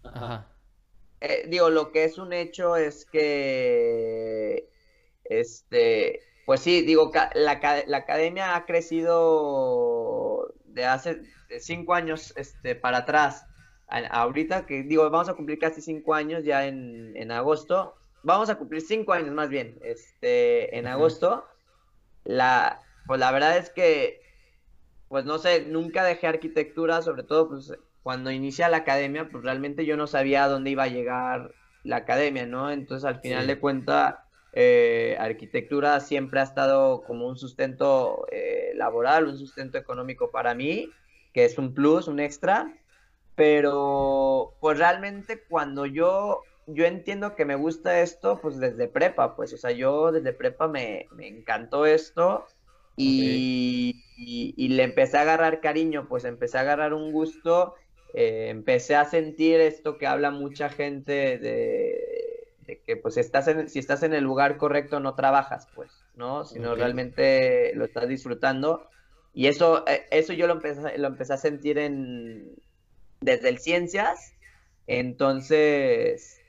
Ajá. 0.04 0.48
Eh, 1.20 1.46
digo, 1.48 1.70
lo 1.70 1.92
que 1.92 2.04
es 2.04 2.18
un 2.18 2.32
hecho 2.32 2.76
es 2.76 3.06
que, 3.06 4.70
este, 5.24 6.22
pues 6.48 6.62
sí, 6.62 6.82
digo, 6.82 7.12
la, 7.36 7.60
la 7.88 7.98
academia 7.98 8.56
ha 8.56 8.66
crecido 8.66 10.54
de 10.64 10.86
hace 10.86 11.24
cinco 11.60 11.94
años 11.94 12.34
este, 12.38 12.74
para 12.74 13.00
atrás. 13.00 13.46
ahorita 13.90 14.66
que 14.66 14.84
digo, 14.84 15.10
vamos 15.10 15.28
a 15.28 15.34
cumplir 15.34 15.60
casi 15.60 15.82
cinco 15.82 16.14
años 16.14 16.46
ya 16.46 16.66
en, 16.66 17.12
en 17.18 17.32
agosto. 17.34 17.98
Vamos 18.24 18.50
a 18.50 18.56
cumplir 18.56 18.80
cinco 18.80 19.12
años 19.12 19.32
más 19.32 19.50
bien 19.50 19.78
este, 19.84 20.78
en 20.78 20.88
agosto. 20.88 21.44
La, 22.24 22.80
pues 23.08 23.20
la 23.20 23.30
verdad 23.34 23.58
es 23.58 23.70
que, 23.70 24.22
pues 25.10 25.26
no 25.26 25.40
sé, 25.40 25.66
nunca 25.66 26.06
dejé 26.06 26.28
arquitectura, 26.28 27.02
sobre 27.02 27.24
todo 27.24 27.50
pues 27.50 27.74
cuando 28.04 28.32
inicia 28.32 28.70
la 28.70 28.78
academia, 28.78 29.28
pues 29.28 29.44
realmente 29.44 29.86
yo 29.86 29.98
no 29.98 30.08
sabía 30.08 30.46
a 30.46 30.48
dónde 30.48 30.70
iba 30.70 30.84
a 30.84 30.88
llegar 30.88 31.54
la 31.84 31.98
academia, 31.98 32.46
¿no? 32.46 32.72
Entonces 32.72 33.04
al 33.04 33.20
final 33.20 33.48
de 33.48 33.60
cuentas 33.60 34.16
eh, 34.60 35.16
arquitectura 35.20 36.00
siempre 36.00 36.40
ha 36.40 36.44
estado 36.44 37.04
como 37.04 37.28
un 37.28 37.38
sustento 37.38 38.26
eh, 38.32 38.72
laboral, 38.74 39.28
un 39.28 39.38
sustento 39.38 39.78
económico 39.78 40.32
para 40.32 40.56
mí, 40.56 40.90
que 41.32 41.46
es 41.46 41.60
un 41.60 41.76
plus, 41.76 42.08
un 42.08 42.20
extra, 42.20 42.76
pero 43.36 44.56
pues 44.60 44.80
realmente 44.80 45.44
cuando 45.48 45.86
yo, 45.86 46.42
yo 46.66 46.86
entiendo 46.86 47.36
que 47.36 47.46
me 47.46 47.54
gusta 47.54 48.02
esto, 48.02 48.40
pues 48.42 48.58
desde 48.58 48.88
prepa, 48.88 49.36
pues, 49.36 49.54
o 49.54 49.58
sea, 49.58 49.70
yo 49.74 50.12
desde 50.12 50.34
prepa 50.34 50.68
me, 50.68 51.08
me 51.12 51.28
encantó 51.28 51.86
esto 51.86 52.48
y, 52.96 54.04
y, 54.18 54.70
le 54.70 54.82
empecé 54.82 55.20
a 55.20 55.22
agarrar 55.22 55.62
cariño, 55.62 56.08
pues 56.10 56.26
empecé 56.26 56.58
a 56.58 56.62
agarrar 56.62 56.96
un 56.96 57.12
gusto, 57.12 57.76
eh, 58.16 58.48
empecé 58.50 58.96
a 58.96 59.06
sentir 59.06 59.60
esto 59.60 60.00
que 60.00 60.08
habla 60.08 60.32
mucha 60.32 60.70
gente 60.70 61.38
de 61.38 62.07
que 62.76 62.98
pues 62.98 63.18
estás 63.18 63.48
en, 63.48 63.70
si 63.70 63.80
estás 63.80 64.04
en 64.04 64.14
el 64.14 64.24
lugar 64.24 64.58
correcto 64.58 65.00
no 65.00 65.16
trabajas, 65.16 65.68
pues, 65.74 65.92
¿no? 66.16 66.46
Sino 66.46 66.76
realmente 66.76 67.74
lo 67.76 67.86
estás 67.86 68.08
disfrutando. 68.08 68.90
Y 69.34 69.48
eso, 69.48 69.88
eh, 69.88 70.06
eso 70.12 70.34
yo 70.34 70.48
lo 70.48 70.54
empecé, 70.54 70.98
lo 70.98 71.08
empecé 71.08 71.34
a 71.34 71.38
sentir 71.38 71.78
en, 71.78 72.56
desde 73.22 73.50
el 73.50 73.60
ciencias. 73.60 74.34
Entonces, 74.88 76.42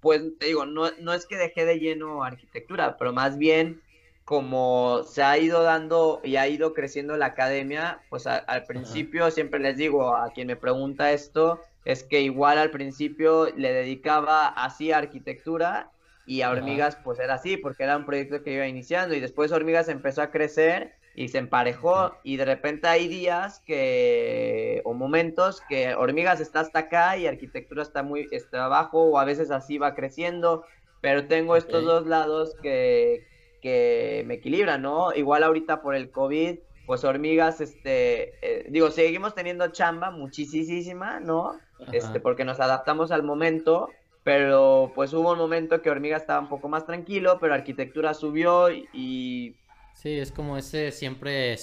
pues 0.00 0.22
te 0.38 0.46
digo, 0.46 0.66
no, 0.66 0.90
no 1.00 1.12
es 1.12 1.26
que 1.26 1.36
dejé 1.36 1.64
de 1.64 1.78
lleno 1.78 2.24
arquitectura, 2.24 2.96
pero 2.98 3.12
más 3.12 3.38
bien 3.38 3.82
como 4.24 5.02
se 5.04 5.22
ha 5.22 5.36
ido 5.38 5.62
dando 5.62 6.20
y 6.22 6.36
ha 6.36 6.46
ido 6.48 6.74
creciendo 6.74 7.16
la 7.16 7.26
academia, 7.26 8.00
pues 8.08 8.26
al 8.26 8.64
principio 8.64 9.30
siempre 9.30 9.60
les 9.60 9.76
digo 9.76 10.14
a 10.16 10.30
quien 10.32 10.46
me 10.46 10.56
pregunta 10.56 11.12
esto, 11.12 11.60
es 11.84 12.04
que 12.04 12.20
igual 12.20 12.58
al 12.58 12.70
principio 12.70 13.48
le 13.56 13.72
dedicaba 13.72 14.48
así 14.48 14.92
a 14.92 14.98
arquitectura 14.98 15.90
y 16.26 16.42
a 16.42 16.50
hormigas 16.50 16.96
pues 17.02 17.18
era 17.18 17.34
así, 17.34 17.56
porque 17.56 17.82
era 17.82 17.96
un 17.96 18.06
proyecto 18.06 18.42
que 18.42 18.54
iba 18.54 18.66
iniciando 18.66 19.14
y 19.14 19.20
después 19.20 19.50
hormigas 19.50 19.88
empezó 19.88 20.22
a 20.22 20.30
crecer 20.30 20.94
y 21.14 21.28
se 21.28 21.38
emparejó 21.38 22.16
y 22.22 22.36
de 22.36 22.44
repente 22.44 22.86
hay 22.86 23.08
días 23.08 23.60
que 23.66 24.80
o 24.84 24.94
momentos 24.94 25.60
que 25.68 25.94
hormigas 25.94 26.40
está 26.40 26.60
hasta 26.60 26.80
acá 26.80 27.16
y 27.16 27.26
arquitectura 27.26 27.82
está 27.82 28.02
muy 28.02 28.28
está 28.30 28.64
abajo 28.64 29.02
o 29.02 29.18
a 29.18 29.24
veces 29.24 29.50
así 29.50 29.78
va 29.78 29.94
creciendo, 29.94 30.64
pero 31.00 31.26
tengo 31.26 31.56
estos 31.56 31.84
dos 31.84 32.06
lados 32.06 32.56
que, 32.62 33.26
que 33.60 34.22
me 34.26 34.34
equilibran, 34.34 34.82
¿no? 34.82 35.12
Igual 35.12 35.42
ahorita 35.42 35.82
por 35.82 35.94
el 35.94 36.10
COVID, 36.10 36.58
pues 36.86 37.04
hormigas, 37.04 37.60
este, 37.60 38.34
eh, 38.42 38.66
digo, 38.68 38.90
seguimos 38.90 39.34
teniendo 39.34 39.68
chamba 39.68 40.10
muchísima, 40.10 41.20
¿no? 41.20 41.58
Este, 41.92 42.20
porque 42.20 42.44
nos 42.44 42.60
adaptamos 42.60 43.10
al 43.10 43.22
momento, 43.22 43.88
pero 44.24 44.92
pues 44.94 45.12
hubo 45.12 45.32
un 45.32 45.38
momento 45.38 45.82
que 45.82 45.90
hormigas 45.90 46.22
estaba 46.22 46.40
un 46.40 46.48
poco 46.48 46.68
más 46.68 46.86
tranquilo, 46.86 47.38
pero 47.40 47.54
arquitectura 47.54 48.14
subió 48.14 48.70
y... 48.70 49.56
Sí, 49.94 50.18
es 50.18 50.32
como 50.32 50.56
ese 50.56 50.90
siempre 50.90 51.56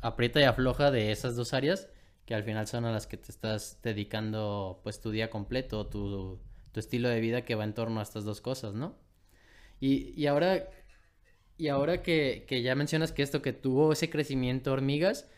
aprieta 0.00 0.40
y 0.40 0.44
afloja 0.44 0.90
de 0.90 1.10
esas 1.12 1.36
dos 1.36 1.52
áreas 1.52 1.88
que 2.26 2.34
al 2.34 2.44
final 2.44 2.66
son 2.66 2.84
a 2.84 2.92
las 2.92 3.06
que 3.06 3.16
te 3.16 3.30
estás 3.30 3.80
dedicando 3.82 4.80
pues 4.82 5.00
tu 5.00 5.10
día 5.10 5.30
completo, 5.30 5.86
tu, 5.86 6.38
tu 6.72 6.80
estilo 6.80 7.08
de 7.08 7.20
vida 7.20 7.44
que 7.44 7.54
va 7.54 7.64
en 7.64 7.74
torno 7.74 8.00
a 8.00 8.02
estas 8.02 8.24
dos 8.24 8.40
cosas, 8.40 8.74
¿no? 8.74 8.94
Y, 9.80 10.14
y 10.20 10.26
ahora 10.28 10.68
y 11.58 11.68
ahora 11.68 12.02
que, 12.02 12.44
ya 12.62 12.74
mencionas 12.74 13.12
que 13.12 13.22
esto, 13.22 13.42
que 13.42 13.52
tuvo 13.52 13.92
ese 13.92 14.10
crecimiento 14.10 14.72
hormigas, 14.72 15.28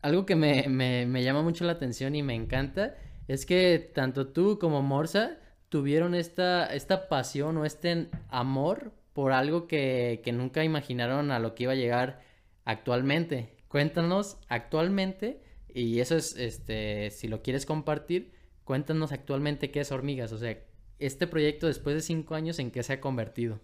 algo 0.00 0.26
que 0.26 0.36
me, 0.36 1.22
llama 1.22 1.42
mucho 1.42 1.64
la 1.64 1.72
atención 1.72 2.14
y 2.14 2.22
me 2.22 2.34
encanta 2.34 2.96
es 3.28 3.46
que 3.46 3.78
tanto 3.94 4.28
tú 4.28 4.58
como 4.58 4.82
Morsa 4.82 5.38
tuvieron 5.68 6.14
esta, 6.14 6.66
esta 6.66 7.08
pasión 7.08 7.56
o 7.56 7.64
este 7.64 8.08
amor 8.28 8.92
por 9.12 9.32
algo 9.32 9.68
que, 9.68 10.20
que 10.24 10.32
nunca 10.32 10.64
imaginaron 10.64 11.30
a 11.30 11.38
lo 11.38 11.54
que 11.54 11.64
iba 11.64 11.72
a 11.72 11.76
llegar 11.76 12.20
actualmente. 12.64 13.56
Cuéntanos 13.68 14.38
actualmente, 14.48 15.40
y 15.72 16.00
eso 16.00 16.16
es, 16.16 16.36
este, 16.36 17.10
si 17.10 17.28
lo 17.28 17.42
quieres 17.42 17.64
compartir, 17.64 18.32
cuéntanos 18.64 19.12
actualmente 19.12 19.70
qué 19.70 19.80
es 19.80 19.92
Hormigas, 19.92 20.32
o 20.32 20.38
sea, 20.38 20.58
este 20.98 21.26
proyecto 21.26 21.66
después 21.66 21.94
de 21.96 22.02
cinco 22.02 22.34
años 22.34 22.58
en 22.58 22.70
qué 22.70 22.82
se 22.82 22.94
ha 22.94 23.00
convertido. 23.00 23.60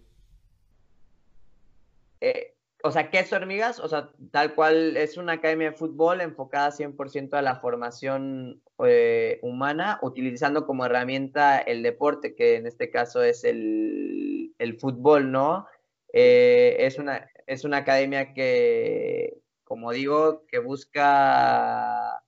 Eh, 2.21 2.55
o 2.83 2.91
sea, 2.91 3.09
¿qué 3.09 3.19
es 3.19 3.33
Hormigas? 3.33 3.79
O 3.79 3.89
sea, 3.89 4.09
tal 4.31 4.55
cual 4.55 4.95
es 4.95 5.17
una 5.17 5.33
academia 5.33 5.71
de 5.71 5.77
fútbol 5.77 6.21
enfocada 6.21 6.71
100% 6.71 7.33
a 7.33 7.41
la 7.41 7.57
formación 7.57 8.61
eh, 8.85 9.39
humana, 9.41 9.99
utilizando 10.01 10.65
como 10.65 10.85
herramienta 10.85 11.59
el 11.59 11.83
deporte, 11.83 12.35
que 12.35 12.55
en 12.55 12.67
este 12.67 12.89
caso 12.89 13.21
es 13.21 13.43
el, 13.43 14.53
fútbol, 14.79 15.31
¿no? 15.31 15.67
Eh, 16.13 16.77
es, 16.79 16.97
una, 16.97 17.29
es 17.47 17.65
una 17.65 17.77
academia 17.77 18.33
que, 18.33 19.41
como 19.65 19.91
digo, 19.91 20.45
que 20.47 20.59
busca 20.59 22.23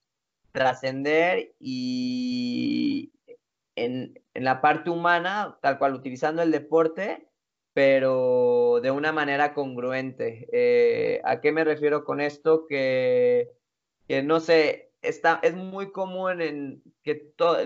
trascender 0.51 1.53
y 1.59 3.13
en, 3.75 4.19
en 4.33 4.43
la 4.43 4.59
parte 4.61 4.89
humana, 4.89 5.57
tal 5.61 5.77
cual 5.77 5.93
utilizando 5.93 6.41
el 6.41 6.51
deporte, 6.51 7.30
pero 7.73 8.79
de 8.81 8.91
una 8.91 9.11
manera 9.11 9.53
congruente. 9.53 10.47
Eh, 10.51 11.21
¿A 11.23 11.41
qué 11.41 11.51
me 11.51 11.63
refiero 11.63 12.03
con 12.03 12.21
esto? 12.21 12.65
Que, 12.67 13.49
que 14.07 14.23
no 14.23 14.39
sé, 14.39 14.91
está, 15.01 15.39
es 15.43 15.55
muy 15.55 15.91
común 15.91 16.41
en 16.41 16.83
que 17.03 17.15
todo, 17.15 17.57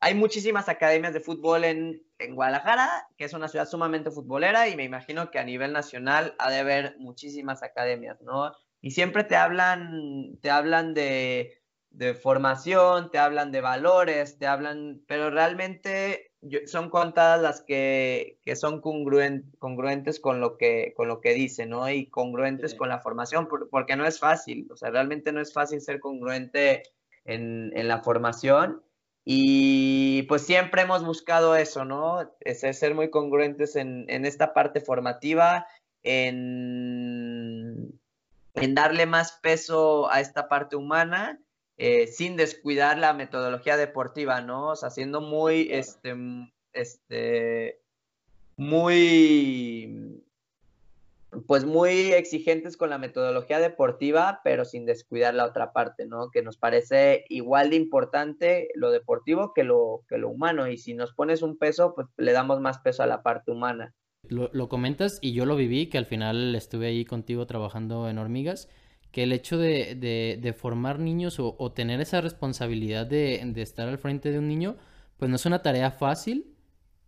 hay 0.00 0.14
muchísimas 0.14 0.68
academias 0.68 1.12
de 1.12 1.20
fútbol 1.20 1.64
en, 1.64 2.02
en, 2.18 2.34
Guadalajara, 2.34 3.08
que 3.16 3.24
es 3.24 3.32
una 3.32 3.48
ciudad 3.48 3.68
sumamente 3.68 4.10
futbolera, 4.10 4.68
y 4.68 4.76
me 4.76 4.84
imagino 4.84 5.30
que 5.30 5.38
a 5.38 5.44
nivel 5.44 5.72
nacional 5.72 6.34
ha 6.38 6.50
de 6.50 6.58
haber 6.58 6.96
muchísimas 6.98 7.62
academias, 7.62 8.20
¿no? 8.22 8.52
Y 8.80 8.92
siempre 8.92 9.24
te 9.24 9.36
hablan, 9.36 10.38
te 10.40 10.50
hablan 10.50 10.94
de, 10.94 11.62
de 11.90 12.14
formación, 12.14 13.10
te 13.10 13.18
hablan 13.18 13.52
de 13.52 13.60
valores, 13.60 14.38
te 14.38 14.46
hablan, 14.46 15.02
pero 15.06 15.30
realmente 15.30 16.29
son 16.66 16.88
contadas 16.88 17.40
las 17.40 17.62
que, 17.62 18.38
son 18.54 18.80
congruentes 18.80 20.20
con 20.20 20.40
lo 20.40 20.56
que, 20.56 20.94
con 20.96 21.08
lo 21.08 21.20
que 21.20 21.34
dice, 21.34 21.66
¿no? 21.66 21.88
Y 21.90 22.06
congruentes 22.06 22.74
con 22.74 22.88
la 22.88 23.00
formación, 23.00 23.48
porque 23.70 23.96
no 23.96 24.06
es 24.06 24.18
fácil, 24.18 24.66
o 24.70 24.76
sea, 24.76 24.90
realmente 24.90 25.32
no 25.32 25.40
es 25.40 25.52
fácil 25.52 25.80
ser 25.80 26.00
congruente 26.00 26.82
en, 27.24 27.88
la 27.88 28.02
formación. 28.02 28.82
Y 29.24 30.22
pues 30.24 30.42
siempre 30.42 30.82
hemos 30.82 31.04
buscado 31.04 31.54
eso, 31.56 31.84
¿no? 31.84 32.32
Es, 32.40 32.60
ser 32.60 32.94
muy 32.94 33.10
congruentes 33.10 33.76
en, 33.76 34.06
esta 34.24 34.54
parte 34.54 34.80
formativa, 34.80 35.66
en, 36.02 38.00
en 38.54 38.74
darle 38.74 39.04
más 39.04 39.32
peso 39.42 40.10
a 40.10 40.20
esta 40.20 40.48
parte 40.48 40.76
humana 40.76 41.38
eh, 41.82 42.08
sin 42.08 42.36
descuidar 42.36 42.98
la 42.98 43.14
metodología 43.14 43.78
deportiva, 43.78 44.42
¿no? 44.42 44.68
O 44.68 44.76
sea, 44.76 44.90
siendo 44.90 45.22
muy, 45.22 45.68
este, 45.70 46.14
este, 46.74 47.80
muy, 48.58 50.22
pues 51.46 51.64
muy 51.64 52.12
exigentes 52.12 52.76
con 52.76 52.90
la 52.90 52.98
metodología 52.98 53.60
deportiva, 53.60 54.42
pero 54.44 54.66
sin 54.66 54.84
descuidar 54.84 55.32
la 55.32 55.46
otra 55.46 55.72
parte, 55.72 56.04
¿no? 56.04 56.30
Que 56.30 56.42
nos 56.42 56.58
parece 56.58 57.24
igual 57.30 57.70
de 57.70 57.76
importante 57.76 58.68
lo 58.74 58.90
deportivo 58.90 59.54
que 59.54 59.64
lo, 59.64 60.02
que 60.06 60.18
lo 60.18 60.28
humano. 60.28 60.68
Y 60.68 60.76
si 60.76 60.92
nos 60.92 61.14
pones 61.14 61.40
un 61.40 61.56
peso, 61.56 61.94
pues 61.94 62.08
le 62.18 62.32
damos 62.32 62.60
más 62.60 62.80
peso 62.80 63.02
a 63.02 63.06
la 63.06 63.22
parte 63.22 63.52
humana. 63.52 63.94
Lo, 64.28 64.50
lo 64.52 64.68
comentas 64.68 65.18
y 65.22 65.32
yo 65.32 65.46
lo 65.46 65.56
viví, 65.56 65.86
que 65.86 65.96
al 65.96 66.04
final 66.04 66.54
estuve 66.54 66.88
ahí 66.88 67.06
contigo 67.06 67.46
trabajando 67.46 68.06
en 68.10 68.18
hormigas 68.18 68.68
que 69.12 69.24
el 69.24 69.32
hecho 69.32 69.58
de, 69.58 69.96
de, 70.40 70.52
formar 70.52 70.98
niños 70.98 71.36
o, 71.38 71.72
tener 71.72 72.00
esa 72.00 72.20
responsabilidad 72.20 73.06
de, 73.06 73.42
de, 73.44 73.62
estar 73.62 73.88
al 73.88 73.98
frente 73.98 74.30
de 74.30 74.38
un 74.38 74.48
niño, 74.48 74.76
pues 75.16 75.28
no 75.28 75.36
es 75.36 75.46
una 75.46 75.62
tarea 75.62 75.90
fácil 75.90 76.54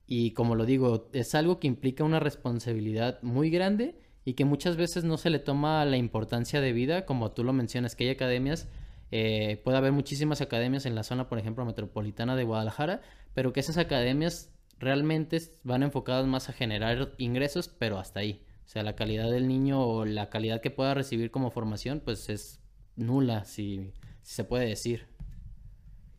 y 0.07 0.33
como 0.33 0.55
lo 0.55 0.67
digo, 0.67 1.09
es 1.13 1.35
algo 1.35 1.59
que 1.59 1.69
implica 1.69 2.05
una 2.05 2.21
responsabilidad 2.21 3.23
muy 3.23 3.51
grande 3.51 3.95
y 4.25 4.35
que 4.35 4.45
muchas 4.45 4.77
veces 4.77 5.05
no 5.05 5.17
se 5.17 5.31
le 5.31 5.39
toma 5.39 5.85
la 5.85 5.97
importancia 5.97 6.61
de 6.61 6.73
vida, 6.73 7.07
como 7.07 7.33
tú 7.33 7.45
lo 7.45 7.53
mencionas, 7.53 7.97
que 7.97 8.05
hay 8.05 8.11
academias, 8.11 8.69
eh, 9.11 9.61
puede 9.65 9.79
haber 9.79 9.93
muchísimas 9.93 10.41
academias 10.41 10.87
en 10.87 10.95
la 10.95 11.03
zona, 11.03 11.29
por 11.29 11.39
ejemplo, 11.39 11.65
metropolitana 11.65 12.37
de 12.37 12.45
Guadalajara, 12.45 13.03
pero 13.35 13.53
que 13.53 13.61
esas 13.61 13.79
academias 13.79 14.53
realmente 14.79 15.41
van 15.65 15.83
enfocadas 15.83 16.27
más 16.27 16.49
a 16.49 16.53
generar 16.53 17.13
ingresos, 17.19 17.69
pero 17.69 17.99
hasta 17.99 18.21
ahí. 18.21 18.45
O 18.65 18.69
sea, 18.69 18.83
la 18.83 18.95
calidad 18.95 19.31
del 19.31 19.49
niño 19.49 19.85
o 19.87 20.05
la 20.05 20.31
calidad 20.31 20.61
que 20.61 20.71
pueda 20.71 20.95
recibir 20.95 21.31
como 21.31 21.51
formación, 21.51 22.01
pues 22.01 22.29
es 22.29 22.61
nula, 22.97 23.45
si, 23.45 23.93
se 24.23 24.45
puede 24.45 24.67
decir. 24.67 25.07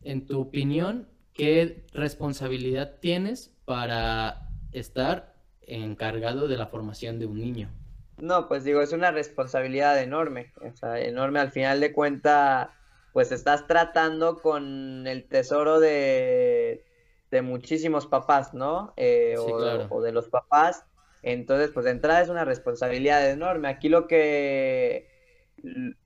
En 0.02 0.26
tu 0.26 0.40
opinión, 0.40 1.08
¿qué 1.32 1.84
responsabilidad 1.92 2.98
tienes 3.00 3.52
para 3.64 4.48
estar 4.72 5.34
encargado 5.62 6.48
de 6.48 6.56
la 6.56 6.66
formación 6.66 7.18
de 7.18 7.26
un 7.26 7.38
niño? 7.38 7.70
No, 8.18 8.46
pues 8.48 8.64
digo, 8.64 8.80
es 8.80 8.92
una 8.92 9.10
responsabilidad 9.10 10.00
enorme, 10.00 10.52
o 10.62 10.76
sea, 10.76 11.00
enorme 11.00 11.40
al 11.40 11.50
final 11.50 11.80
de 11.80 11.92
cuenta, 11.92 12.70
pues 13.12 13.32
estás 13.32 13.66
tratando 13.66 14.40
con 14.40 15.06
el 15.06 15.24
tesoro 15.24 15.80
de, 15.80 16.84
de 17.30 17.42
muchísimos 17.42 18.06
papás, 18.06 18.54
¿no? 18.54 18.92
Eh, 18.96 19.34
o, 19.38 20.00
de 20.00 20.12
los 20.12 20.28
papás 20.28 20.84
entonces, 21.24 21.70
pues 21.72 21.84
de 21.84 21.92
entrada 21.92 22.22
es 22.22 22.28
una 22.28 22.44
responsabilidad 22.44 23.30
enorme. 23.30 23.68
Aquí 23.68 23.88
lo 23.88 24.06
que 24.06 25.08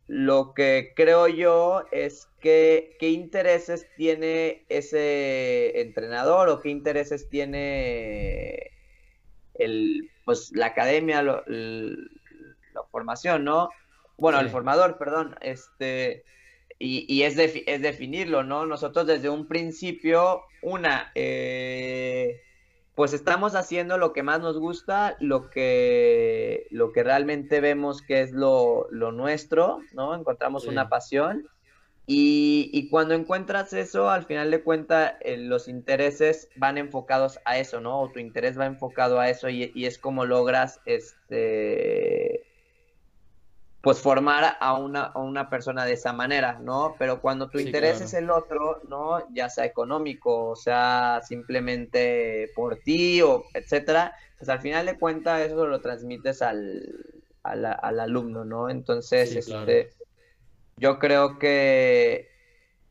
lo 0.07 0.55
que 0.55 0.93
creo 0.95 1.27
yo 1.27 1.85
es 1.91 2.29
que 2.41 2.97
qué 3.01 3.09
intereses 3.09 3.89
tiene 3.97 4.64
ese 4.69 5.81
entrenador 5.81 6.49
o 6.49 6.61
qué 6.61 6.71
intereses 6.71 7.29
tiene 7.29 8.71
el 9.55 10.09
pues 10.25 10.53
la 10.55 10.66
academia, 10.66 11.23
la 11.23 11.43
formación, 12.91 13.45
¿no? 13.45 13.71
Bueno, 14.16 14.41
el 14.41 14.51
formador, 14.51 14.99
perdón, 14.99 15.37
este 15.41 16.25
y, 16.79 17.23
es, 17.23 17.37
es 17.37 17.83
definirlo, 17.83 18.45
¿no? 18.45 18.64
Nosotros 18.66 19.07
desde 19.07 19.29
un 19.29 19.49
principio, 19.49 20.43
una, 20.62 21.11
eh, 21.16 22.41
pues 22.99 23.13
estamos 23.13 23.55
haciendo 23.55 23.97
lo 23.97 24.13
que 24.13 24.25
más 24.25 24.41
nos 24.41 24.59
gusta, 24.59 25.17
lo 25.21 25.51
que, 25.51 26.67
lo 26.73 26.91
que 26.91 27.05
realmente 27.05 27.61
vemos 27.61 28.03
que 28.03 28.23
es 28.23 28.33
lo, 28.33 28.89
nuestro, 28.91 29.79
¿no? 29.93 30.17
Encontramos 30.17 30.67
una 30.67 30.89
pasión. 30.89 31.47
Y, 32.09 32.89
cuando 32.91 33.15
encuentras 33.15 33.73
eso, 33.73 34.11
al 34.11 34.25
final 34.25 34.51
de 34.51 34.65
cuentas, 34.65 35.15
eh, 35.21 35.37
los 35.37 35.69
intereses 35.69 36.49
van 36.57 36.77
enfocados 36.77 37.39
a 37.45 37.59
eso, 37.59 37.81
¿no? 37.81 38.01
O 38.01 38.11
tu 38.11 38.19
interés 38.19 38.59
va 38.59 38.67
enfocado 38.67 39.21
a 39.21 39.31
eso 39.31 39.49
y, 39.49 39.71
y 39.77 39.85
es 39.85 39.97
como 39.97 40.25
logras, 40.25 40.81
este, 40.85 42.38
pues 43.81 44.01
formar 44.01 44.57
a 44.59 44.74
una, 44.74 45.05
a 45.05 45.18
una 45.20 45.49
persona 45.49 45.85
de 45.85 45.93
esa 45.93 46.12
manera, 46.12 46.59
¿no? 46.61 46.97
Pero 46.99 47.20
cuando 47.20 47.49
tu 47.49 47.59
interés 47.59 48.01
es 48.01 48.12
el 48.12 48.31
otro, 48.31 48.83
¿no? 48.89 49.24
Ya 49.33 49.49
sea 49.49 49.64
económico, 49.64 50.51
o 50.51 50.57
sea 50.57 51.20
simplemente 51.24 52.51
por 52.57 52.76
ti, 52.76 53.22
o 53.22 53.45
etcétera, 53.55 54.14
pues 54.37 54.49
al 54.49 54.61
final 54.61 54.87
de 54.87 54.99
cuentas 54.99 55.43
eso 55.43 55.66
lo 55.66 55.81
transmites 55.81 56.43
al, 56.43 56.83
al, 57.45 58.01
alumno, 58.01 58.45
¿no? 58.45 58.68
Entonces, 58.68 59.37
este, 59.37 59.91
yo 60.76 60.99
creo 60.99 61.39
que, 61.39 62.29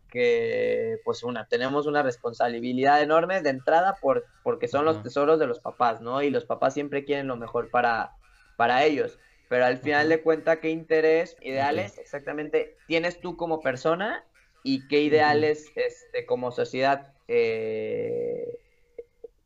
que, 0.09 0.99
pues 1.03 1.21
una, 1.23 1.47
tenemos 1.47 1.85
una 1.85 2.01
responsabilidad 2.01 3.01
enorme 3.01 3.41
de 3.41 3.49
entrada 3.49 3.97
por, 4.01 4.25
porque 4.41 4.69
son 4.69 4.85
los 4.85 5.03
tesoros 5.03 5.38
de 5.38 5.47
los 5.47 5.59
papás, 5.59 5.99
¿no? 5.99 6.21
Y 6.21 6.29
los 6.29 6.45
papás 6.45 6.73
siempre 6.73 7.03
quieren 7.03 7.27
lo 7.27 7.35
mejor 7.35 7.69
para, 7.69 8.13
para 8.55 8.85
ellos 8.85 9.19
pero 9.49 9.65
al 9.65 9.77
final 9.77 10.09
de 10.09 10.21
cuentas, 10.21 10.57
¿qué 10.57 10.69
interés, 10.69 11.37
ideales 11.41 11.97
exactamente 11.97 12.75
tienes 12.87 13.19
tú 13.19 13.37
como 13.37 13.61
persona 13.61 14.25
y 14.63 14.87
qué 14.87 15.01
ideales 15.01 15.71
este, 15.75 16.25
como 16.25 16.51
sociedad 16.51 17.13
eh, 17.27 18.57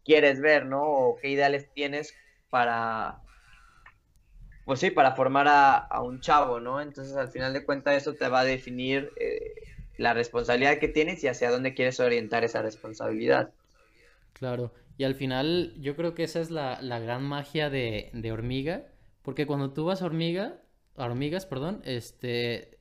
quieres 0.03 0.41
ver, 0.41 0.65
¿no? 0.65 0.83
O 0.83 1.15
qué 1.17 1.29
ideales 1.29 1.71
tienes 1.73 2.15
para, 2.49 3.21
pues 4.65 4.79
sí, 4.79 4.89
para 4.89 5.15
formar 5.15 5.47
a, 5.47 6.01
un 6.01 6.19
chavo, 6.19 6.59
¿no? 6.59 6.81
Entonces, 6.81 7.15
al 7.15 7.29
final 7.29 7.53
de 7.53 7.63
cuentas, 7.63 7.97
eso 7.97 8.15
te 8.15 8.27
va 8.27 8.39
a 8.39 8.45
definir 8.45 9.11
eh, 9.17 9.53
la 9.97 10.13
responsabilidad 10.13 10.79
que 10.79 10.87
tienes 10.87 11.23
y 11.23 11.27
hacia 11.27 11.51
dónde 11.51 11.75
quieres 11.75 11.99
orientar 11.99 12.43
esa 12.43 12.63
responsabilidad. 12.63 13.51
Claro, 14.33 14.73
y 14.97 15.03
al 15.03 15.13
final 15.13 15.75
yo 15.79 15.95
creo 15.95 16.15
que 16.15 16.23
esa 16.23 16.39
es 16.39 16.49
la, 16.49 16.79
gran 16.99 17.23
magia 17.23 17.69
de, 17.69 18.09
de 18.13 18.31
Hormiga, 18.31 18.90
porque 19.21 19.45
cuando 19.45 19.71
tú 19.71 19.85
vas 19.85 20.01
a 20.01 20.05
hormiga, 20.05 20.61
hormigas, 20.95 21.45
perdón, 21.45 21.81
este, 21.85 22.79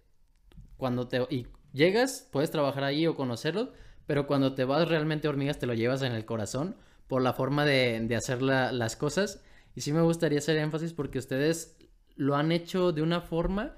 cuando 0.77 1.09
te 1.09 1.27
y 1.31 1.47
llegas, 1.73 2.29
puedes 2.31 2.51
trabajar 2.51 2.85
ahí 2.85 3.07
o 3.07 3.15
conocerlos, 3.15 3.71
pero 4.07 4.27
cuando 4.27 4.55
te 4.55 4.65
vas 4.65 4.89
realmente 4.89 5.27
a 5.27 5.31
hormigas 5.31 5.59
te 5.59 5.67
lo 5.67 5.75
llevas 5.75 6.03
en 6.03 6.13
el 6.13 6.25
corazón 6.25 6.77
por 7.07 7.23
la 7.23 7.33
forma 7.33 7.65
de, 7.65 8.15
hacer 8.17 8.43
las 8.43 8.97
cosas. 8.97 9.43
Y 9.75 9.83
sí 9.83 9.93
me 9.93 10.03
gustaría 10.03 10.39
hacer 10.39 10.57
énfasis 10.57 10.93
porque 10.93 11.19
ustedes 11.19 11.77
lo 12.17 12.37
han 12.37 12.53
hecho 12.53 12.93
de 12.93 13.03
una 13.03 13.21
forma 13.21 13.77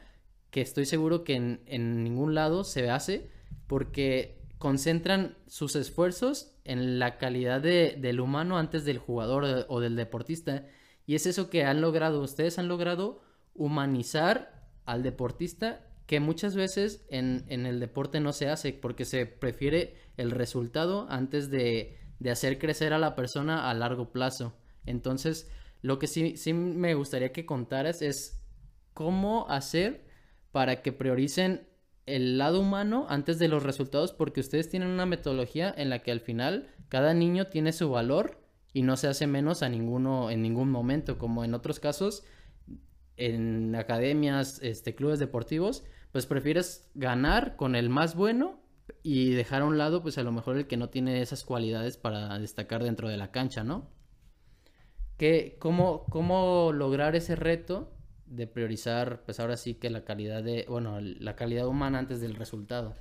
que 0.51 0.61
estoy 0.61 0.87
seguro 0.87 1.25
que 1.25 1.35
en, 1.35 1.63
en 1.67 2.03
ningún 2.05 2.35
lado 2.35 2.65
se 2.65 2.91
hace, 2.91 3.31
porque 3.67 4.43
concentran 4.59 5.37
sus 5.49 5.77
esfuerzos 5.77 6.53
en 6.65 6.99
la 6.99 7.19
calidad 7.19 7.61
de, 7.61 7.97
del 7.99 8.21
humano 8.21 8.59
antes 8.59 8.85
del 8.85 8.99
jugador 8.99 9.67
o 9.69 9.81
del 9.81 9.97
deportista. 9.97 10.67
Y 11.13 11.15
es 11.15 11.27
eso 11.27 11.51
que 11.51 11.65
han 11.65 11.83
logrado, 11.83 12.23
ustedes 12.23 12.59
han 12.59 12.69
logrado 12.69 13.21
humanizar 13.53 14.65
al 14.87 15.03
deportista 15.03 15.87
que 16.07 16.21
muchas 16.21 16.57
veces 16.57 17.05
en, 17.11 17.45
el 17.51 17.81
deporte 17.81 18.19
no 18.19 18.33
se 18.33 18.49
hace 18.49 18.73
porque 18.73 19.05
se 19.05 19.27
prefiere 19.27 19.99
el 20.17 20.31
resultado 20.31 21.07
antes 21.11 21.51
de, 21.51 21.99
hacer 22.31 22.59
crecer 22.59 22.95
a 22.95 22.99
la 22.99 23.15
persona 23.15 23.69
a 23.69 23.75
largo 23.75 24.11
plazo. 24.11 24.57
Entonces, 24.87 25.51
lo 25.83 25.99
que 25.99 26.07
sí, 26.07 26.39
sí 26.39 26.55
me 26.55 26.95
gustaría 26.95 27.31
que 27.31 27.45
contaras 27.45 28.01
es 28.01 28.43
cómo 28.95 29.47
hacer 29.51 30.07
para 30.51 30.81
que 30.81 30.93
prioricen 30.93 31.69
el 32.07 32.39
lado 32.39 32.59
humano 32.59 33.05
antes 33.11 33.39
de 33.39 33.49
los 33.49 33.63
resultados 33.63 34.15
porque 34.15 34.41
ustedes 34.41 34.71
tienen 34.71 34.89
una 34.89 35.05
metodología 35.05 35.75
en 35.77 35.91
la 35.91 35.99
que 35.99 36.11
al 36.11 36.21
final 36.21 36.75
cada 36.89 37.13
niño 37.13 37.49
tiene 37.49 37.75
su 37.75 37.91
valor 37.91 38.42
y 38.73 38.83
no 38.83 38.97
se 38.97 39.09
hace 39.09 39.27
menos 39.27 39.63
a 39.63 39.69
ninguno 39.69 40.31
en 40.31 40.43
ningún 40.43 40.71
momento, 40.71 41.19
como 41.19 41.45
en 41.45 41.55
otros 41.55 41.81
casos, 41.81 42.25
en 43.17 43.75
academias, 43.75 44.61
este, 44.63 44.95
clubes 44.95 45.19
deportivos, 45.19 45.85
pues 46.11 46.27
prefieres 46.27 46.91
ganar 46.95 47.57
con 47.57 47.75
el 47.75 47.89
más 47.89 48.15
bueno 48.15 48.61
y 49.03 49.33
dejar 49.33 49.63
a 49.63 49.67
un 49.67 49.79
lado, 49.79 50.03
pues 50.03 50.19
a 50.19 50.23
lo 50.23 50.33
mejor 50.33 50.57
el 50.57 50.67
que 50.67 50.77
no 50.77 50.89
tiene 50.89 51.21
esas 51.21 51.45
cualidades 51.45 51.97
para 51.97 52.39
destacar 52.39 52.83
dentro 52.83 53.09
de 53.09 53.17
la 53.17 53.31
cancha, 53.31 53.65
¿no? 53.65 53.91
¿Qué, 55.19 55.57
cómo, 55.59 56.05
¿Cómo 56.11 56.73
lograr 56.73 57.15
ese 57.15 57.37
reto 57.37 57.93
de 58.27 58.47
priorizar, 58.47 59.25
pues 59.25 59.41
ahora 59.41 59.57
sí 59.57 59.75
que 59.75 59.91
la 59.91 60.05
calidad 60.05 60.43
de, 60.43 60.65
bueno, 60.69 60.99
la 61.01 61.37
calidad 61.37 61.67
humana 61.67 61.99
antes 61.99 62.21
del 62.21 62.35
resultado? 62.35 62.97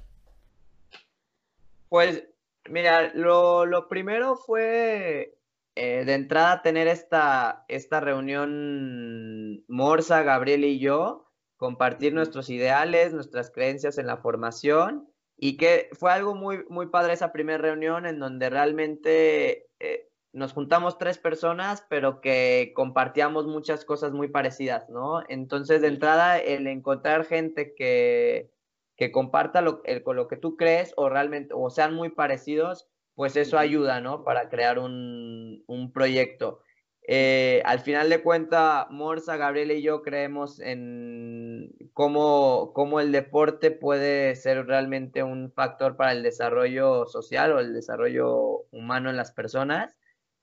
Pues, 1.87 2.27
mira, 2.69 3.13
lo, 3.13 3.65
lo 3.65 3.87
primero 3.87 4.35
fue 4.35 5.40
eh, 5.83 6.05
de 6.05 6.13
entrada 6.13 6.61
tener 6.61 6.87
esta, 6.87 7.65
esta 7.67 7.99
reunión 7.99 9.63
Morsa, 9.67 10.21
Gabriel 10.21 10.63
y 10.63 10.77
yo, 10.77 11.31
compartir 11.57 12.13
nuestros 12.13 12.51
ideales, 12.51 13.13
nuestras 13.13 13.49
creencias 13.49 13.97
en 13.97 14.05
la 14.05 14.17
formación 14.17 15.09
y 15.35 15.57
que 15.57 15.89
fue 15.93 16.11
algo 16.11 16.35
muy, 16.35 16.63
muy 16.69 16.89
padre 16.89 17.13
esa 17.13 17.31
primera 17.31 17.57
reunión 17.57 18.05
en 18.05 18.19
donde 18.19 18.51
realmente 18.51 19.71
eh, 19.79 20.07
nos 20.33 20.53
juntamos 20.53 20.99
tres 20.99 21.17
personas, 21.17 21.83
pero 21.89 22.21
que 22.21 22.73
compartíamos 22.75 23.47
muchas 23.47 23.83
cosas 23.83 24.11
muy 24.11 24.27
parecidas, 24.27 24.87
¿no? 24.87 25.23
Entonces, 25.29 25.81
de 25.81 25.87
entrada, 25.87 26.37
el 26.37 26.67
encontrar 26.67 27.25
gente 27.25 27.73
que, 27.73 28.51
que 28.97 29.11
comparta 29.11 29.61
lo, 29.61 29.81
con 30.03 30.15
lo 30.15 30.27
que 30.27 30.37
tú 30.37 30.57
crees 30.57 30.93
o 30.95 31.09
realmente, 31.09 31.55
o 31.57 31.71
sean 31.71 31.95
muy 31.95 32.09
parecidos, 32.09 32.90
pues 33.15 33.35
eso 33.35 33.57
ayuda, 33.57 34.01
¿no? 34.01 34.23
Para 34.23 34.49
crear 34.49 34.79
un, 34.79 35.91
proyecto. 35.93 36.61
Eh, 37.07 37.61
al 37.65 37.79
final 37.79 38.09
de 38.09 38.21
cuentas, 38.21 38.87
Morsa, 38.89 39.37
Gabriel 39.37 39.71
y 39.71 39.81
yo 39.81 40.01
creemos 40.01 40.59
en 40.59 41.71
cómo, 41.93 42.71
cómo, 42.73 42.99
el 42.99 43.11
deporte 43.11 43.71
puede 43.71 44.35
ser 44.35 44.65
realmente 44.65 45.23
un 45.23 45.51
factor 45.51 45.97
para 45.97 46.13
el 46.13 46.23
desarrollo 46.23 47.05
social 47.07 47.51
o 47.51 47.59
el 47.59 47.73
desarrollo 47.73 48.67
humano 48.71 49.09
en 49.09 49.17
las 49.17 49.31
personas. 49.31 49.95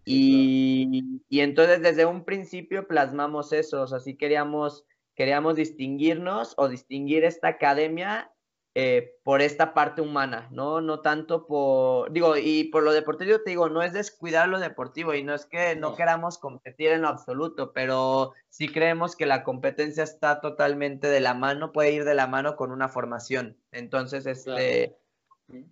Y, 0.04 1.20
y 1.28 1.40
entonces 1.40 1.82
desde 1.82 2.06
un 2.06 2.24
principio 2.24 2.88
plasmamos 2.88 3.52
eso, 3.52 3.82
o 3.82 3.86
sea, 3.86 4.00
sí 4.00 4.16
queríamos, 4.16 4.86
queríamos 5.14 5.56
distinguirnos 5.56 6.54
o 6.56 6.68
distinguir 6.68 7.24
esta 7.24 7.48
academia 7.48 8.32
eh, 8.80 9.18
por 9.24 9.42
esta 9.42 9.74
parte 9.74 10.00
humana, 10.00 10.46
¿no? 10.52 10.80
No 10.80 11.00
tanto 11.00 11.48
por, 11.48 12.12
digo, 12.12 12.36
y 12.36 12.62
por 12.70 12.84
lo 12.84 12.92
deportivo 12.92 13.40
te 13.40 13.50
digo, 13.50 13.68
no 13.68 13.82
es 13.82 13.92
descuidar 13.92 14.48
lo 14.48 14.60
deportivo 14.60 15.14
y 15.14 15.24
no 15.24 15.34
es 15.34 15.46
que 15.46 15.74
no, 15.74 15.96
queramos 15.96 16.38
competir 16.38 16.92
en 16.92 17.02
lo 17.02 17.08
absoluto, 17.08 17.72
pero 17.72 18.34
sí 18.50 18.68
creemos 18.68 19.16
que 19.16 19.26
la 19.26 19.42
competencia 19.42 20.04
está 20.04 20.40
totalmente 20.40 21.08
de 21.08 21.18
la 21.18 21.34
mano, 21.34 21.72
puede 21.72 21.90
ir 21.90 22.04
de 22.04 22.14
la 22.14 22.28
mano 22.28 22.54
con 22.54 22.70
una 22.70 22.88
formación. 22.88 23.56
Entonces, 23.72 24.26
este, 24.26 24.96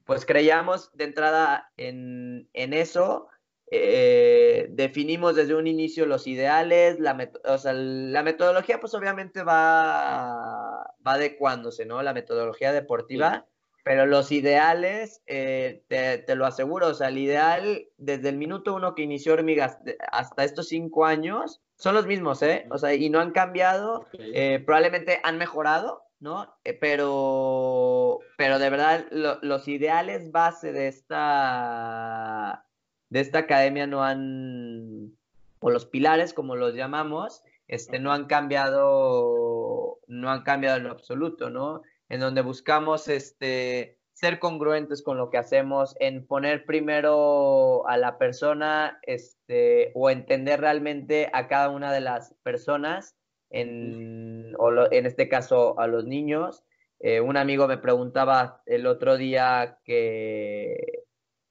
pues 0.04 0.26
creíamos 0.26 0.90
de 0.96 1.04
entrada 1.04 1.70
en, 1.76 2.48
en 2.54 2.72
eso 2.72 3.28
eh, 3.68 4.68
definimos 4.70 5.34
desde 5.34 5.56
un 5.56 5.66
inicio 5.66 6.06
los 6.06 6.26
ideales, 6.26 7.00
la, 7.00 7.30
o 7.44 7.58
sea, 7.58 7.72
la 7.72 8.22
metodología 8.22 8.78
pues 8.78 8.94
obviamente 8.94 9.42
va, 9.42 10.94
va 11.06 11.12
adecuándose, 11.12 11.84
¿no? 11.84 12.00
La 12.02 12.14
metodología 12.14 12.72
deportiva, 12.72 13.46
pero 13.82 14.06
los 14.06 14.30
ideales, 14.30 15.22
eh, 15.26 15.82
te, 15.88 16.34
lo 16.36 16.46
aseguro, 16.46 16.88
o 16.88 16.94
sea, 16.94 17.08
el 17.08 17.18
ideal 17.18 17.86
desde 17.96 18.28
el 18.28 18.36
minuto 18.36 18.74
uno 18.74 18.94
que 18.94 19.02
inició 19.02 19.32
Hormigas 19.32 19.78
hasta 20.12 20.44
estos 20.44 20.68
cinco 20.68 21.04
años 21.04 21.60
son 21.76 21.94
los 21.94 22.06
mismos, 22.06 22.42
¿eh? 22.42 22.66
O 22.70 22.78
sea, 22.78 22.94
y 22.94 23.10
no 23.10 23.20
han 23.20 23.32
cambiado, 23.32 24.06
eh, 24.12 24.62
probablemente 24.64 25.20
han 25.24 25.38
mejorado, 25.38 26.04
¿no? 26.20 26.56
pero, 26.80 28.20
pero 28.38 28.58
de 28.58 28.70
verdad 28.70 29.06
los 29.10 29.68
ideales 29.68 30.32
base 30.32 30.72
de 30.72 30.88
esta 30.88 32.66
de 33.08 33.20
esta 33.20 33.40
academia 33.40 33.86
no 33.86 34.02
han, 34.02 35.12
o 35.60 35.70
los 35.70 35.86
pilares 35.86 36.34
como 36.34 36.56
los 36.56 36.74
llamamos, 36.74 37.42
este, 37.68 37.98
no 37.98 38.12
han 38.12 38.26
cambiado, 38.26 39.98
no 40.06 40.30
han 40.30 40.42
cambiado 40.42 40.78
en 40.78 40.86
absoluto, 40.86 41.50
¿no? 41.50 41.82
En 42.08 42.20
donde 42.20 42.42
buscamos 42.42 43.08
este, 43.08 43.98
ser 44.12 44.38
congruentes 44.38 45.02
con 45.02 45.18
lo 45.18 45.30
que 45.30 45.38
hacemos, 45.38 45.94
en 46.00 46.26
poner 46.26 46.64
primero 46.64 47.86
a 47.88 47.96
la 47.96 48.18
persona, 48.18 48.98
este, 49.02 49.92
o 49.94 50.10
entender 50.10 50.60
realmente 50.60 51.28
a 51.32 51.48
cada 51.48 51.70
una 51.70 51.92
de 51.92 52.00
las 52.00 52.34
personas, 52.42 53.16
en, 53.50 54.54
o 54.58 54.90
en 54.90 55.06
este 55.06 55.28
caso 55.28 55.78
a 55.78 55.86
los 55.86 56.04
niños. 56.06 56.64
Eh, 57.00 57.20
un 57.20 57.36
amigo 57.36 57.68
me 57.68 57.78
preguntaba 57.78 58.62
el 58.66 58.86
otro 58.86 59.16
día 59.16 59.78
que 59.84 60.95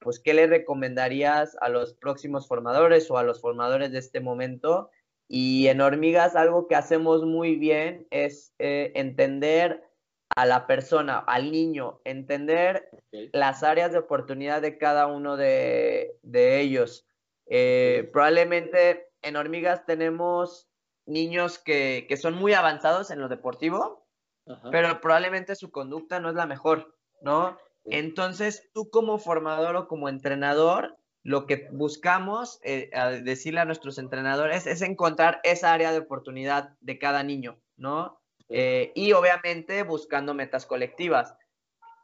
pues, 0.06 0.20
¿qué 0.20 0.36
le 0.36 0.46
recomendarías 0.46 1.58
a 1.62 1.68
los 1.68 1.96
próximos 1.96 2.48
formadores 2.48 3.10
o 3.10 3.18
a 3.18 3.24
los 3.24 3.42
formadores 3.42 3.92
de 3.92 3.98
este 3.98 4.20
momento? 4.20 4.92
Y 5.28 5.68
en 5.68 5.82
hormigas 5.82 6.36
algo 6.36 6.68
que 6.68 6.76
hacemos 6.76 7.26
muy 7.26 7.56
bien 7.56 8.06
es 8.12 8.54
eh, 8.60 8.92
entender 8.94 9.84
a 10.36 10.46
la 10.46 10.68
persona, 10.68 11.18
al 11.18 11.52
niño, 11.52 12.02
entender 12.04 12.88
las 13.34 13.64
áreas 13.64 13.94
de 13.94 13.98
oportunidad 13.98 14.62
de 14.62 14.78
cada 14.78 15.08
uno 15.08 15.38
de, 15.38 16.20
ellos. 16.24 17.08
Eh, 17.48 18.08
probablemente 18.14 19.08
en 19.24 19.38
hormigas 19.38 19.88
tenemos 19.88 20.70
niños 21.08 21.58
que, 21.58 22.08
son 22.22 22.36
muy 22.36 22.54
avanzados 22.54 23.10
en 23.10 23.22
lo 23.22 23.28
deportivo, 23.28 24.06
pero 24.70 25.02
probablemente 25.02 25.56
su 25.56 25.72
conducta 25.72 26.20
no 26.20 26.30
es 26.30 26.36
la 26.36 26.46
mejor, 26.46 26.96
¿no? 27.22 27.58
Entonces, 27.86 28.70
tú 28.74 28.90
como 28.90 29.18
formador 29.20 29.76
o 29.76 29.88
como 29.88 30.10
entrenador, 30.10 30.98
lo 31.24 31.48
que 31.48 31.68
buscamos 31.72 32.60
eh, 32.64 32.90
decirle 33.24 33.60
a 33.60 33.66
nuestros 33.66 33.98
entrenadores 33.98 34.68
es 34.68 34.82
encontrar 34.82 35.40
esa 35.44 35.74
área 35.74 35.92
de 35.92 36.00
oportunidad 36.00 36.76
de 36.82 37.00
cada 37.00 37.24
niño, 37.24 37.60
¿no? 37.78 38.22
Eh, 38.50 38.92
y 38.94 39.12
obviamente 39.14 39.84
buscando 39.84 40.34
metas 40.34 40.66
colectivas. 40.66 41.36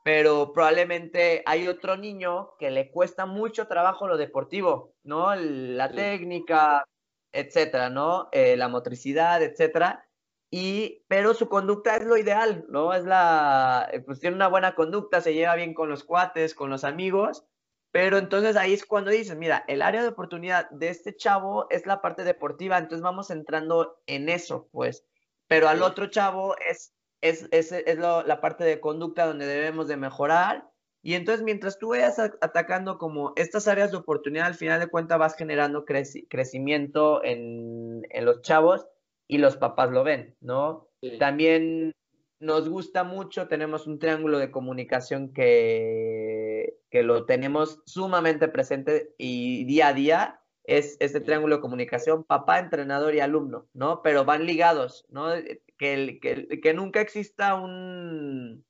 Pero 0.04 0.54
probablemente 0.54 1.44
hay 1.46 1.68
otro 1.68 1.96
niño 1.96 2.56
que 2.58 2.72
le 2.72 2.90
cuesta 2.90 3.28
mucho 3.28 3.68
trabajo 3.68 4.08
lo 4.08 4.18
deportivo, 4.18 4.96
¿no? 5.04 5.36
La 5.36 5.92
técnica, 5.92 6.84
etcétera, 7.32 7.92
¿no? 7.92 8.30
Eh, 8.32 8.58
la 8.58 8.68
motricidad, 8.68 9.44
etcétera. 9.44 10.04
Y, 10.52 11.06
pero 11.08 11.34
su 11.34 11.48
conducta 11.50 11.96
es 11.96 12.04
lo 12.04 12.18
ideal, 12.18 12.66
¿no? 12.70 12.94
Es 12.94 13.06
la, 13.06 13.90
eh, 13.92 14.02
pues 14.02 14.20
tiene 14.20 14.36
una 14.36 14.50
buena 14.50 14.76
conducta, 14.76 15.22
se 15.22 15.34
lleva 15.34 15.56
bien 15.56 15.74
con 15.74 15.90
los 15.90 16.04
cuates, 16.04 16.54
con 16.54 16.70
los 16.70 16.84
amigos, 16.84 17.46
pero 17.92 18.18
entonces 18.18 18.58
ahí 18.58 18.74
es 18.74 18.86
cuando 18.86 19.12
dices, 19.12 19.38
mira, 19.38 19.64
el 19.68 19.82
área 19.82 20.02
de 20.02 20.10
oportunidad 20.10 20.70
de 20.70 20.90
este 20.90 21.16
chavo 21.16 21.68
es 21.70 21.86
la 21.86 22.02
parte 22.02 22.26
deportiva, 22.26 22.78
entonces 22.78 23.02
vamos 23.02 23.32
entrando 23.32 24.02
en 24.08 24.28
eso, 24.30 24.68
pues 24.72 25.06
pero 25.52 25.68
al 25.68 25.84
otro 25.84 26.08
chavo 26.08 26.56
es, 26.66 26.94
es, 27.20 27.46
es, 27.52 27.74
es 27.74 27.98
la 27.98 28.40
parte 28.40 28.64
de 28.64 28.80
conducta 28.80 29.26
donde 29.26 29.46
debemos 29.46 29.90
de 29.90 29.98
mejorar. 29.98 30.72
Y 31.02 31.16
entonces 31.16 31.44
mientras 31.44 31.78
tú 31.78 31.90
vayas 31.90 32.20
atacando 32.20 32.98
como 32.98 33.34
estas 33.36 33.68
áreas 33.68 33.92
de 33.92 33.98
oportunidad, 33.98 34.46
al 34.46 34.56
final 34.56 34.80
de 34.80 34.88
cuentas 34.88 35.20
vas 35.20 35.36
generando 35.36 35.84
crecimiento 35.84 37.22
en, 37.26 38.08
en, 38.12 38.24
los 38.24 38.42
chavos 38.44 38.88
y 39.32 39.38
los 39.38 39.56
papás 39.56 39.90
lo 39.92 40.04
ven, 40.04 40.36
¿no? 40.42 40.90
También 41.18 41.94
nos 42.42 42.68
gusta 42.68 43.06
mucho, 43.06 43.48
tenemos 43.48 43.88
un 43.88 43.98
triángulo 43.98 44.40
de 44.40 44.52
comunicación 44.52 45.32
que, 45.32 46.76
que 46.90 47.02
lo 47.02 47.26
tenemos 47.26 47.82
sumamente 47.86 48.50
presente 48.50 49.16
y 49.18 49.64
día 49.64 49.88
a 49.88 49.94
día 49.94 50.42
es 50.66 50.98
este 51.00 51.22
triángulo 51.22 51.56
de 51.56 51.62
comunicación, 51.62 52.26
papá, 52.26 52.60
entrenador 52.60 53.16
y 53.16 53.22
alumno, 53.22 53.70
¿no? 53.74 54.02
Pero 54.02 54.26
van 54.26 54.46
ligados, 54.46 55.06
¿no? 55.08 55.30
Que, 55.78 56.20
que, 56.22 56.60
que 56.62 56.74
nunca 56.74 57.00
exista 57.00 57.56
un, 57.56 58.66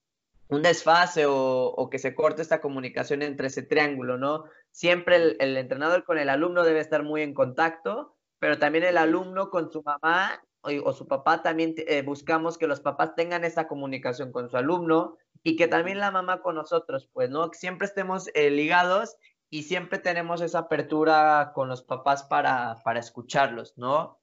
un 0.51 0.61
desfase 0.61 1.25
o, 1.27 1.89
que 1.89 1.97
se 1.97 2.13
corte 2.13 2.43
esta 2.43 2.61
comunicación 2.61 3.23
entre 3.23 3.47
ese 3.47 3.63
triángulo, 3.63 4.19
¿no? 4.19 4.43
Siempre 4.69 5.35
el, 5.39 5.57
entrenador 5.57 6.03
con 6.03 6.19
el 6.19 6.29
alumno 6.29 6.63
debe 6.63 6.81
estar 6.81 7.01
muy 7.01 7.23
en 7.23 7.33
contacto, 7.33 8.15
pero 8.37 8.59
también 8.59 8.83
el 8.83 8.97
alumno 8.97 9.49
con 9.49 9.71
su 9.71 9.81
mamá 9.81 10.43
o, 10.61 10.93
su 10.93 11.07
papá 11.07 11.41
también 11.41 11.73
eh, 11.77 12.01
buscamos 12.03 12.57
que 12.57 12.67
los 12.67 12.79
papás 12.79 13.15
tengan 13.15 13.43
esa 13.43 13.67
comunicación 13.67 14.31
con 14.31 14.49
su 14.49 14.57
alumno 14.57 15.17
y 15.43 15.55
que 15.55 15.67
también 15.67 15.99
la 15.99 16.11
mamá 16.11 16.41
con 16.41 16.55
nosotros, 16.55 17.09
pues, 17.13 17.29
¿no? 17.29 17.51
Siempre 17.53 17.87
estemos 17.87 18.29
eh, 18.33 18.51
ligados 18.51 19.17
y 19.49 19.63
siempre 19.63 19.99
tenemos 19.99 20.41
esa 20.41 20.59
apertura 20.59 21.51
con 21.53 21.67
los 21.67 21.81
papás 21.81 22.23
para, 22.23 22.75
para 22.83 22.99
escucharlos, 22.99 23.77
¿no? 23.77 24.19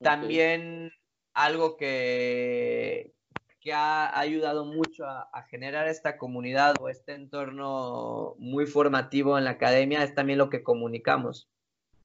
También 0.00 0.92
algo 1.34 1.76
que, 1.76 3.12
que 3.60 3.72
ha 3.72 4.18
ayudado 4.18 4.64
mucho 4.64 5.04
a, 5.06 5.28
generar 5.50 5.86
esta 5.86 6.16
comunidad 6.16 6.74
o 6.80 6.88
este 6.88 7.12
entorno 7.12 8.34
muy 8.38 8.66
formativo 8.66 9.36
en 9.36 9.44
la 9.44 9.50
academia 9.50 10.02
es 10.02 10.14
también 10.14 10.38
lo 10.38 10.48
que 10.48 10.62
comunicamos, 10.62 11.48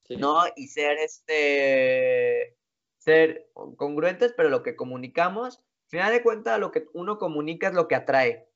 ¿no? 0.09 0.43
Y 0.55 0.67
ser 0.67 0.97
este, 0.97 2.54
ser 3.05 3.49
congruentes, 3.77 4.33
pero 4.35 4.49
lo 4.49 4.63
que 4.63 4.75
comunicamos, 4.75 5.59
al 5.59 5.89
final 5.89 6.11
de 6.11 6.23
cuentas, 6.23 6.59
lo 6.59 6.71
que 6.71 6.87
uno 6.93 7.19
comunica 7.19 7.67
es 7.67 7.73
lo 7.75 7.87
que 7.87 7.95
atrae. 7.95 8.47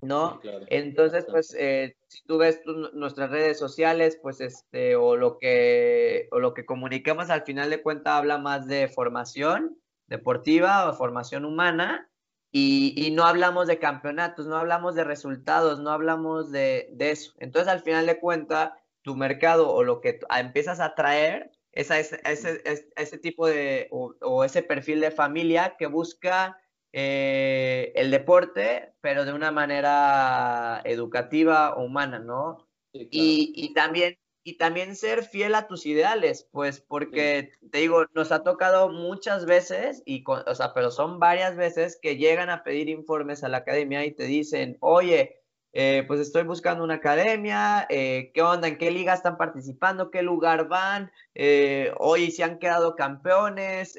¿no? 0.00 0.40
Entonces, 0.68 1.24
pues, 1.28 1.54
eh, 1.58 1.96
si 2.08 2.22
tú 2.24 2.38
ves 2.38 2.60
nuestras 2.92 3.30
redes 3.30 3.58
sociales, 3.58 4.18
pues, 4.22 4.40
este, 4.40 4.96
o 4.96 5.16
lo 5.16 5.38
que, 5.38 6.28
o 6.30 6.38
lo 6.38 6.54
que 6.54 6.66
comunicamos 6.66 7.30
al 7.30 7.42
final 7.42 7.70
de 7.70 7.82
cuentas 7.82 8.14
habla 8.14 8.38
más 8.38 8.66
de 8.66 8.88
formación 8.88 9.78
deportiva 10.06 10.88
o 10.88 10.92
formación 10.92 11.44
humana, 11.44 12.08
y, 12.56 13.10
no 13.10 13.24
hablamos 13.24 13.66
de 13.66 13.80
campeonatos, 13.80 14.46
no 14.46 14.56
hablamos 14.56 14.94
de 14.94 15.02
resultados, 15.02 15.80
no 15.80 15.90
hablamos 15.90 16.52
de, 16.52 16.94
eso. 17.00 17.32
Entonces, 17.38 17.72
al 17.72 17.80
final 17.80 18.06
de 18.06 18.20
cuentas, 18.20 18.70
tu 19.02 19.16
mercado 19.16 19.72
o 19.72 19.82
lo 19.82 20.00
que 20.00 20.20
empiezas 20.38 20.78
a 20.78 20.94
traer 20.94 21.50
es 21.74 21.90
a 21.90 21.98
ese, 21.98 22.20
ese, 22.24 23.18
tipo 23.18 23.46
de, 23.46 23.88
o 23.90 24.44
ese 24.44 24.62
perfil 24.62 25.00
de 25.00 25.10
familia 25.10 25.76
que 25.78 25.86
busca 25.86 26.58
eh, 26.96 27.90
el 27.96 28.12
deporte, 28.12 28.92
pero 29.00 29.24
de 29.24 29.32
una 29.32 29.50
manera 29.50 30.80
educativa, 30.84 31.76
humana, 31.76 32.20
¿no? 32.20 32.68
y, 32.92 33.74
también, 33.74 34.16
y 34.44 34.58
también 34.58 34.94
ser 34.94 35.24
fiel 35.24 35.56
a 35.56 35.66
tus 35.66 35.86
ideales, 35.86 36.48
pues 36.52 36.80
porque 36.80 37.50
te 37.72 37.78
digo, 37.78 38.06
nos 38.14 38.30
ha 38.30 38.44
tocado 38.44 38.90
muchas 38.90 39.44
veces, 39.44 40.04
y 40.06 40.22
o 40.24 40.54
sea, 40.54 40.72
pero 40.72 40.92
son 40.92 41.18
varias 41.18 41.56
veces 41.56 41.98
que 42.00 42.16
llegan 42.16 42.48
a 42.48 42.62
pedir 42.62 42.88
informes 42.88 43.42
a 43.42 43.48
la 43.48 43.56
academia 43.56 44.04
y 44.04 44.12
te 44.12 44.26
dicen, 44.26 44.76
oye, 44.78 45.42
eh, 45.76 46.04
pues 46.06 46.20
estoy 46.20 46.44
buscando 46.44 46.84
una 46.84 46.94
academia, 46.94 47.84
eh, 47.90 48.30
¿qué 48.32 48.42
onda? 48.42 48.68
¿En 48.68 48.78
qué 48.78 48.92
liga 48.92 49.12
están 49.12 49.36
participando? 49.36 50.08
¿Qué 50.12 50.22
lugar 50.22 50.68
van? 50.68 51.10
Eh, 51.34 51.92
hoy 51.98 52.30
si 52.30 52.42
han 52.42 52.60
quedado 52.60 52.94
campeones, 52.94 53.98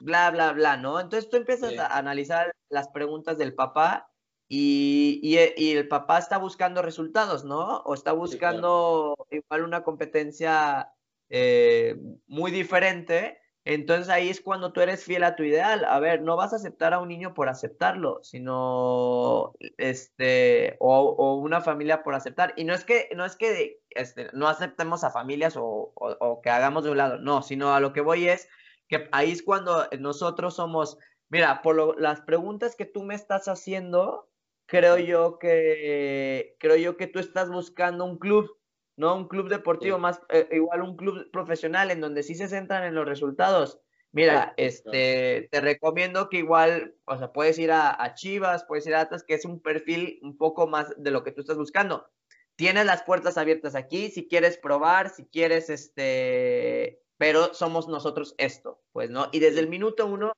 bla, 0.00 0.30
bla, 0.30 0.52
bla, 0.52 0.76
¿no? 0.76 1.00
Entonces 1.00 1.30
tú 1.30 1.38
empiezas 1.38 1.78
a 1.78 1.96
analizar 1.96 2.54
las 2.68 2.88
preguntas 2.88 3.38
del 3.38 3.54
papá 3.54 4.10
y, 4.48 5.18
y, 5.22 5.72
el 5.72 5.88
papá 5.88 6.18
está 6.18 6.36
buscando 6.36 6.82
resultados, 6.82 7.42
¿no? 7.42 7.78
O 7.78 7.94
está 7.94 8.12
buscando 8.12 9.16
igual 9.30 9.64
una 9.64 9.82
competencia 9.82 10.92
muy 12.26 12.50
diferente 12.50 13.38
entonces 13.64 14.10
ahí 14.10 14.28
es 14.28 14.42
cuando 14.42 14.72
tú 14.72 14.82
eres 14.82 15.04
fiel 15.04 15.24
a 15.24 15.36
tu 15.36 15.42
ideal. 15.42 15.86
A 15.86 15.98
ver, 15.98 16.20
no 16.20 16.36
vas 16.36 16.52
a 16.52 16.56
aceptar 16.56 16.92
a 16.92 17.00
un 17.00 17.08
niño 17.08 17.32
por 17.32 17.48
aceptarlo, 17.48 18.20
sino 18.22 19.54
este, 19.78 20.76
o, 20.80 21.36
una 21.36 21.62
familia 21.62 22.02
por 22.02 22.14
aceptar. 22.14 22.52
Y 22.56 22.64
no 22.64 22.74
es 22.74 22.84
que, 22.84 23.08
no 23.16 23.24
es 23.24 23.36
que 23.36 23.80
este, 23.90 24.28
no 24.34 24.48
aceptemos 24.48 25.02
a 25.02 25.10
familias 25.10 25.54
o, 25.56 25.94
que 26.42 26.50
hagamos 26.50 26.84
de 26.84 26.90
un 26.90 26.98
lado, 26.98 27.18
no, 27.18 27.42
sino 27.42 27.74
a 27.74 27.80
lo 27.80 27.92
que 27.94 28.02
voy 28.02 28.28
es 28.28 28.48
que 28.86 29.08
ahí 29.12 29.32
es 29.32 29.42
cuando 29.42 29.88
nosotros 29.98 30.56
somos, 30.56 30.98
mira, 31.30 31.62
por 31.62 31.98
las 31.98 32.20
preguntas 32.20 32.76
que 32.76 32.84
tú 32.84 33.02
me 33.02 33.14
estás 33.14 33.48
haciendo, 33.48 34.28
creo 34.66 34.98
yo 34.98 35.38
que, 35.38 36.56
creo 36.60 36.76
yo 36.76 36.98
que 36.98 37.06
tú 37.06 37.18
estás 37.18 37.48
buscando 37.48 38.04
un 38.04 38.18
club 38.18 38.58
¿no? 38.96 39.16
Un 39.16 39.28
club 39.28 39.48
deportivo 39.48 39.98
más, 39.98 40.20
eh, 40.28 40.48
igual 40.52 40.82
un 40.82 40.96
club 40.96 41.30
profesional 41.30 41.90
en 41.90 42.00
donde 42.00 42.22
sí 42.22 42.34
se 42.34 42.48
centran 42.48 42.84
en 42.84 42.94
los 42.94 43.06
resultados. 43.06 43.80
Mira, 44.12 44.54
este, 44.56 45.48
te 45.50 45.60
recomiendo 45.60 46.28
que 46.28 46.38
igual, 46.38 46.94
o 47.04 47.18
sea, 47.18 47.32
puedes 47.32 47.58
ir 47.58 47.72
a, 47.72 48.14
Chivas, 48.14 48.64
puedes 48.64 48.86
ir 48.86 48.94
a 48.94 49.00
Atlas, 49.00 49.24
que 49.24 49.34
es 49.34 49.44
un 49.44 49.60
perfil 49.60 50.20
un 50.22 50.36
poco 50.36 50.68
más 50.68 50.94
de 50.96 51.10
lo 51.10 51.24
que 51.24 51.32
tú 51.32 51.40
estás 51.40 51.56
buscando. 51.56 52.06
Tienes 52.54 52.86
las 52.86 53.02
puertas 53.02 53.36
abiertas 53.36 53.74
aquí, 53.74 54.10
si 54.10 54.28
quieres 54.28 54.56
probar, 54.56 55.10
si 55.10 55.26
quieres, 55.26 55.68
este, 55.68 57.02
pero 57.18 57.54
somos 57.54 57.88
nosotros 57.88 58.36
esto, 58.38 58.84
pues, 58.92 59.10
¿no? 59.10 59.30
Y 59.32 59.40
desde 59.40 59.58
el 59.58 59.68
minuto 59.68 60.06
uno, 60.06 60.32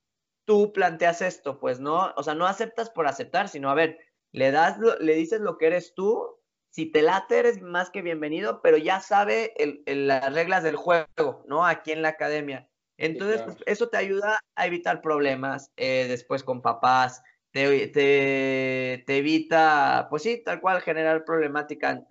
tú 0.46 0.72
planteas 0.72 1.20
esto, 1.20 1.61
pues, 1.61 1.78
¿no? 1.78 2.14
O 2.16 2.22
sea, 2.22 2.34
no 2.34 2.46
aceptas 2.46 2.88
por 2.88 3.07
aceptar, 3.07 3.50
sino, 3.50 3.68
a 3.68 3.74
ver, 3.74 3.98
le 4.32 4.52
das, 4.52 4.78
le 5.00 5.14
dices 5.14 5.42
lo 5.42 5.59
que 5.59 5.66
eres 5.66 5.92
tú 5.94 6.36
si 6.77 6.85
te 6.85 7.01
late, 7.01 7.39
eres 7.39 7.62
más 7.62 7.89
que 7.89 8.03
bienvenido, 8.03 8.61
pero 8.61 8.77
ya 8.77 9.01
sabe 9.01 9.55
las 9.87 10.35
reglas 10.35 10.62
del 10.62 10.77
juego, 10.77 11.43
¿no? 11.47 11.64
Aquí 11.64 11.91
en 11.91 12.03
la 12.03 12.11
academia. 12.11 12.68
Entonces, 12.99 13.41
pues, 13.41 13.57
eso 13.64 13.89
te 13.89 13.97
ayuda 13.97 14.41
a 14.55 14.66
evitar 14.66 15.01
problemas 15.01 15.72
eh, 15.79 16.05
después 16.07 16.45
con 16.45 16.61
papás, 16.61 17.22
te, 17.51 17.87
te, 17.87 19.16
evita, 19.16 20.07
pues 20.11 20.22
sí, 20.22 20.43
tal 20.45 20.61
cual, 20.61 20.83
generar 20.83 21.24
problemática 21.24 22.05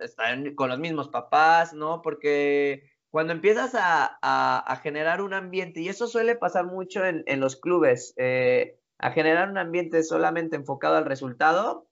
con 0.56 0.68
los 0.68 0.80
mismos 0.80 1.10
papás, 1.10 1.72
¿no? 1.72 2.02
Porque 2.02 2.90
cuando 3.10 3.34
empiezas 3.34 3.70
a, 3.76 4.80
generar 4.82 5.22
un 5.22 5.32
ambiente, 5.32 5.78
y 5.78 5.88
eso 5.88 6.08
suele 6.08 6.34
pasar 6.34 6.66
mucho 6.66 7.04
en, 7.04 7.38
los 7.38 7.54
clubes, 7.54 8.14
eh, 8.16 8.80
a 8.98 9.12
generar 9.12 9.48
un 9.48 9.58
ambiente 9.58 10.02
solamente 10.02 10.56
enfocado 10.56 10.96
al 10.96 11.04
resultado, 11.04 11.86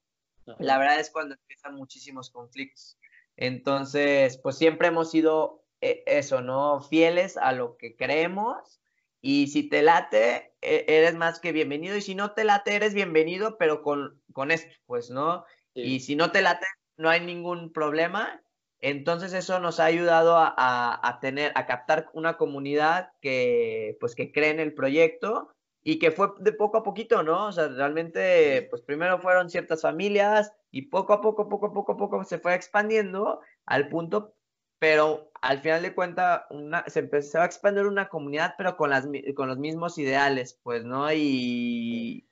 la 0.58 0.78
verdad 0.78 1.00
es 1.00 1.10
cuando 1.10 1.34
empiezan 1.34 1.74
muchísimos 1.74 2.30
conflictos. 2.30 2.98
Entonces, 3.36 4.38
pues 4.38 4.56
siempre 4.56 4.88
hemos 4.88 5.10
sido 5.10 5.64
eh, 5.80 6.02
eso, 6.06 6.40
¿no? 6.40 6.80
Fieles 6.80 7.36
a 7.36 7.52
lo 7.52 7.76
que 7.76 7.96
creemos 7.96 8.80
y 9.20 9.48
si 9.48 9.68
te 9.68 9.82
late, 9.82 10.54
e, 10.60 10.84
eres 10.86 11.14
más 11.14 11.40
que 11.40 11.52
bienvenido 11.52 11.96
y 11.96 12.02
si 12.02 12.14
no 12.14 12.32
te 12.32 12.44
late, 12.44 12.74
eres 12.74 12.94
bienvenido, 12.94 13.56
pero 13.58 13.82
con, 13.82 14.22
con 14.32 14.50
esto, 14.50 14.74
pues, 14.86 15.10
¿no? 15.10 15.44
Y 15.72 16.00
si 16.00 16.14
no 16.14 16.30
te 16.30 16.42
late, 16.42 16.66
no 16.96 17.08
hay 17.08 17.20
ningún 17.20 17.72
problema. 17.72 18.42
Entonces 18.80 19.32
eso 19.32 19.58
nos 19.60 19.80
ha 19.80 19.86
ayudado 19.86 20.36
a, 20.36 20.54
a, 21.02 21.20
tener, 21.20 21.52
a 21.54 21.66
captar 21.66 22.10
una 22.12 22.36
comunidad 22.36 23.12
que, 23.20 23.96
pues, 23.98 24.14
que 24.14 24.30
cree 24.30 24.50
en 24.50 24.60
el 24.60 24.74
proyecto 24.74 25.53
y 25.86 25.98
que 25.98 26.10
fue 26.10 26.30
de 26.40 26.52
poco 26.52 26.78
a 26.78 26.82
poquito, 26.82 27.22
¿no? 27.22 27.48
O 27.48 27.52
sea, 27.52 27.68
realmente, 27.68 28.66
pues 28.70 28.80
primero 28.80 29.18
fueron 29.18 29.50
ciertas 29.50 29.82
familias 29.82 30.50
y 30.70 30.82
poco 30.88 31.12
a 31.12 31.20
poco, 31.20 31.46
poco 31.48 31.66
a 31.66 31.72
poco, 31.74 31.96
poco 31.98 32.24
se 32.24 32.38
fue 32.38 32.54
expandiendo 32.54 33.40
al 33.66 33.90
punto, 33.90 34.34
pero 34.78 35.30
al 35.42 35.60
final 35.60 35.82
de 35.82 35.94
cuentas 35.94 36.44
se 36.86 37.00
empezó 37.00 37.42
a 37.42 37.44
expandir 37.44 37.84
una 37.84 38.08
comunidad, 38.08 38.54
pero 38.56 38.78
con, 38.78 38.88
las, 38.88 39.06
con 39.36 39.48
los 39.48 39.58
mismos 39.58 39.98
ideales, 39.98 40.58
pues, 40.62 40.84
¿no? 40.84 41.12
Y, 41.12 42.26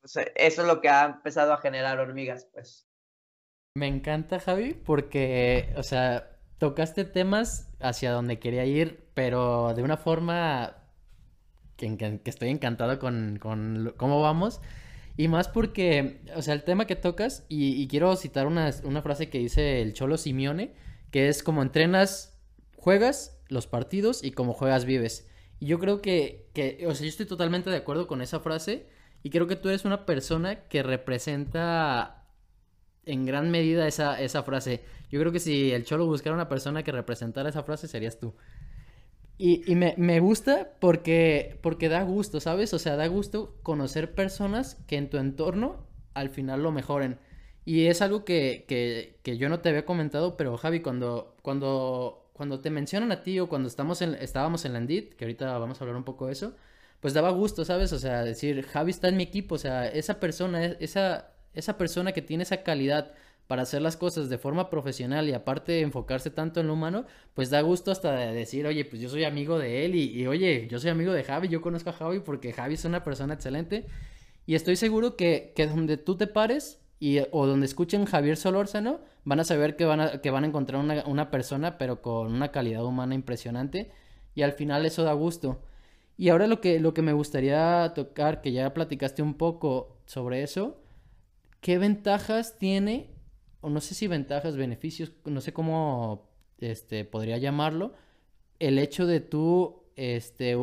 pues, 0.00 0.16
eso 0.34 0.62
es 0.62 0.66
lo 0.66 0.80
que 0.80 0.88
ha 0.88 1.04
empezado 1.04 1.52
a 1.52 1.58
generar 1.58 2.00
hormigas, 2.00 2.48
pues. 2.52 2.88
Me 3.76 3.86
encanta, 3.86 4.40
Javi, 4.40 4.74
porque, 4.74 5.72
o 5.76 5.84
sea, 5.84 6.40
tocaste 6.58 7.04
temas 7.04 7.70
hacia 7.78 8.10
donde 8.10 8.40
quería 8.40 8.64
ir, 8.64 9.10
pero 9.14 9.74
de 9.74 9.84
una 9.84 9.96
forma 9.96 10.85
que, 11.76 12.20
estoy 12.24 12.48
encantado 12.50 12.98
con, 12.98 13.38
cómo 13.40 14.20
vamos. 14.20 14.60
Y 15.16 15.28
más 15.28 15.48
porque, 15.48 16.20
o 16.34 16.42
sea, 16.42 16.54
el 16.54 16.64
tema 16.64 16.86
que 16.86 16.96
tocas, 16.96 17.44
y, 17.48 17.86
quiero 17.88 18.14
citar 18.16 18.46
una, 18.46 18.70
una, 18.84 19.02
frase 19.02 19.30
que 19.30 19.38
dice 19.38 19.80
el 19.80 19.94
Cholo 19.94 20.18
Simeone, 20.18 20.74
que 21.10 21.28
es 21.28 21.42
como 21.42 21.62
entrenas, 21.62 22.38
juegas 22.76 23.38
los 23.48 23.66
partidos 23.66 24.22
y 24.22 24.32
como 24.32 24.52
juegas 24.52 24.84
vives. 24.84 25.28
Y 25.58 25.66
yo 25.66 25.78
creo 25.78 26.02
que, 26.02 26.50
que, 26.52 26.84
o 26.86 26.94
sea, 26.94 27.04
yo 27.04 27.08
estoy 27.08 27.26
totalmente 27.26 27.70
de 27.70 27.76
acuerdo 27.76 28.06
con 28.06 28.20
esa 28.20 28.40
frase 28.40 28.86
y 29.22 29.30
creo 29.30 29.46
que 29.46 29.56
tú 29.56 29.68
eres 29.68 29.84
una 29.84 30.04
persona 30.04 30.68
que 30.68 30.82
representa 30.82 32.26
en 33.06 33.24
gran 33.24 33.50
medida 33.50 33.86
esa, 33.86 34.20
esa 34.20 34.42
frase. 34.42 34.84
Yo 35.10 35.18
creo 35.20 35.32
que 35.32 35.40
si 35.40 35.72
el 35.72 35.84
Cholo 35.84 36.06
buscara 36.06 36.34
una 36.34 36.48
persona 36.48 36.82
que 36.82 36.92
representara 36.92 37.48
esa 37.48 37.62
frase, 37.62 37.88
serías 37.88 38.18
tú. 38.18 38.34
Y, 39.38 39.74
me, 39.74 40.20
gusta 40.20 40.70
porque, 40.80 41.58
porque 41.62 41.88
da 41.90 42.02
gusto, 42.02 42.40
¿sabes? 42.40 42.72
O 42.72 42.78
sea, 42.78 42.96
da 42.96 43.06
gusto 43.06 43.58
conocer 43.62 44.14
personas 44.14 44.76
que 44.86 44.96
en 44.96 45.10
tu 45.10 45.18
entorno 45.18 45.86
al 46.14 46.30
final 46.30 46.62
lo 46.62 46.72
mejoren. 46.72 47.18
Y 47.66 47.86
es 47.86 48.00
algo 48.00 48.24
que, 48.24 48.64
que, 49.22 49.36
yo 49.36 49.48
no 49.48 49.60
te 49.60 49.68
había 49.68 49.84
comentado, 49.84 50.36
pero 50.36 50.56
Javi, 50.56 50.80
cuando, 50.80 51.36
cuando, 51.42 52.30
cuando 52.32 52.60
te 52.60 52.70
mencionan 52.70 53.12
a 53.12 53.22
ti 53.22 53.38
o 53.38 53.48
cuando 53.48 53.68
estamos 53.68 54.00
en, 54.02 54.14
estábamos 54.14 54.64
en 54.64 54.72
Landit, 54.72 55.14
que 55.14 55.24
ahorita 55.26 55.58
vamos 55.58 55.80
a 55.80 55.84
hablar 55.84 55.96
un 55.96 56.04
poco 56.04 56.26
de 56.26 56.32
eso, 56.32 56.54
pues 57.00 57.12
daba 57.12 57.30
gusto, 57.30 57.64
¿sabes? 57.64 57.92
O 57.92 57.98
sea, 57.98 58.24
decir, 58.24 58.64
Javi 58.64 58.90
está 58.90 59.08
en 59.08 59.16
mi 59.16 59.24
equipo, 59.24 59.56
o 59.56 59.58
sea, 59.58 59.86
esa 59.88 60.18
persona, 60.20 60.64
esa, 60.64 61.34
esa 61.54 61.76
persona 61.76 62.12
que 62.12 62.22
tiene 62.22 62.44
esa 62.44 62.62
calidad 62.62 63.12
para 63.46 63.62
hacer 63.62 63.82
las 63.82 63.96
cosas 63.96 64.28
de 64.28 64.38
forma 64.38 64.70
profesional 64.70 65.28
y 65.28 65.32
aparte 65.32 65.80
enfocarse 65.80 66.30
tanto 66.30 66.60
en 66.60 66.66
lo 66.66 66.74
humano, 66.74 67.06
pues 67.34 67.50
da 67.50 67.60
gusto 67.60 67.90
hasta 67.90 68.12
de 68.12 68.34
decir, 68.34 68.66
oye, 68.66 68.84
pues 68.84 69.00
yo 69.00 69.08
soy 69.08 69.24
amigo 69.24 69.58
de 69.58 69.84
él 69.84 69.94
y, 69.94 70.26
oye, 70.26 70.66
yo 70.70 70.78
soy 70.78 70.90
amigo 70.90 71.12
de 71.12 71.24
Javi, 71.24 71.48
yo 71.48 71.60
conozco 71.60 71.90
a 71.90 71.92
Javi 71.92 72.20
porque 72.20 72.52
Javi 72.52 72.74
es 72.74 72.84
una 72.84 73.04
persona 73.04 73.34
excelente 73.34 73.86
y 74.46 74.54
estoy 74.54 74.76
seguro 74.76 75.16
que, 75.16 75.52
que 75.54 75.66
donde 75.66 75.96
tú 75.96 76.16
te 76.16 76.26
pares 76.26 76.80
y, 76.98 77.18
o 77.30 77.46
donde 77.46 77.66
escuchen 77.66 78.04
Javier 78.06 78.36
Solórzano, 78.36 79.00
van 79.24 79.40
a 79.40 79.44
saber 79.44 79.76
que 79.76 79.84
van 79.84 80.00
a, 80.00 80.20
que 80.20 80.30
van 80.30 80.44
a 80.44 80.46
encontrar 80.46 80.80
una, 80.80 81.04
una 81.06 81.30
persona 81.30 81.78
pero 81.78 82.00
con 82.02 82.32
una 82.32 82.50
calidad 82.52 82.84
humana 82.84 83.14
impresionante 83.14 83.90
y 84.34 84.42
al 84.42 84.52
final 84.52 84.86
eso 84.86 85.02
da 85.02 85.12
gusto. 85.12 85.60
Y 86.18 86.30
ahora 86.30 86.46
lo 86.46 86.60
que, 86.60 86.80
lo 86.80 86.94
que 86.94 87.02
me 87.02 87.12
gustaría 87.12 87.92
tocar, 87.94 88.40
que 88.40 88.52
ya 88.52 88.72
platicaste 88.72 89.22
un 89.22 89.34
poco 89.34 89.98
sobre 90.06 90.42
eso, 90.42 90.80
¿qué 91.60 91.78
ventajas 91.78 92.58
tiene, 92.58 93.10
no 93.70 93.80
sé 93.80 93.94
si 93.94 94.06
ventajas, 94.06 94.56
beneficios, 94.56 95.12
no 95.24 95.40
sé 95.40 95.52
cómo 95.52 96.28
este, 96.58 97.04
podría 97.04 97.38
llamarlo, 97.38 97.94
el 98.58 98.78
hecho 98.78 99.06
de 99.06 99.20
tú 99.20 99.82
este, 99.96 100.56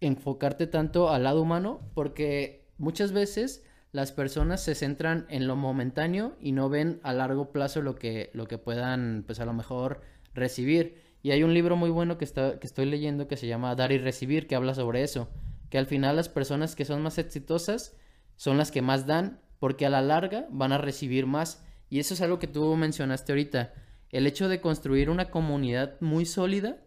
enfocarte 0.00 0.66
tanto 0.66 1.10
al 1.10 1.24
lado 1.24 1.42
humano? 1.42 1.80
Porque 1.94 2.68
muchas 2.78 3.12
veces 3.12 3.64
las 3.92 4.12
personas 4.12 4.62
se 4.62 4.74
centran 4.74 5.26
en 5.28 5.46
lo 5.46 5.56
momentáneo 5.56 6.36
y 6.40 6.52
no 6.52 6.68
ven 6.68 7.00
a 7.02 7.12
largo 7.12 7.50
plazo 7.52 7.82
lo 7.82 7.96
que, 7.96 8.30
lo 8.34 8.46
que 8.46 8.58
puedan, 8.58 9.24
pues 9.26 9.40
a 9.40 9.44
lo 9.44 9.52
mejor, 9.52 10.02
recibir. 10.34 11.02
Y 11.22 11.32
hay 11.32 11.42
un 11.42 11.52
libro 11.52 11.76
muy 11.76 11.90
bueno 11.90 12.16
que, 12.16 12.24
está, 12.24 12.58
que 12.58 12.66
estoy 12.66 12.86
leyendo 12.86 13.28
que 13.28 13.36
se 13.36 13.46
llama 13.46 13.74
Dar 13.74 13.92
y 13.92 13.98
Recibir, 13.98 14.46
que 14.46 14.54
habla 14.54 14.74
sobre 14.74 15.02
eso, 15.02 15.28
que 15.68 15.78
al 15.78 15.86
final 15.86 16.16
las 16.16 16.28
personas 16.28 16.76
que 16.76 16.84
son 16.84 17.02
más 17.02 17.18
exitosas 17.18 17.96
son 18.36 18.56
las 18.56 18.70
que 18.70 18.80
más 18.80 19.06
dan, 19.06 19.40
porque 19.58 19.84
a 19.84 19.90
la 19.90 20.00
larga 20.00 20.46
van 20.50 20.72
a 20.72 20.78
recibir 20.78 21.26
más. 21.26 21.66
Y 21.90 21.98
eso 21.98 22.14
es 22.14 22.22
algo 22.22 22.38
que 22.38 22.46
tú 22.46 22.74
mencionaste 22.76 23.32
ahorita, 23.32 23.74
el 24.10 24.26
hecho 24.26 24.48
de 24.48 24.60
construir 24.60 25.10
una 25.10 25.30
comunidad 25.30 26.00
muy 26.00 26.24
sólida 26.24 26.78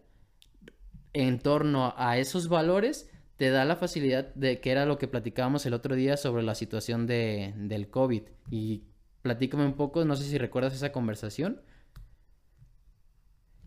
en 1.12 1.38
torno 1.38 1.94
a 1.96 2.18
esos 2.18 2.48
valores 2.48 3.08
te 3.36 3.50
da 3.50 3.64
la 3.64 3.76
facilidad 3.76 4.34
de 4.34 4.60
que 4.60 4.70
era 4.70 4.86
lo 4.86 4.98
que 4.98 5.08
platicábamos 5.08 5.66
el 5.66 5.74
otro 5.74 5.94
día 5.94 6.16
sobre 6.16 6.42
la 6.42 6.54
situación 6.54 7.06
de, 7.06 7.52
del 7.56 7.88
COVID. 7.88 8.22
Y 8.50 8.84
platícame 9.22 9.64
un 9.64 9.74
poco, 9.74 10.04
no 10.04 10.16
sé 10.16 10.24
si 10.24 10.38
recuerdas 10.38 10.74
esa 10.74 10.92
conversación. 10.92 11.60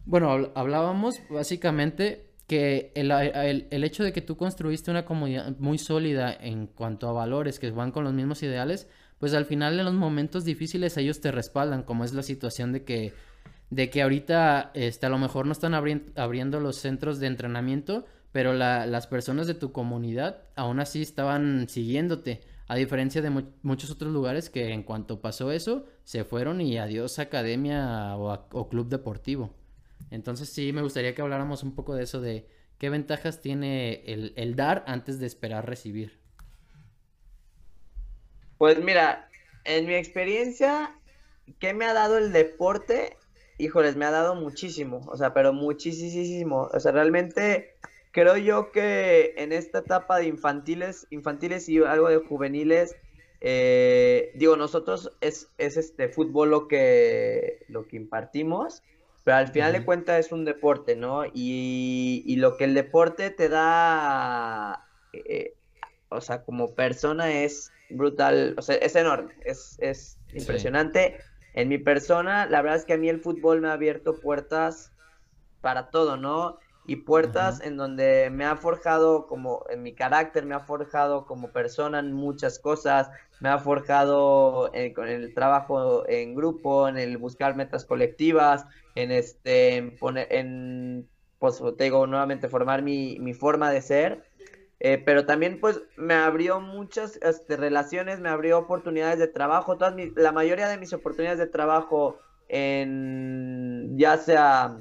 Bueno, 0.05 0.51
hablábamos 0.55 1.19
básicamente 1.29 2.31
que 2.47 2.93
el, 2.95 3.11
el, 3.11 3.83
hecho 3.83 4.05
de 4.05 4.13
que 4.13 4.21
tú 4.21 4.37
construiste 4.37 4.89
una 4.89 5.03
comunidad 5.03 5.57
muy 5.57 5.77
sólida 5.77 6.33
en 6.33 6.67
cuanto 6.67 7.09
a 7.09 7.11
valores 7.11 7.59
que 7.59 7.69
van 7.71 7.91
con 7.91 8.05
los 8.05 8.13
mismos 8.13 8.41
ideales, 8.41 8.87
pues 9.19 9.33
al 9.33 9.45
final 9.45 9.79
en 9.79 9.85
los 9.85 9.93
momentos 9.93 10.45
difíciles 10.45 10.97
ellos 10.97 11.21
te 11.21 11.31
respaldan, 11.31 11.83
como 11.83 12.03
es 12.03 12.13
la 12.13 12.23
situación 12.23 12.71
de 12.71 12.83
que, 12.83 13.13
de 13.69 13.89
que 13.89 14.01
ahorita 14.01 14.71
este, 14.73 15.05
a 15.05 15.09
lo 15.09 15.17
mejor 15.17 15.45
no 15.45 15.51
están 15.51 15.73
abriendo 15.73 16.59
los 16.59 16.77
centros 16.77 17.19
de 17.19 17.27
entrenamiento, 17.27 18.05
pero 18.31 18.53
las 18.53 19.07
personas 19.07 19.47
de 19.47 19.55
tu 19.55 19.71
comunidad 19.71 20.43
aún 20.55 20.79
así 20.79 21.01
estaban 21.01 21.67
siguiéndote, 21.69 22.41
a 22.67 22.75
diferencia 22.75 23.21
de 23.21 23.45
muchos 23.61 23.89
otros 23.89 24.11
lugares 24.11 24.49
que 24.49 24.73
en 24.73 24.83
cuanto 24.83 25.21
pasó 25.21 25.51
eso, 25.51 25.85
se 26.03 26.23
fueron 26.25 26.59
y 26.59 26.77
adiós 26.77 27.17
academia 27.17 28.15
o, 28.17 28.69
club 28.69 28.89
deportivo. 28.89 29.53
Entonces 30.11 30.49
sí, 30.49 30.73
me 30.73 30.81
gustaría 30.81 31.15
que 31.15 31.21
habláramos 31.21 31.63
un 31.63 31.73
poco 31.73 31.95
de 31.95 32.03
eso, 32.03 32.19
de 32.19 32.47
qué 32.77 32.89
ventajas 32.89 33.41
tiene 33.41 34.03
el, 34.05 34.33
el 34.35 34.55
dar 34.55 34.83
antes 34.85 35.19
de 35.19 35.25
esperar 35.25 35.65
recibir. 35.65 36.19
Pues 38.57 38.79
mira, 38.79 39.29
en 39.65 39.85
mi 39.85 39.93
experiencia, 39.93 40.95
¿qué 41.59 41.73
me 41.73 41.85
ha 41.85 41.93
dado 41.93 42.17
el 42.17 42.31
deporte? 42.31 43.17
Híjoles, 43.59 43.95
me 43.95 44.05
ha 44.05 44.11
dado 44.11 44.35
muchísimo, 44.35 45.01
o 45.07 45.17
sea, 45.17 45.33
pero 45.33 45.53
muchísimo. 45.53 46.69
O 46.73 46.79
sea, 46.79 46.91
realmente 46.91 47.75
creo 48.11 48.37
yo 48.37 48.71
que 48.71 49.35
en 49.37 49.51
esta 49.51 49.79
etapa 49.79 50.17
de 50.17 50.25
infantiles, 50.25 51.05
infantiles 51.11 51.69
y 51.69 51.83
algo 51.83 52.09
de 52.09 52.17
juveniles, 52.17 52.95
eh, 53.41 54.31
digo, 54.35 54.57
nosotros 54.57 55.11
es, 55.21 55.51
este 55.57 56.09
fútbol 56.09 56.49
lo 56.49 56.67
que, 56.67 57.63
lo 57.67 57.87
que 57.87 57.97
impartimos, 57.97 58.81
pero 59.23 59.37
al 59.37 59.49
final 59.49 59.73
de 59.73 59.85
cuentas 59.85 60.25
es 60.25 60.31
un 60.31 60.45
deporte, 60.45 60.95
¿no? 60.95 61.25
Y, 61.31 62.35
lo 62.37 62.57
que 62.57 62.63
el 62.63 62.73
deporte 62.73 63.29
te 63.29 63.49
da, 63.49 64.87
eh, 65.13 65.53
o 66.09 66.21
sea, 66.21 66.43
como 66.43 66.73
persona 66.73 67.31
es 67.43 67.71
brutal, 67.89 68.55
o 68.57 68.61
sea, 68.61 68.75
es 68.75 68.95
enorme, 68.95 69.33
es, 69.45 69.77
es 69.79 70.17
impresionante. 70.33 71.19
En 71.53 71.69
mi 71.69 71.77
persona, 71.77 72.45
la 72.45 72.61
verdad 72.61 72.79
es 72.79 72.85
que 72.85 72.93
a 72.93 72.97
mí 72.97 73.09
el 73.09 73.19
fútbol 73.19 73.61
me 73.61 73.69
ha 73.69 73.73
abierto 73.73 74.19
puertas 74.19 74.91
para 75.61 75.89
todo, 75.89 76.17
¿no? 76.17 76.59
y 76.87 76.95
puertas 76.95 77.59
en 77.59 77.75
donde 77.75 78.29
me 78.31 78.45
ha 78.45 78.55
forjado 78.55 79.27
como 79.27 79.65
en 79.69 79.83
mi 79.83 79.93
carácter, 79.93 80.45
me 80.45 80.55
ha 80.55 80.61
forjado 80.61 81.25
como 81.25 81.51
persona 81.51 81.99
en 81.99 82.13
muchas 82.13 82.59
cosas, 82.59 83.11
me 83.41 83.49
ha 83.49 83.59
forjado 83.59 84.73
en, 84.73 84.93
con 84.93 85.09
el 85.09 85.33
trabajo 85.33 86.07
en 86.07 86.33
grupo, 86.33 86.87
en 86.87 86.97
el 86.97 87.17
buscar 87.17 87.57
metas 87.57 87.83
colectivas, 87.83 88.65
en 88.95 89.11
este, 89.11 89.75
en 89.75 89.97
poner, 89.97 90.27
en, 90.31 91.09
pues 91.39 91.61
te 91.77 91.83
digo 91.83 92.07
nuevamente, 92.07 92.47
formar 92.47 92.81
mi, 92.81 93.19
mi 93.19 93.33
forma 93.33 93.69
de 93.69 93.81
ser. 93.81 94.23
Eh, 94.79 95.01
pero 95.03 95.25
también 95.25 95.59
pues 95.59 95.81
me 95.95 96.13
abrió 96.13 96.59
muchas 96.59 97.17
este, 97.23 97.57
relaciones, 97.57 98.19
me 98.19 98.29
abrió 98.29 98.59
oportunidades 98.59 99.17
de 99.17 99.27
trabajo, 99.27 99.75
todas 99.77 99.95
la 100.15 100.31
mayoría 100.31 100.67
de 100.67 100.77
mis 100.77 100.93
oportunidades 100.93 101.39
de 101.39 101.47
trabajo 101.47 102.19
en 102.47 103.97
ya 103.97 104.17
sea 104.17 104.77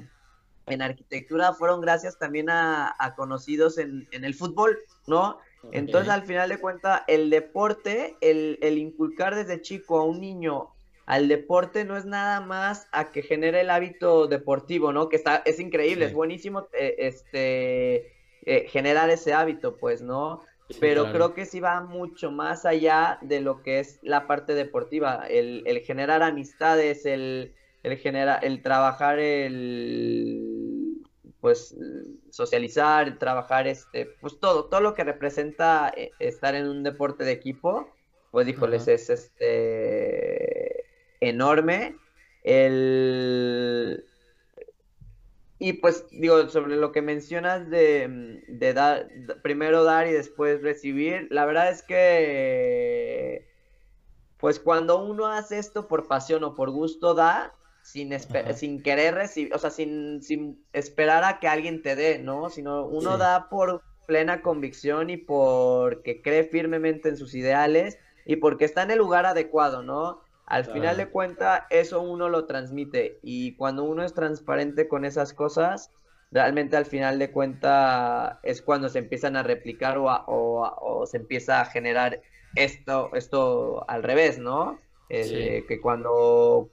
en 0.67 0.81
arquitectura 0.81 1.53
fueron 1.53 1.81
gracias 1.81 2.19
también 2.19 2.49
a, 2.49 2.95
conocidos 3.15 3.77
en, 3.77 4.07
el 4.11 4.35
fútbol, 4.35 4.77
¿no? 5.07 5.39
Entonces, 5.71 6.09
al 6.09 6.23
final 6.23 6.49
de 6.49 6.59
cuentas, 6.59 7.01
el 7.07 7.29
deporte, 7.29 8.15
el, 8.21 8.77
inculcar 8.77 9.35
desde 9.35 9.61
chico 9.61 9.99
a 9.99 10.05
un 10.05 10.21
niño 10.21 10.69
al 11.05 11.29
deporte 11.29 11.85
no 11.85 11.95
es 11.95 12.05
nada 12.05 12.41
más 12.41 12.89
a 12.91 13.11
que 13.13 13.21
genere 13.21 13.61
el 13.61 13.69
hábito 13.69 14.27
deportivo, 14.27 14.91
¿no? 14.91 15.07
Que 15.07 15.15
está, 15.15 15.37
es 15.45 15.57
increíble, 15.61 16.03
es 16.03 16.13
buenísimo 16.13 16.67
eh, 16.77 16.95
este, 16.99 18.16
eh, 18.49 18.65
generar 18.69 19.09
ese 19.09 19.33
hábito, 19.33 19.75
pues, 19.75 20.01
¿no? 20.01 20.41
Pero 20.79 21.11
creo 21.11 21.33
que 21.33 21.45
sí 21.45 21.59
va 21.59 21.81
mucho 21.81 22.31
más 22.31 22.65
allá 22.65 23.19
de 23.21 23.41
lo 23.41 23.61
que 23.61 23.79
es 23.79 23.99
la 24.03 24.25
parte 24.25 24.53
deportiva, 24.53 25.25
el, 25.29 25.63
el 25.65 25.79
generar 25.81 26.23
amistades, 26.23 27.05
el, 27.05 27.53
el, 27.83 27.97
generar, 27.97 28.39
el 28.45 28.61
trabajar, 28.61 29.19
el 29.19 30.97
pues 31.41 31.75
socializar, 32.29 33.09
el 33.09 33.17
trabajar, 33.17 33.67
este, 33.67 34.05
pues 34.21 34.39
todo, 34.39 34.69
todo 34.69 34.79
lo 34.79 34.93
que 34.93 35.03
representa 35.03 35.91
eh, 35.93 36.11
estar 36.19 36.55
en 36.55 36.69
un 36.69 36.83
deporte 36.83 37.25
de 37.25 37.33
equipo, 37.33 37.93
pues 38.31 38.47
híjoles, 38.47 38.87
es 38.87 39.09
este 39.09 40.85
enorme. 41.19 41.97
El... 42.43 44.05
Y 45.59 45.73
pues 45.73 46.05
digo, 46.11 46.49
sobre 46.49 46.75
lo 46.75 46.91
que 46.91 47.01
mencionas 47.01 47.69
de, 47.69 48.43
de 48.47 48.73
dar, 48.73 49.09
primero 49.41 49.83
dar 49.83 50.07
y 50.07 50.11
después 50.11 50.61
recibir, 50.61 51.27
la 51.31 51.45
verdad 51.45 51.71
es 51.71 51.81
que, 51.81 53.47
pues 54.37 54.59
cuando 54.59 55.03
uno 55.03 55.25
hace 55.25 55.57
esto 55.57 55.87
por 55.87 56.07
pasión 56.07 56.43
o 56.43 56.53
por 56.53 56.69
gusto, 56.69 57.15
da, 57.15 57.55
sin, 57.81 58.11
sin 58.53 58.83
querer 58.83 59.15
recibir, 59.15 59.53
o 59.53 59.57
sea, 59.57 59.71
sin, 59.71 60.21
sin 60.21 60.63
esperar 60.73 61.23
a 61.23 61.39
que 61.39 61.47
alguien 61.47 61.81
te 61.81 61.95
dé, 61.95 62.19
¿no? 62.19 62.51
Sino 62.51 62.85
uno 62.85 63.17
da 63.17 63.49
por 63.49 63.81
plena 64.05 64.41
convicción 64.41 65.09
y 65.09 65.17
porque 65.17 66.21
cree 66.21 66.43
firmemente 66.43 67.09
en 67.09 67.17
sus 67.17 67.33
ideales 67.33 67.97
y 68.25 68.35
porque 68.35 68.65
está 68.65 68.83
en 68.83 68.91
el 68.91 68.99
lugar 68.99 69.25
adecuado, 69.25 69.81
¿no? 69.81 70.21
Al 70.47 70.63
final 70.63 70.95
de 70.95 71.09
cuentas, 71.09 71.63
eso 71.69 72.01
uno 72.01 72.29
lo 72.29 72.45
transmite 72.45 73.19
y 73.21 73.57
cuando 73.57 73.83
uno 73.83 74.01
es 74.01 74.13
transparente 74.13 74.87
con 74.87 75.03
esas 75.03 75.33
cosas, 75.33 75.91
realmente 76.31 76.77
al 76.77 76.85
final 76.85 77.19
de 77.19 77.31
cuentas 77.31 78.37
es 78.43 78.61
cuando 78.61 78.87
se 78.87 78.99
empiezan 78.99 79.35
a 79.35 79.43
replicar 79.43 79.97
o, 79.97 80.05
o, 80.07 81.05
se 81.05 81.17
empieza 81.17 81.59
a 81.59 81.65
generar 81.65 82.21
esto, 82.55 83.11
esto 83.13 83.83
al 83.89 84.03
revés, 84.03 84.39
¿no? 84.39 84.79
Eh, 85.09 85.65
que 85.67 85.81
cuando, 85.81 86.69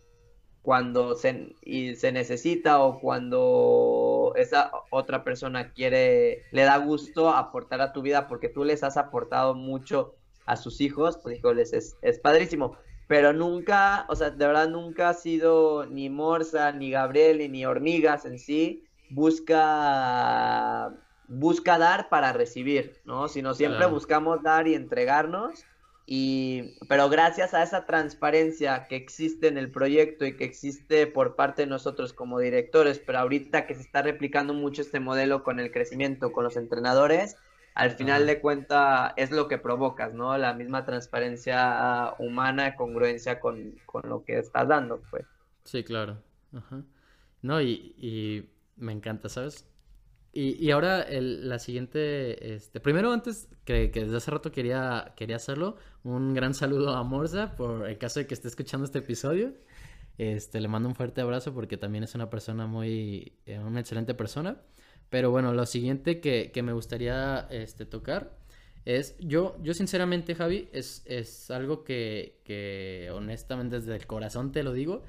cuando 0.62 1.16
se, 1.16 1.56
y 1.60 1.96
se 1.96 2.12
necesita 2.12 2.80
o 2.80 3.00
cuando 3.00 4.34
esa 4.36 4.70
otra 4.92 5.24
persona 5.24 5.72
quiere, 5.72 6.42
le 6.52 6.62
da 6.62 6.76
gusto 6.76 7.30
aportar 7.30 7.80
a 7.80 7.92
tu 7.92 8.02
vida 8.02 8.28
porque 8.28 8.48
tú 8.48 8.62
les 8.62 8.84
has 8.84 8.96
aportado 8.96 9.56
mucho 9.56 10.14
a 10.46 10.54
sus 10.54 10.80
hijos, 10.80 11.18
pues 11.24 11.38
híjoles, 11.38 11.72
es, 11.72 11.96
es 12.02 12.20
padrísimo 12.20 12.76
pero 13.06 13.32
nunca, 13.32 14.06
o 14.08 14.16
sea, 14.16 14.30
de 14.30 14.46
verdad 14.46 14.68
nunca 14.68 15.10
ha 15.10 15.14
sido 15.14 15.86
ni 15.86 16.08
Morsa, 16.08 16.72
ni 16.72 16.90
Gabriel, 16.90 17.50
ni 17.50 17.66
Hormigas 17.66 18.24
en 18.24 18.38
sí, 18.38 18.84
busca, 19.10 20.92
busca 21.28 21.78
dar 21.78 22.08
para 22.08 22.32
recibir, 22.32 23.00
¿no? 23.04 23.28
Sino 23.28 23.54
siempre 23.54 23.86
buscamos 23.86 24.42
dar 24.42 24.66
y 24.68 24.74
entregarnos, 24.74 25.64
y, 26.06 26.76
pero 26.88 27.08
gracias 27.08 27.54
a 27.54 27.62
esa 27.62 27.86
transparencia 27.86 28.86
que 28.88 28.96
existe 28.96 29.48
en 29.48 29.56
el 29.56 29.70
proyecto 29.70 30.26
y 30.26 30.36
que 30.36 30.44
existe 30.44 31.06
por 31.06 31.34
parte 31.34 31.62
de 31.62 31.68
nosotros 31.68 32.12
como 32.12 32.38
directores, 32.38 32.98
pero 32.98 33.20
ahorita 33.20 33.66
que 33.66 33.74
se 33.74 33.80
está 33.80 34.02
replicando 34.02 34.52
mucho 34.52 34.82
este 34.82 35.00
modelo 35.00 35.42
con 35.42 35.60
el 35.60 35.70
crecimiento, 35.70 36.32
con 36.32 36.44
los 36.44 36.56
entrenadores, 36.56 37.36
al 37.74 37.90
final 37.90 38.26
de 38.26 38.40
cuenta 38.40 39.14
es 39.16 39.32
lo 39.32 39.48
que 39.48 39.58
provocas, 39.58 40.14
¿no? 40.14 40.38
La 40.38 40.54
misma 40.54 40.84
transparencia 40.84 42.14
humana, 42.18 42.76
congruencia 42.76 43.40
con, 43.40 43.74
lo 44.04 44.24
que 44.24 44.38
estás 44.38 44.68
dando, 44.68 45.02
pues. 45.10 45.26
Sí, 45.64 45.82
claro. 45.82 46.22
No, 47.42 47.60
y, 47.60 48.48
me 48.76 48.92
encanta, 48.92 49.28
¿sabes? 49.28 49.68
Y, 50.32 50.70
ahora 50.70 51.02
el, 51.02 51.48
la 51.48 51.58
siguiente, 51.58 52.54
este, 52.54 52.80
primero 52.80 53.12
antes 53.12 53.48
que, 53.64 53.88
desde 53.88 54.16
hace 54.16 54.30
rato 54.30 54.52
quería, 54.52 55.12
quería 55.16 55.36
hacerlo, 55.36 55.76
un 56.04 56.34
gran 56.34 56.54
saludo 56.54 56.90
a 56.90 57.02
Morza 57.02 57.56
por 57.56 57.88
el 57.88 57.98
caso 57.98 58.20
de 58.20 58.26
que 58.26 58.34
esté 58.34 58.48
escuchando 58.48 58.84
este 58.84 59.00
episodio. 59.00 59.52
Este, 60.16 60.60
le 60.60 60.68
mando 60.68 60.88
un 60.88 60.94
fuerte 60.94 61.20
abrazo 61.20 61.52
porque 61.52 61.76
también 61.76 62.04
es 62.04 62.14
una 62.14 62.30
persona 62.30 62.66
muy, 62.68 63.36
eh, 63.46 63.58
una 63.58 63.80
excelente 63.80 64.14
persona. 64.14 64.60
Pero 65.10 65.30
bueno, 65.30 65.52
lo 65.52 65.66
siguiente 65.66 66.20
que, 66.20 66.50
me 66.62 66.72
gustaría 66.72 67.46
este, 67.50 67.86
tocar 67.86 68.36
es, 68.84 69.16
yo, 69.18 69.56
yo 69.62 69.74
sinceramente, 69.74 70.34
Javi, 70.34 70.68
es, 70.72 71.02
es 71.06 71.50
algo 71.50 71.84
que, 71.84 72.40
que 72.44 73.10
honestamente 73.12 73.80
desde 73.80 73.94
el 73.94 74.06
corazón 74.06 74.52
te 74.52 74.62
lo 74.62 74.72
digo, 74.72 75.02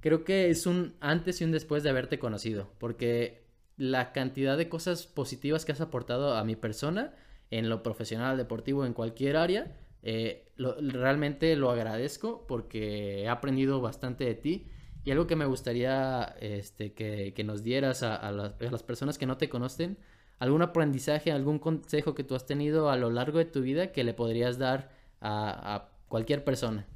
creo 0.00 0.24
que 0.24 0.50
es 0.50 0.66
un 0.66 0.94
antes 1.00 1.40
y 1.40 1.44
un 1.44 1.52
después 1.52 1.82
de 1.82 1.90
haberte 1.90 2.18
conocido, 2.18 2.70
porque 2.78 3.44
la 3.76 4.12
cantidad 4.12 4.56
de 4.56 4.68
cosas 4.68 5.06
positivas 5.06 5.64
que 5.64 5.72
has 5.72 5.80
aportado 5.80 6.34
a 6.36 6.44
mi 6.44 6.56
persona, 6.56 7.14
en 7.50 7.68
lo 7.68 7.82
profesional, 7.82 8.36
deportivo, 8.36 8.86
en 8.86 8.92
cualquier 8.92 9.36
área, 9.36 9.74
eh, 10.02 10.46
realmente 10.56 11.56
lo 11.56 11.70
agradezco 11.70 12.46
porque 12.46 13.22
he 13.22 13.28
aprendido 13.28 13.80
bastante 13.80 14.24
de 14.24 14.34
ti 14.34 14.66
y 15.04 15.10
algo 15.10 15.26
que 15.26 15.36
me 15.36 15.46
gustaría 15.46 16.36
este, 16.40 16.92
que, 16.92 17.42
nos 17.44 17.62
dieras 17.62 18.02
a, 18.02 18.30
las, 18.32 18.82
personas 18.82 19.18
que 19.18 19.26
no 19.26 19.38
te 19.38 19.48
conocen, 19.48 19.98
algún 20.38 20.62
aprendizaje, 20.62 21.32
algún 21.32 21.58
consejo 21.58 22.14
que 22.14 22.24
tú 22.24 22.34
has 22.34 22.46
tenido 22.46 22.90
a 22.90 22.96
lo 22.96 23.10
largo 23.10 23.38
de 23.38 23.46
tu 23.46 23.62
vida 23.62 23.92
que 23.92 24.04
le 24.04 24.14
podrías 24.14 24.58
dar 24.58 24.90
a, 25.20 25.88
cualquier 26.08 26.44
persona. 26.44 26.86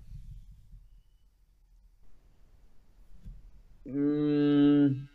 Mm, 3.85 5.07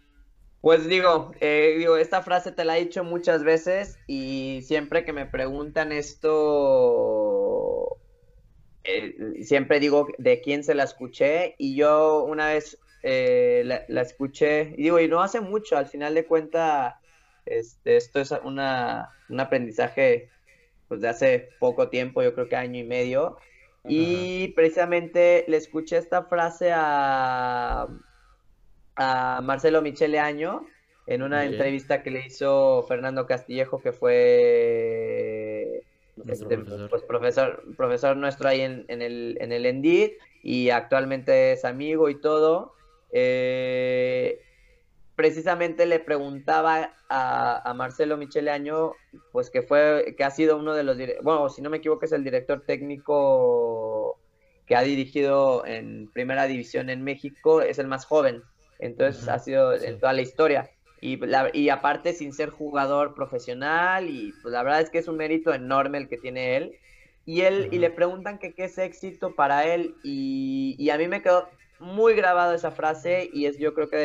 pues 0.62 0.88
digo, 0.88 1.32
eh, 1.42 1.76
digo, 1.78 1.98
esta 1.98 2.22
frase 2.22 2.52
te 2.52 2.66
la 2.66 2.78
he 2.78 2.86
dicho 2.86 3.04
muchas 3.04 3.44
veces 3.44 3.98
y 4.08 4.62
siempre 4.64 5.06
que 5.06 5.14
me 5.14 5.26
preguntan 5.26 5.92
esto, 5.92 7.29
eh, 8.84 9.44
siempre 9.44 9.80
digo 9.80 10.08
de 10.18 10.42
quién 10.42 10.64
se 10.64 10.76
la 10.76 10.84
escuché 10.84 11.56
y 11.58 11.76
yo 11.76 12.24
una 12.24 12.50
vez 12.50 12.80
eh, 13.04 13.64
la, 13.66 14.02
escuché 14.02 14.74
y 14.78 14.84
digo, 14.84 15.00
y 15.00 15.08
no 15.08 15.22
hace 15.22 15.42
mucho, 15.42 15.78
al 15.78 15.88
final 15.88 16.14
de 16.16 16.26
cuentas, 16.26 16.96
este, 17.46 17.98
esto 17.98 18.20
es 18.20 18.32
una, 18.44 19.10
un 19.30 19.40
aprendizaje 19.40 20.30
pues, 20.88 21.02
de 21.02 21.10
hace 21.10 21.50
poco 21.60 21.90
tiempo, 21.90 22.22
yo 22.22 22.34
creo 22.34 22.50
que 22.50 22.56
año 22.56 22.80
y 22.80 22.84
medio, 22.84 23.38
y 23.86 24.50
precisamente 24.50 25.46
le 25.48 25.58
escuché 25.58 25.98
esta 25.98 26.24
frase 26.24 26.72
a, 26.74 27.88
a 28.96 29.42
Marcelo 29.42 29.82
Michele 29.82 30.20
Año 30.20 30.68
en 31.08 31.24
una 31.24 31.46
entrevista 31.46 32.04
que 32.04 32.12
le 32.12 32.26
hizo 32.26 32.84
Fernando 32.88 33.26
Castillejo, 33.26 33.82
que 33.82 33.94
fue 33.94 35.39
este, 36.28 36.58
pues, 36.58 37.04
profesor. 37.04 37.64
profesor, 37.76 38.18
nuestro 38.18 38.50
ahí 38.50 38.62
en, 38.62 38.86
el, 38.88 39.38
en 39.40 39.52
el 39.52 39.66
Endid 39.66 40.12
y 40.44 40.70
actualmente 40.70 41.54
es 41.54 41.66
amigo 41.66 42.10
y 42.10 42.20
todo. 42.20 42.74
Eh, 43.12 44.40
precisamente 45.16 45.86
le 45.86 46.00
preguntaba 46.00 46.94
a, 47.10 47.74
Marcelo 47.76 48.16
Michele 48.16 48.52
Año, 48.52 48.94
pues 49.32 49.50
que 49.50 49.62
fue, 49.62 50.16
que 50.18 50.24
ha 50.24 50.32
sido 50.32 50.58
uno 50.58 50.74
de 50.74 50.84
los, 50.84 50.98
bueno, 51.24 51.50
si 51.50 51.62
no 51.62 51.70
me 51.70 51.78
equivoco 51.78 52.06
es 52.06 52.14
el 52.14 52.24
director 52.24 52.64
técnico 52.66 54.18
que 54.66 54.76
ha 54.76 54.82
dirigido 54.82 55.66
en 55.66 56.10
primera 56.14 56.46
división 56.46 56.90
en 56.90 57.04
México, 57.04 57.62
es 57.62 57.80
el 57.80 57.88
más 57.88 58.06
joven, 58.06 58.44
entonces 58.78 59.28
ha 59.28 59.40
sido 59.40 59.74
en 59.74 60.00
toda 60.00 60.14
la 60.14 60.22
historia. 60.22 60.70
Y, 61.02 61.20
y 61.54 61.70
aparte 61.70 62.14
sin 62.14 62.34
ser 62.34 62.50
jugador 62.50 63.14
profesional 63.14 64.10
y 64.10 64.34
pues 64.42 64.52
la 64.52 64.64
verdad 64.64 64.82
es 64.82 64.90
que 64.90 64.98
es 64.98 65.08
un 65.08 65.18
mérito 65.18 65.54
enorme 65.54 65.98
el 65.98 66.10
que 66.10 66.18
tiene 66.18 66.58
él. 66.58 66.76
Y 67.26 67.42
él, 67.42 67.70
y 67.72 67.78
le 67.78 67.92
preguntan 67.92 68.40
que 68.40 68.54
qué 68.54 68.66
es 68.66 68.78
éxito 68.78 69.36
para 69.36 69.66
él 69.66 69.96
y, 70.04 70.76
y, 70.80 70.90
a 70.90 70.98
mí 70.98 71.08
me 71.08 71.22
quedó 71.22 71.48
muy 71.80 72.16
grabado 72.16 72.54
esa 72.54 72.72
frase 72.72 73.30
y 73.32 73.46
es 73.46 73.60
yo 73.60 73.74
creo 73.74 73.90
que 73.90 73.98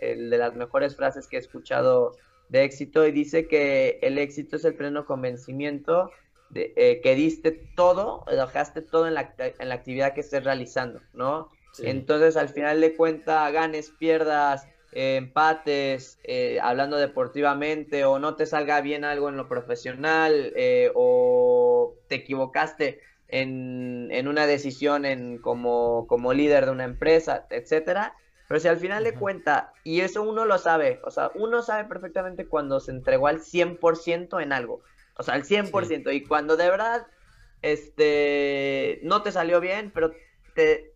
de, 0.00 0.16
de 0.16 0.38
las 0.38 0.54
mejores 0.54 0.96
frases 0.96 1.28
que 1.28 1.36
he 1.36 1.40
escuchado 1.40 2.16
de 2.48 2.64
éxito 2.64 3.06
y 3.06 3.12
dice 3.12 3.46
que 3.46 3.98
el 4.02 4.18
éxito 4.18 4.56
es 4.56 4.64
el 4.64 4.74
pleno 4.74 5.04
convencimiento 5.04 6.10
de 6.52 6.72
eh, 6.76 7.00
que 7.02 7.14
diste 7.14 7.50
todo, 7.74 8.24
dejaste 8.30 8.82
todo 8.82 9.08
en 9.08 9.14
la, 9.14 9.34
en 9.38 9.68
la 9.68 9.74
actividad 9.74 10.14
que 10.14 10.20
estés 10.20 10.44
realizando, 10.44 11.00
¿no? 11.14 11.48
Entonces 11.78 12.36
al 12.36 12.50
final 12.50 12.80
de 12.82 12.94
cuentas 12.94 13.50
ganes, 13.52 13.90
pierdas, 13.98 14.68
eh, 14.92 15.16
empates, 15.16 16.20
eh, 16.24 16.58
hablando 16.60 16.96
deportivamente, 16.96 18.04
o 18.04 18.18
no 18.18 18.36
te 18.36 18.46
salga 18.46 18.80
bien 18.80 19.04
algo 19.04 19.28
en 19.28 19.36
lo 19.36 19.48
profesional, 19.48 20.52
o 20.94 21.94
te 22.08 22.16
equivocaste, 22.16 23.00
en, 23.28 24.28
una 24.28 24.46
decisión 24.46 25.04
en, 25.04 25.38
como, 25.38 26.06
como 26.06 26.32
líder 26.32 26.66
de 26.66 26.70
una 26.70 26.84
empresa, 26.84 27.46
etcétera. 27.50 28.14
Pero 28.46 28.60
si 28.60 28.68
al 28.68 28.76
final 28.76 29.02
de 29.02 29.14
cuenta, 29.14 29.72
y 29.82 30.00
eso 30.00 30.22
uno 30.22 30.44
lo 30.44 30.58
sabe, 30.58 31.00
o 31.04 31.10
sea, 31.10 31.30
uno 31.34 31.62
sabe 31.62 31.88
perfectamente 31.88 32.46
cuando 32.46 32.80
se 32.80 32.90
entregó 32.90 33.26
al 33.26 33.40
100% 33.40 34.42
en 34.42 34.52
algo, 34.52 34.82
o 35.16 35.22
sea, 35.22 35.34
al 35.34 35.44
100%, 35.44 36.14
y 36.14 36.22
cuando 36.24 36.58
de 36.58 36.68
verdad 36.68 37.06
este, 37.62 39.00
no 39.04 39.22
te 39.22 39.32
salió 39.32 39.60
bien, 39.60 39.90
pero 39.94 40.12
te, 40.54 40.92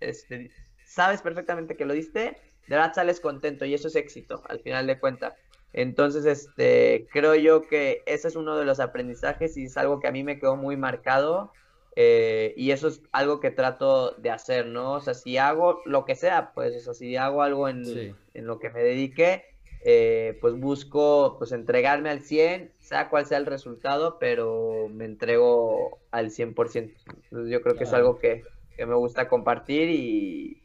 este, 0.00 0.50
sabes 0.84 1.22
perfectamente 1.22 1.76
que 1.76 1.86
lo 1.86 1.94
diste, 1.94 2.36
de 2.70 2.76
verdad 2.76 2.94
sales 2.94 3.18
contento 3.18 3.64
y 3.64 3.74
eso 3.74 3.88
es 3.88 3.96
éxito 3.96 4.42
al 4.48 4.60
final 4.60 4.86
de 4.86 4.98
cuentas. 4.98 5.34
Entonces, 5.72 6.24
este, 6.24 7.08
creo 7.12 7.34
yo 7.34 7.62
que 7.62 8.02
ese 8.06 8.28
es 8.28 8.36
uno 8.36 8.56
de 8.56 8.64
los 8.64 8.78
aprendizajes 8.78 9.56
y 9.56 9.64
es 9.64 9.76
algo 9.76 9.98
que 9.98 10.06
a 10.06 10.12
mí 10.12 10.22
me 10.22 10.38
quedó 10.38 10.56
muy 10.56 10.76
marcado 10.76 11.52
eh, 11.96 12.54
y 12.56 12.70
eso 12.70 12.86
es 12.86 13.02
algo 13.10 13.40
que 13.40 13.50
trato 13.50 14.12
de 14.12 14.30
hacer, 14.30 14.66
¿no? 14.66 14.92
O 14.92 15.00
sea, 15.00 15.14
si 15.14 15.36
hago 15.36 15.82
lo 15.84 16.04
que 16.04 16.14
sea, 16.14 16.52
pues, 16.54 16.76
o 16.76 16.80
sea, 16.80 16.94
si 16.94 17.16
hago 17.16 17.42
algo 17.42 17.68
en, 17.68 18.16
en 18.34 18.46
lo 18.46 18.60
que 18.60 18.70
me 18.70 18.84
dedique, 18.84 19.44
eh, 19.82 20.38
pues 20.40 20.54
busco 20.54 21.36
pues 21.38 21.50
entregarme 21.50 22.10
al 22.10 22.20
100, 22.20 22.70
sea 22.78 23.08
cual 23.10 23.26
sea 23.26 23.38
el 23.38 23.46
resultado, 23.46 24.18
pero 24.20 24.88
me 24.88 25.06
entrego 25.06 25.98
al 26.12 26.30
100%. 26.30 26.54
Entonces 26.76 27.50
yo 27.50 27.62
creo 27.62 27.74
que 27.74 27.84
es 27.84 27.92
algo 27.92 28.18
que, 28.18 28.44
que, 28.76 28.86
me 28.86 28.94
gusta 28.94 29.28
compartir 29.28 29.88
y, 29.88 30.62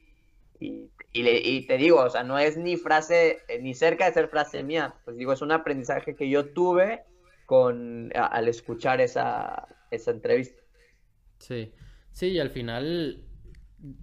y, 0.59 0.89
y, 1.23 1.65
te 1.65 1.77
digo, 1.77 2.01
o 2.01 2.09
sea, 2.09 2.23
no 2.23 2.37
es 2.37 2.57
ni 2.57 2.75
frase, 2.77 3.39
eh, 3.47 3.61
ni 3.61 3.73
cerca 3.73 4.05
de 4.05 4.13
ser 4.13 4.27
frase 4.27 4.63
mía, 4.63 4.95
pues 5.05 5.17
digo, 5.17 5.31
es 5.33 5.41
un 5.41 5.51
aprendizaje 5.51 6.15
que 6.15 6.29
yo 6.29 6.53
tuve 6.53 7.03
con, 7.45 8.11
al 8.15 8.47
escuchar 8.47 8.99
esa, 8.99 9.67
esa 9.91 10.11
entrevista. 10.11 10.61
Sí, 11.39 11.71
sí, 12.11 12.27
y 12.27 12.39
al 12.39 12.49
final 12.49 13.23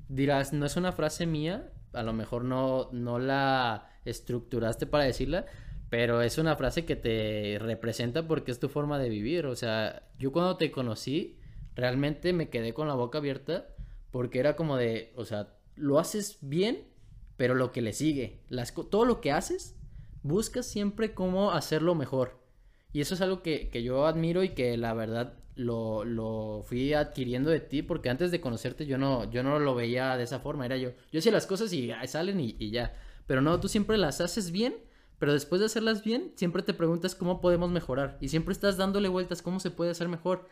dirás, 0.09 0.53
no 0.53 0.67
es 0.67 0.77
una 0.77 0.93
frase 0.93 1.27
mía, 1.27 1.71
a 1.93 2.03
lo 2.03 2.13
mejor 2.13 2.45
no, 2.45 2.89
no 2.93 3.19
la 3.19 3.91
estructuraste 4.05 4.87
para 4.87 5.05
decirla, 5.05 5.47
pero 5.91 6.23
es 6.23 6.39
una 6.39 6.57
frase 6.57 6.87
que 6.87 6.97
te 6.97 7.59
representa 7.61 8.27
porque 8.27 8.51
es 8.51 8.59
tu 8.59 8.69
forma 8.69 8.99
de 8.99 9.11
vivir. 9.11 9.45
O 9.45 9.55
sea, 9.55 10.09
yo 10.19 10.33
cuando 10.33 10.57
te 10.57 10.71
conocí, 10.71 11.39
realmente 11.75 12.33
me 12.33 12.49
quedé 12.49 12.73
con 12.73 12.89
la 12.89 12.95
boca 12.95 13.19
abierta 13.19 13.67
porque 14.11 14.39
era 14.39 14.57
como 14.57 14.77
de, 14.77 15.13
o 15.17 15.27
sea, 15.27 15.55
lo 15.75 15.99
haces 15.99 16.39
bien, 16.41 16.89
pero 17.37 17.55
lo 17.55 17.73
que 17.73 17.83
le 17.83 17.93
sigue, 17.93 18.41
las, 18.49 18.75
todo 18.75 19.05
lo 19.05 19.21
que 19.21 19.33
haces, 19.33 19.77
buscas 20.23 20.67
siempre 20.67 21.15
cómo 21.15 21.53
hacerlo 21.53 21.95
mejor. 21.95 22.41
Y 22.93 23.01
eso 23.01 23.15
es 23.15 23.21
algo 23.21 23.43
que, 23.43 23.69
que 23.71 23.83
yo 23.83 24.07
admiro 24.07 24.43
y 24.43 24.51
que 24.51 24.77
la 24.77 24.95
verdad 24.95 25.35
lo, 25.55 26.05
lo, 26.05 26.63
fui 26.65 26.93
adquiriendo 26.95 27.51
de 27.51 27.61
ti 27.61 27.83
porque 27.83 28.11
antes 28.11 28.31
de 28.31 28.41
conocerte 28.41 28.87
yo 28.87 28.99
no, 28.99 29.31
yo 29.31 29.43
no 29.43 29.59
lo 29.59 29.75
veía 29.75 30.17
de 30.17 30.25
esa 30.25 30.41
forma, 30.41 30.67
era 30.67 30.77
yo. 30.77 30.91
Yo 31.11 31.19
hacía 31.19 31.33
las 31.33 31.47
cosas 31.47 31.73
y 31.73 31.91
salen 32.07 32.41
y, 32.41 32.57
y 32.59 32.71
ya. 32.71 32.95
Pero 33.27 33.41
no, 33.41 33.61
tú 33.61 33.69
siempre 33.69 33.97
las 33.99 34.21
haces 34.21 34.51
bien, 34.51 34.77
pero 35.19 35.33
después 35.33 35.61
de 35.61 35.67
hacerlas 35.67 36.03
bien, 36.03 36.33
siempre 36.37 36.63
te 36.63 36.75
preguntas 36.75 37.15
cómo 37.15 37.41
podemos 37.41 37.71
mejorar. 37.71 38.19
Y 38.21 38.29
siempre 38.29 38.53
estás 38.53 38.77
dándole 38.77 39.09
vueltas, 39.09 39.43
cómo 39.43 39.61
se 39.61 39.71
puede 39.71 39.93
hacer 39.93 40.09
mejor. 40.09 40.49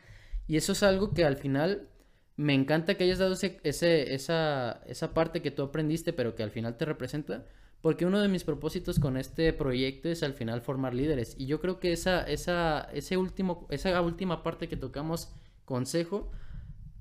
Y 0.46 0.56
eso 0.56 0.72
es 0.72 0.82
algo 0.82 1.12
que 1.12 1.24
al 1.24 1.36
final 1.36 1.88
me 2.36 2.54
encanta 2.54 2.94
que 2.94 3.04
hayas 3.04 3.18
dado 3.18 3.34
ese, 3.34 3.60
esa, 3.62 4.72
esa 4.86 5.14
parte 5.14 5.42
que 5.42 5.50
tú 5.50 5.62
aprendiste, 5.62 6.12
pero 6.12 6.34
que 6.34 6.42
al 6.42 6.50
final 6.50 6.76
te 6.76 6.84
representa. 6.84 7.46
Porque 7.82 8.04
uno 8.04 8.20
de 8.20 8.28
mis 8.28 8.44
propósitos 8.44 8.98
con 8.98 9.16
este 9.16 9.52
proyecto 9.52 10.08
es 10.08 10.22
al 10.22 10.34
final 10.34 10.60
formar 10.60 10.94
líderes. 10.94 11.34
Y 11.38 11.46
yo 11.46 11.60
creo 11.60 11.80
que 11.80 11.92
esa, 11.92 12.22
esa, 12.22 12.88
ese 12.92 13.16
último, 13.16 13.66
esa 13.70 14.00
última 14.02 14.42
parte 14.42 14.68
que 14.68 14.76
tocamos, 14.76 15.32
consejo, 15.64 16.30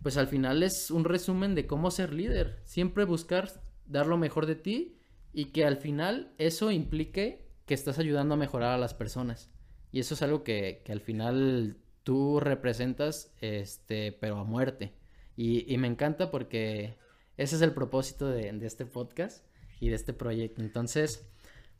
pues 0.01 0.15
al 0.17 0.27
final 0.27 0.63
es 0.63 0.91
un 0.91 1.03
resumen 1.03 1.55
de 1.55 1.67
cómo 1.67 1.91
ser 1.91 2.13
líder. 2.13 2.61
Siempre 2.63 3.03
buscar 3.03 3.51
dar 3.85 4.07
lo 4.07 4.17
mejor 4.17 4.45
de 4.45 4.55
ti 4.55 4.99
y 5.33 5.45
que 5.45 5.65
al 5.65 5.77
final 5.77 6.33
eso 6.37 6.71
implique 6.71 7.49
que 7.65 7.73
estás 7.73 7.99
ayudando 7.99 8.35
a 8.35 8.37
mejorar 8.37 8.73
a 8.73 8.77
las 8.77 8.93
personas. 8.93 9.49
Y 9.91 9.99
eso 9.99 10.13
es 10.13 10.21
algo 10.21 10.43
que, 10.43 10.83
al 10.89 11.01
final 11.01 11.77
tú 12.03 12.39
representas, 12.39 13.33
este, 13.41 14.11
pero 14.11 14.37
a 14.37 14.43
muerte. 14.43 14.93
Y, 15.41 15.77
me 15.77 15.87
encanta 15.87 16.31
porque 16.31 16.97
ese 17.37 17.55
es 17.55 17.61
el 17.61 17.73
propósito 17.73 18.27
de, 18.27 18.49
este 18.63 18.85
podcast 18.85 19.45
y 19.79 19.87
de 19.87 19.95
este 19.95 20.11
proyecto. 20.11 20.61
Entonces, 20.61 21.25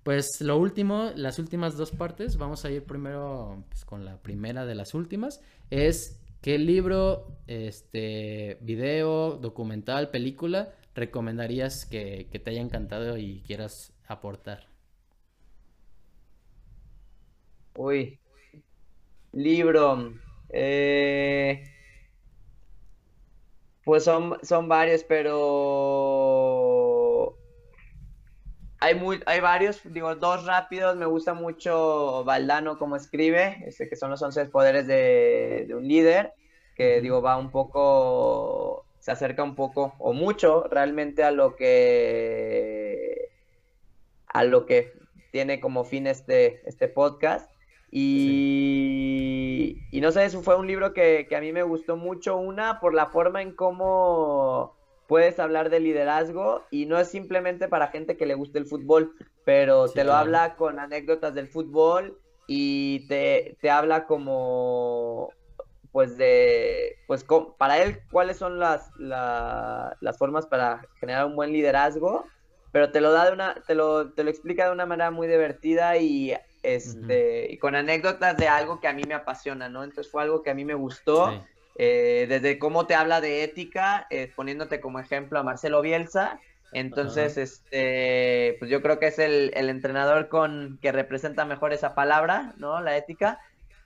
pues 0.04 0.40
lo 0.40 0.58
último, 0.58 1.12
las 1.18 1.40
últimas 1.40 1.76
dos 1.76 1.92
partes, 1.92 2.38
vamos 2.38 2.64
a 2.64 2.72
ir 2.72 2.84
primero 2.86 3.66
pues, 3.68 3.84
con 3.84 4.06
la 4.06 4.16
primera 4.22 4.66
de 4.66 4.76
las 4.76 4.94
últimas, 4.94 5.42
es 5.72 6.22
qué 6.42 6.58
libro, 6.58 7.36
este, 7.48 8.60
video, 8.62 9.36
documental, 9.36 10.10
película 10.10 10.74
recomendarías 10.96 11.86
que, 11.86 12.30
te 12.32 12.50
haya 12.52 12.62
encantado 12.62 13.18
y 13.18 13.42
quieras 13.46 13.92
aportar? 14.08 14.70
Uy, 17.76 18.20
libro. 19.34 20.14
Eh, 20.48 21.79
pues 23.90 24.04
son, 24.04 24.38
son 24.44 24.68
varios, 24.68 25.04
pero 25.04 25.66
hay, 28.80 28.94
muy, 28.94 29.20
hay 29.26 29.40
varios, 29.40 29.82
digo, 29.84 30.14
dos 30.14 30.46
rápidos. 30.46 30.96
Me 30.96 31.08
gusta 31.08 31.34
mucho 31.34 32.24
Valdano 32.24 32.78
como 32.78 32.96
escribe, 32.96 33.64
este, 33.66 33.90
que 33.90 33.96
son 33.96 34.12
los 34.12 34.22
11 34.22 34.46
poderes 34.46 34.86
de, 34.86 35.66
de 35.68 35.74
un 35.74 35.88
líder, 35.88 36.36
que 36.76 37.02
digo, 37.02 37.24
va 37.24 37.36
un 37.36 37.50
poco 37.50 38.86
se 39.00 39.12
acerca 39.12 39.42
un 39.42 39.56
poco 39.56 39.96
o 39.98 40.14
mucho 40.14 40.66
realmente 40.70 41.24
a 41.24 41.32
lo 41.32 41.56
que 41.56 43.30
a 44.28 44.44
lo 44.44 44.68
que 44.68 44.94
tiene 45.32 45.60
como 45.60 45.84
fin 45.84 46.06
este, 46.06 46.62
este 46.70 46.90
podcast. 46.90 47.50
Y, 47.90 49.39
y 49.92 50.02
no 50.02 50.12
sé, 50.12 50.26
eso 50.26 50.42
fue 50.42 50.56
un 50.56 50.68
libro 50.68 50.94
que, 50.94 51.28
a 51.36 51.42
mí 51.42 51.52
me 51.52 51.64
gustó 51.64 51.98
mucho. 51.98 52.38
Una, 52.38 52.80
por 52.80 52.94
la 52.94 53.08
forma 53.08 53.42
en 53.42 53.54
cómo 53.54 54.78
puedes 55.08 55.40
hablar 55.40 55.70
de 55.70 55.80
liderazgo 55.80 56.64
y 56.70 56.86
no 56.86 57.00
es 57.00 57.08
simplemente 57.08 57.68
para 57.68 57.88
gente 57.88 58.16
que 58.16 58.26
le 58.26 58.36
guste 58.36 58.60
el 58.60 58.68
fútbol, 58.68 59.14
pero 59.44 59.90
te 59.90 60.04
lo 60.04 60.14
habla 60.14 60.56
con 60.56 60.80
anécdotas 60.80 61.34
del 61.34 61.48
fútbol 61.48 62.20
y 62.48 63.08
te, 63.08 63.58
te 63.60 63.72
habla 63.72 64.06
como 64.06 65.32
pues 65.92 66.18
de, 66.18 66.96
pues 67.08 67.26
para 67.58 67.80
él 67.82 68.00
cuáles 68.12 68.38
son 68.38 68.60
las, 68.60 68.92
las 69.00 70.18
formas 70.18 70.46
para 70.46 70.86
generar 71.00 71.26
un 71.26 71.36
buen 71.36 71.52
liderazgo, 71.52 72.26
pero 72.72 72.92
te 72.92 73.02
lo 73.02 73.12
da 73.12 73.26
de 73.26 73.34
una, 73.34 73.56
te 73.66 73.74
lo, 73.74 74.14
te 74.14 74.24
lo 74.24 74.30
explica 74.30 74.66
de 74.66 74.72
una 74.72 74.86
manera 74.86 75.10
muy 75.10 75.28
divertida 75.28 75.98
y 75.98 76.34
este, 76.64 77.52
y 77.52 77.58
con 77.58 77.76
anécdotas 77.76 78.38
de 78.38 78.48
algo 78.48 78.80
que 78.80 78.88
a 78.88 78.94
mí 78.94 79.04
me 79.08 79.14
apasiona, 79.14 79.70
¿no? 79.70 79.84
Entonces 79.84 80.12
fue 80.12 80.22
algo 80.22 80.44
que 80.44 80.50
a 80.50 80.54
mí 80.54 80.66
me 80.66 80.74
gustó, 80.74 81.46
eh, 81.76 82.26
desde 82.28 82.60
cómo 82.60 82.86
te 82.88 82.96
habla 82.96 83.22
de 83.22 83.44
ética, 83.44 84.08
eh, 84.10 84.32
poniéndote 84.36 84.82
como 84.82 85.00
ejemplo 85.00 85.40
a 85.40 85.44
Marcelo 85.44 85.82
Bielsa, 85.82 86.40
entonces, 86.72 87.38
este, 87.38 88.56
pues 88.60 88.70
yo 88.70 88.82
creo 88.82 89.00
que 89.00 89.08
es 89.08 89.18
el, 89.18 89.52
el, 89.56 89.70
entrenador 89.70 90.30
con 90.30 90.78
que 90.82 90.92
representa 90.92 91.46
mejor 91.46 91.74
esa 91.74 91.96
palabra, 91.96 92.54
¿no? 92.58 92.80
La 92.82 92.96
ética. 92.96 93.40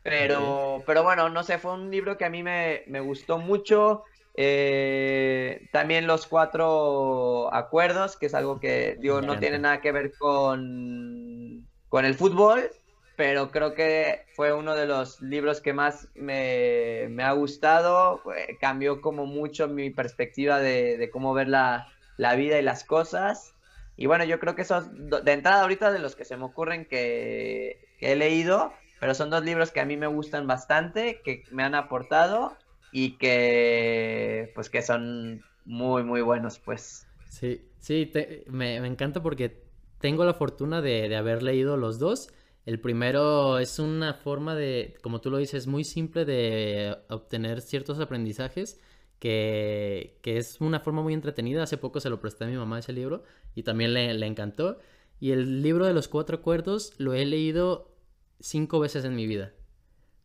Pero, 0.03 0.83
pero 0.85 1.01
bueno, 1.03 1.29
no 1.29 1.43
sé, 1.43 1.57
fue 1.57 1.73
un 1.73 1.89
libro 1.89 2.17
que 2.17 2.25
a 2.25 2.29
mí 2.29 2.43
me, 2.43 2.83
gustó 2.99 3.37
mucho. 3.37 4.03
Eh, 4.35 5.69
también 5.71 6.07
los 6.07 6.27
cuatro 6.27 7.53
acuerdos, 7.53 8.17
que 8.17 8.25
es 8.25 8.33
algo 8.33 8.59
que, 8.59 8.97
digo, 8.99 9.21
no 9.21 9.39
tiene 9.39 9.59
nada 9.59 9.79
que 9.79 9.93
ver 9.93 10.11
con, 10.17 11.65
con 11.93 12.05
el 12.05 12.15
fútbol, 12.15 12.71
pero 13.15 13.51
creo 13.51 13.75
que 13.75 14.25
fue 14.35 14.51
uno 14.51 14.73
de 14.73 14.87
los 14.87 15.21
libros 15.21 15.61
que 15.61 15.73
más 15.73 16.07
me, 16.15 17.07
ha 17.21 17.31
gustado. 17.33 18.23
cambió 18.59 18.99
como 18.99 19.27
mucho 19.27 19.67
mi 19.67 19.91
perspectiva 19.91 20.57
de, 20.57 21.07
cómo 21.13 21.35
ver 21.35 21.49
la, 21.49 21.93
vida 22.17 22.57
y 22.57 22.63
las 22.63 22.83
cosas. 22.83 23.53
Y 23.95 24.07
bueno, 24.07 24.23
yo 24.23 24.39
creo 24.39 24.55
que 24.55 24.63
son, 24.63 25.07
de 25.07 25.31
entrada 25.31 25.61
ahorita 25.61 25.91
de 25.91 25.99
los 25.99 26.15
que 26.15 26.25
se 26.25 26.35
me 26.35 26.45
ocurren 26.45 26.85
que, 26.85 27.79
he 27.99 28.15
leído, 28.15 28.73
pero 28.99 29.13
son 29.13 29.29
dos 29.29 29.45
libros 29.45 29.69
que 29.69 29.79
a 29.79 29.85
mí 29.85 29.95
me 29.95 30.07
gustan 30.07 30.47
bastante, 30.47 31.21
que 31.23 31.43
me 31.51 31.61
han 31.61 31.75
aportado 31.75 32.57
y 32.91 33.19
que 33.19 34.51
pues 34.55 34.71
que 34.71 34.81
son 34.81 35.43
muy 35.63 36.01
muy 36.01 36.21
buenos 36.21 36.57
pues. 36.57 37.05
Sí, 37.29 37.63
sí, 37.77 38.11
me, 38.47 38.77
encanta 38.77 39.21
porque 39.21 39.62
tengo 40.03 40.25
la 40.25 40.33
fortuna 40.33 40.81
de, 40.81 41.15
haber 41.15 41.43
leído 41.43 41.77
los 41.77 41.97
dos. 41.97 42.27
El 42.65 42.81
primero 42.81 43.57
es 43.57 43.79
una 43.79 44.13
forma 44.13 44.53
de, 44.53 44.97
como 45.01 45.21
tú 45.21 45.31
lo 45.31 45.37
dices, 45.37 45.65
muy 45.65 45.85
simple 45.85 46.25
de 46.25 46.97
obtener 47.07 47.61
ciertos 47.61 48.01
aprendizajes, 48.01 48.81
que, 49.19 50.19
es 50.25 50.59
una 50.59 50.81
forma 50.81 51.03
muy 51.03 51.13
entretenida. 51.13 51.63
Hace 51.63 51.77
poco 51.77 52.01
se 52.01 52.09
lo 52.09 52.19
presté 52.19 52.43
a 52.43 52.47
mi 52.47 52.57
mamá 52.57 52.79
ese 52.79 52.91
libro 52.91 53.23
y 53.55 53.63
también 53.63 53.93
le, 53.93 54.27
encantó. 54.27 54.77
Y 55.21 55.31
el 55.31 55.61
libro 55.61 55.85
de 55.85 55.93
los 55.93 56.09
cuatro 56.09 56.39
acuerdos 56.39 56.91
lo 56.97 57.13
he 57.13 57.25
leído 57.25 57.95
cinco 58.41 58.81
veces 58.81 59.05
en 59.05 59.15
mi 59.15 59.25
vida. 59.25 59.53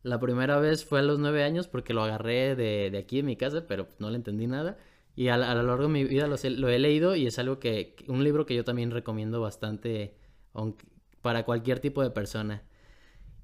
La 0.03 0.19
primera 0.19 0.59
vez 0.59 0.83
fue 0.83 0.99
a 0.99 1.03
los 1.03 1.19
nueve 1.19 1.45
años 1.45 1.69
porque 1.69 1.93
lo 1.93 2.03
agarré 2.03 2.57
de, 2.57 2.97
aquí 2.97 3.19
en 3.19 3.27
mi 3.27 3.37
casa, 3.37 3.65
pero 3.65 3.87
no 3.97 4.09
le 4.09 4.17
entendí 4.17 4.45
nada. 4.45 4.77
Y 5.19 5.27
a, 5.27 5.37
lo 5.37 5.63
largo 5.63 5.83
de 5.83 5.89
mi 5.89 6.05
vida 6.05 6.27
lo, 6.27 6.37
lo, 6.49 6.69
he 6.69 6.79
leído 6.79 7.13
y 7.13 7.27
es 7.27 7.37
algo 7.39 7.59
que, 7.59 7.93
un 8.07 8.23
libro 8.23 8.45
que 8.45 8.55
yo 8.55 8.63
también 8.63 8.89
recomiendo 8.89 9.41
bastante 9.41 10.15
para 11.21 11.43
cualquier 11.43 11.81
tipo 11.81 12.01
de 12.01 12.09
persona. 12.09 12.63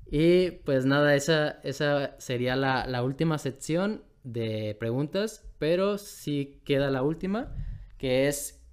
Y 0.10 0.52
pues 0.52 0.86
nada, 0.86 1.16
esa, 1.16 1.60
esa 1.64 2.16
sería 2.18 2.56
la, 2.56 2.88
la 2.88 3.04
última 3.04 3.38
sección. 3.40 4.06
de 4.24 4.78
preguntas, 4.80 5.44
pero 5.60 5.98
sí 5.98 6.62
queda 6.64 6.90
la 6.92 7.04
última, 7.04 7.54
que 7.98 8.30
es 8.30 8.64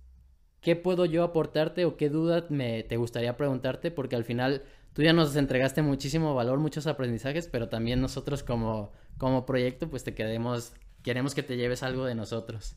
¿qué 0.60 0.76
puedo 0.76 1.04
yo 1.04 1.24
aportarte 1.24 1.84
o 1.86 1.96
qué 1.96 2.08
duda 2.08 2.46
me 2.50 2.84
te 2.84 2.98
gustaría 2.98 3.36
preguntarte? 3.36 3.90
Porque 3.90 4.14
al 4.14 4.22
final 4.24 4.62
tú 4.92 5.02
ya 5.02 5.12
nos 5.12 5.34
entregaste 5.34 5.82
muchísimo 5.82 6.36
valor, 6.36 6.60
muchos 6.60 6.86
aprendizajes, 6.86 7.48
pero 7.48 7.68
también 7.68 8.00
nosotros 8.00 8.44
como, 8.44 8.92
como 9.18 9.44
proyecto, 9.44 9.90
pues 9.90 10.04
te 10.04 10.14
queremos, 10.14 10.72
queremos 11.02 11.34
que 11.34 11.42
te 11.42 11.56
lleves 11.56 11.82
algo 11.82 12.04
de 12.04 12.14
nosotros. 12.14 12.76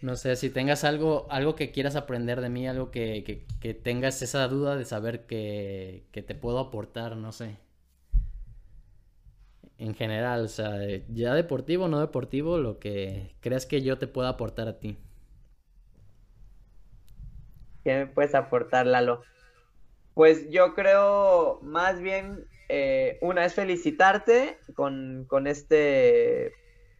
No 0.00 0.14
sé, 0.14 0.36
si 0.36 0.48
tengas 0.48 0.84
algo, 0.84 1.26
algo 1.28 1.56
que 1.56 1.72
quieras 1.72 1.96
aprender 1.96 2.40
de 2.40 2.48
mí, 2.48 2.68
algo 2.68 2.92
que, 2.92 3.44
que, 3.60 3.74
tengas 3.74 4.22
esa 4.22 4.46
duda 4.46 4.76
de 4.76 4.84
saber 4.84 5.26
que, 5.26 6.04
que, 6.12 6.22
te 6.22 6.36
puedo 6.36 6.60
aportar, 6.60 7.16
no 7.16 7.32
sé. 7.32 7.56
En 9.78 9.94
general, 9.94 10.44
o 10.44 10.48
sea, 10.48 10.78
ya 11.08 11.34
deportivo 11.34 11.88
no 11.88 11.98
deportivo, 11.98 12.58
lo 12.58 12.78
que 12.78 13.34
creas 13.40 13.66
que 13.66 13.82
yo 13.82 13.98
te 13.98 14.06
pueda 14.06 14.28
aportar 14.28 14.68
a 14.68 14.78
ti. 14.78 14.98
¿Qué 17.82 17.94
me 17.94 18.06
puedes 18.06 18.36
aportar, 18.36 18.86
Lalo? 18.86 19.22
Pues 20.14 20.48
yo 20.50 20.74
creo 20.74 21.58
más 21.62 22.00
bien, 22.00 22.46
eh, 22.68 23.18
una 23.20 23.44
es 23.44 23.54
felicitarte 23.54 24.58
con, 24.74 25.24
con 25.28 25.48
este 25.48 26.52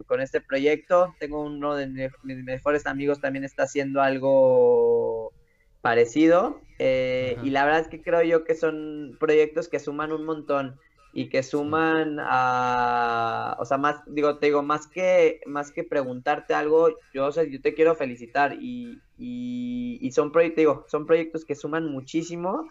con 0.07 0.21
este 0.21 0.41
proyecto. 0.41 1.15
Tengo 1.19 1.43
uno 1.43 1.75
de 1.75 2.11
mis 2.23 2.45
mejores 2.45 2.87
amigos 2.87 3.21
también 3.21 3.45
está 3.45 3.65
haciendo 3.65 4.01
algo 4.01 5.33
parecido. 5.81 6.61
Eh, 6.79 7.37
y 7.43 7.51
la 7.51 7.65
verdad 7.65 7.81
es 7.81 7.89
que 7.89 8.03
creo 8.03 8.23
yo 8.23 8.45
que 8.45 8.55
son 8.55 9.17
proyectos 9.19 9.69
que 9.69 9.79
suman 9.79 10.13
un 10.13 10.25
montón 10.25 10.79
y 11.13 11.29
que 11.29 11.43
suman 11.43 12.19
a, 12.21 13.57
o 13.59 13.65
sea, 13.65 13.79
más, 13.79 14.03
digo, 14.07 14.39
te 14.39 14.47
digo, 14.47 14.63
más 14.63 14.87
que, 14.87 15.41
más 15.47 15.73
que 15.73 15.83
preguntarte 15.83 16.55
algo, 16.55 16.91
yo, 17.13 17.31
yo 17.31 17.61
te 17.61 17.75
quiero 17.75 17.95
felicitar 17.95 18.55
y, 18.61 19.01
y, 19.17 19.99
y 20.01 20.13
son, 20.13 20.31
proyectos, 20.31 20.57
digo, 20.57 20.87
son 20.89 21.07
proyectos 21.07 21.45
que 21.45 21.55
suman 21.55 21.91
muchísimo 21.91 22.69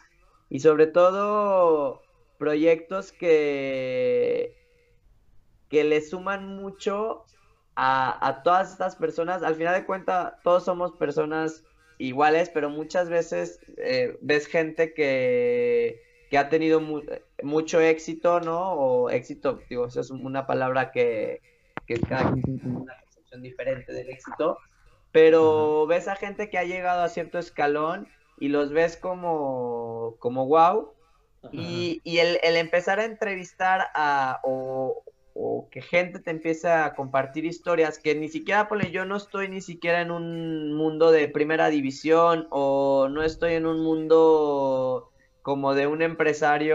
y 0.49 0.59
sobre 0.59 0.87
todo 0.87 2.01
proyectos 2.37 3.11
que, 3.11 4.56
que 5.69 5.83
le 5.83 6.01
suman 6.01 6.55
mucho 6.55 7.25
a, 7.75 8.41
todas 8.43 8.71
estas 8.71 8.95
personas. 8.95 9.43
Al 9.43 9.55
final 9.55 9.75
de 9.75 9.85
cuentas, 9.85 10.33
todos 10.43 10.65
somos 10.65 10.93
personas 10.93 11.63
iguales, 11.99 12.49
pero 12.49 12.69
muchas 12.69 13.09
veces 13.09 13.59
eh, 13.77 14.17
ves 14.21 14.47
gente 14.47 14.93
que, 14.93 16.01
que 16.29 16.37
ha 16.37 16.49
tenido 16.49 16.81
mucho 17.43 17.79
éxito, 17.79 18.39
¿no? 18.39 18.73
O 18.73 19.09
éxito, 19.09 19.59
digo, 19.69 19.87
eso 19.87 20.01
es 20.01 20.09
una 20.09 20.47
palabra 20.47 20.91
que, 20.91 21.41
que 21.85 21.99
cada 21.99 22.31
quien 22.33 22.59
tiene 22.59 22.77
una 22.77 22.95
concepción 23.01 23.41
diferente 23.41 23.93
del 23.93 24.09
éxito, 24.09 24.57
pero 25.11 25.85
ves 25.87 26.07
a 26.07 26.15
gente 26.15 26.49
que 26.49 26.57
ha 26.57 26.63
llegado 26.63 27.03
a 27.03 27.09
cierto 27.09 27.37
escalón 27.39 28.07
y 28.39 28.49
los 28.49 28.71
ves 28.71 28.97
como, 28.97 30.15
como 30.19 30.47
wow. 30.47 30.93
Y, 31.51 32.01
y 32.03 32.17
el, 32.17 32.39
el, 32.43 32.57
empezar 32.57 32.99
a 32.99 33.05
entrevistar 33.05 33.87
a, 33.93 34.41
o, 34.43 35.01
o 35.39 35.69
que 35.69 35.81
gente 35.81 36.19
te 36.19 36.31
empiece 36.31 36.67
a 36.67 36.95
compartir 36.95 37.45
historias 37.45 37.99
que 37.99 38.15
ni 38.15 38.27
siquiera, 38.27 38.67
pone, 38.67 38.89
yo 38.91 39.05
no 39.05 39.15
estoy 39.15 39.47
ni 39.49 39.61
siquiera 39.61 40.01
en 40.01 40.09
un 40.09 40.73
mundo 40.73 41.11
de 41.11 41.27
primera 41.27 41.69
división 41.69 42.47
o 42.49 43.07
no 43.09 43.21
estoy 43.23 43.53
en 43.53 43.67
un 43.67 43.83
mundo 43.83 45.11
como 45.43 45.75
de 45.75 45.85
un 45.87 46.01
empresario 46.01 46.73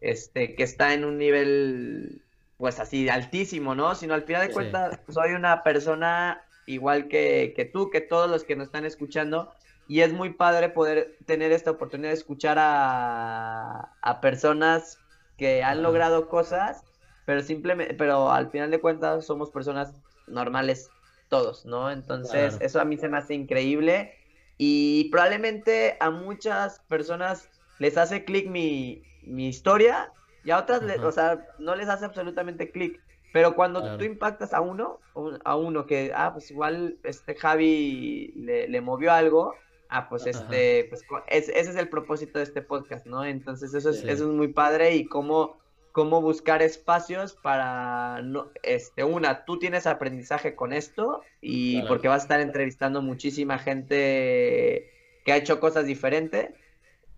este 0.00 0.56
que 0.56 0.64
está 0.64 0.92
en 0.92 1.04
un 1.04 1.18
nivel 1.18 2.22
pues 2.58 2.80
así 2.80 3.08
altísimo, 3.08 3.74
¿no? 3.74 3.94
Sino 3.94 4.14
al 4.14 4.24
final 4.24 4.48
de 4.48 4.52
cuentas 4.52 4.98
soy 5.08 5.32
una 5.32 5.62
persona 5.62 6.42
igual 6.66 7.06
que, 7.06 7.52
que 7.54 7.64
tú, 7.64 7.90
que 7.90 8.00
todos 8.00 8.28
los 8.28 8.42
que 8.44 8.56
nos 8.56 8.66
están 8.66 8.84
escuchando 8.84 9.52
y 9.86 10.00
es 10.00 10.12
muy 10.12 10.32
padre 10.32 10.68
poder 10.68 11.16
tener 11.26 11.52
esta 11.52 11.70
oportunidad 11.70 12.10
de 12.10 12.16
escuchar 12.16 12.58
a, 12.58 13.92
a 14.02 14.20
personas 14.20 14.98
que 15.36 15.62
han 15.62 15.82
logrado 15.82 16.28
cosas, 16.28 16.84
pero 17.24 17.42
simplemente, 17.42 17.94
pero 17.94 18.30
al 18.30 18.50
final 18.50 18.70
de 18.70 18.80
cuentas 18.80 19.26
somos 19.26 19.50
personas 19.50 19.92
normales 20.26 20.90
todos, 21.28 21.66
¿no? 21.66 21.90
Entonces, 21.90 22.56
eso 22.60 22.80
a 22.80 22.84
mí 22.84 22.96
se 22.96 23.08
me 23.08 23.18
hace 23.18 23.34
increíble 23.34 24.14
y 24.58 25.08
probablemente 25.10 25.96
a 26.00 26.10
muchas 26.10 26.80
personas 26.88 27.48
les 27.78 27.96
hace 27.98 28.24
clic 28.24 28.48
mi, 28.48 29.02
mi 29.22 29.48
historia 29.48 30.12
y 30.44 30.50
a 30.50 30.58
otras, 30.58 30.82
o 31.02 31.12
sea, 31.12 31.44
no 31.58 31.74
les 31.74 31.88
hace 31.88 32.04
absolutamente 32.04 32.70
clic. 32.70 33.00
Pero 33.32 33.54
cuando 33.54 33.98
tú 33.98 34.04
impactas 34.04 34.54
a 34.54 34.60
uno, 34.60 35.00
a 35.44 35.56
uno 35.56 35.84
que, 35.84 36.12
ah, 36.14 36.30
pues 36.32 36.50
igual 36.50 36.96
este 37.02 37.34
Javi 37.34 38.32
le, 38.36 38.68
le 38.68 38.80
movió 38.80 39.12
algo, 39.12 39.54
Ah, 39.88 40.08
pues 40.08 40.26
este, 40.26 40.84
pues 40.88 41.04
ese 41.28 41.52
es 41.52 41.76
el 41.76 41.88
propósito 41.88 42.38
de 42.38 42.44
este 42.44 42.62
podcast, 42.62 43.06
¿no? 43.06 43.24
Entonces 43.24 43.72
eso 43.74 43.90
es, 43.90 44.02
eso 44.02 44.24
es 44.24 44.34
muy 44.34 44.48
padre 44.48 44.96
y 44.96 45.06
cómo, 45.06 45.58
cómo 45.92 46.20
buscar 46.20 46.60
espacios 46.60 47.34
para, 47.34 48.20
no, 48.22 48.50
este, 48.62 49.04
una, 49.04 49.44
tú 49.44 49.58
tienes 49.58 49.86
aprendizaje 49.86 50.56
con 50.56 50.72
esto 50.72 51.22
y 51.40 51.82
porque 51.82 52.08
vas 52.08 52.22
a 52.22 52.24
estar 52.24 52.40
entrevistando 52.40 53.00
muchísima 53.00 53.58
gente 53.58 54.90
que 55.24 55.32
ha 55.32 55.36
hecho 55.36 55.60
cosas 55.60 55.86
diferentes, 55.86 56.50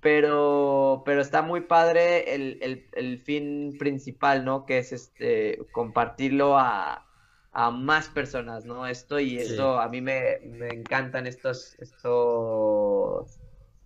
pero, 0.00 1.02
pero 1.06 1.22
está 1.22 1.42
muy 1.42 1.62
padre 1.62 2.34
el, 2.34 2.58
el, 2.60 2.86
el 2.92 3.18
fin 3.18 3.76
principal, 3.78 4.44
¿no? 4.44 4.66
Que 4.66 4.78
es 4.78 4.92
este, 4.92 5.58
compartirlo 5.72 6.58
a, 6.58 7.07
a 7.58 7.72
más 7.72 8.08
personas, 8.08 8.64
¿no? 8.64 8.86
Esto 8.86 9.18
y 9.18 9.36
esto 9.36 9.80
a 9.80 9.88
mí 9.88 10.00
me, 10.00 10.34
encantan 10.70 11.26
estos, 11.26 11.74
estos, 11.80 13.40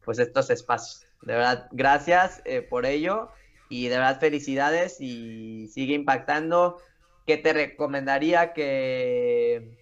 pues 0.04 0.18
estos 0.18 0.50
espacios. 0.50 1.06
De 1.22 1.32
verdad, 1.32 1.68
gracias 1.72 2.42
eh, 2.44 2.60
por 2.60 2.84
ello 2.84 3.30
y 3.70 3.88
de 3.88 3.96
verdad 3.96 4.20
felicidades 4.20 5.00
y 5.00 5.68
sigue 5.68 5.94
impactando. 5.94 6.82
¿Qué 7.26 7.38
te 7.38 7.54
recomendaría 7.54 8.52
que, 8.52 9.74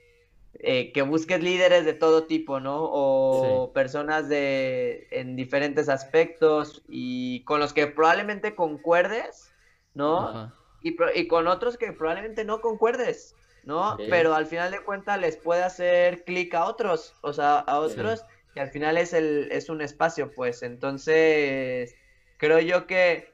eh, 0.60 0.92
que 0.92 1.02
busques 1.02 1.42
líderes 1.42 1.84
de 1.84 1.94
todo 1.94 2.26
tipo, 2.26 2.60
¿no? 2.60 2.84
O 2.84 3.72
personas 3.72 4.28
de, 4.28 5.08
en 5.10 5.34
diferentes 5.34 5.88
aspectos 5.88 6.84
y 6.88 7.42
con 7.42 7.58
los 7.58 7.72
que 7.72 7.88
probablemente 7.88 8.54
concuerdes, 8.54 9.52
¿no? 9.94 10.52
Y, 10.80 10.96
y, 11.16 11.26
con 11.26 11.48
otros 11.48 11.76
que 11.76 11.92
probablemente 11.92 12.44
no 12.44 12.60
concuerdes. 12.60 13.34
¿No? 13.64 13.96
Pero 14.08 14.34
al 14.34 14.46
final 14.46 14.70
de 14.70 14.80
cuentas 14.80 15.20
les 15.20 15.36
puede 15.36 15.62
hacer 15.62 16.24
clic 16.24 16.54
a 16.54 16.64
otros, 16.64 17.14
o 17.22 17.32
sea, 17.32 17.58
a 17.58 17.80
otros, 17.80 18.24
y 18.54 18.60
al 18.60 18.70
final 18.70 18.98
es, 18.98 19.12
el, 19.12 19.48
es 19.52 19.68
un 19.68 19.80
espacio, 19.80 20.32
pues. 20.32 20.62
Entonces, 20.62 21.94
creo 22.36 22.58
yo 22.60 22.86
que 22.86 23.32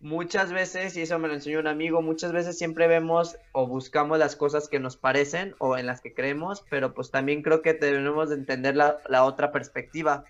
muchas 0.00 0.52
veces, 0.52 0.96
y 0.96 1.02
eso 1.02 1.18
me 1.18 1.28
lo 1.28 1.34
enseñó 1.34 1.60
un 1.60 1.66
amigo, 1.66 2.02
muchas 2.02 2.32
veces 2.32 2.58
siempre 2.58 2.86
vemos 2.86 3.36
o 3.52 3.66
buscamos 3.66 4.18
las 4.18 4.36
cosas 4.36 4.68
que 4.68 4.78
nos 4.78 4.96
parecen 4.96 5.54
o 5.58 5.76
en 5.76 5.86
las 5.86 6.00
que 6.00 6.14
creemos, 6.14 6.64
pero 6.70 6.94
pues 6.94 7.10
también 7.10 7.42
creo 7.42 7.62
que 7.62 7.74
debemos 7.74 8.28
de 8.28 8.36
entender 8.36 8.76
la, 8.76 8.98
la 9.08 9.24
otra 9.24 9.52
perspectiva. 9.52 10.24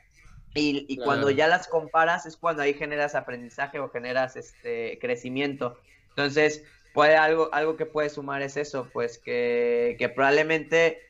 Y, 0.54 0.86
y 0.88 0.96
cuando 0.96 1.30
ya 1.30 1.46
las 1.46 1.68
comparas 1.68 2.24
es 2.24 2.36
cuando 2.36 2.62
ahí 2.62 2.74
generas 2.74 3.14
aprendizaje 3.14 3.78
o 3.78 3.90
generas 3.90 4.34
este 4.34 4.98
crecimiento. 5.00 5.78
Entonces, 6.10 6.64
puede 6.98 7.14
algo, 7.14 7.48
algo 7.52 7.76
que 7.76 7.86
puede 7.86 8.10
sumar 8.10 8.42
es 8.42 8.56
eso, 8.56 8.88
pues 8.92 9.18
que, 9.18 10.12
probablemente 10.16 11.00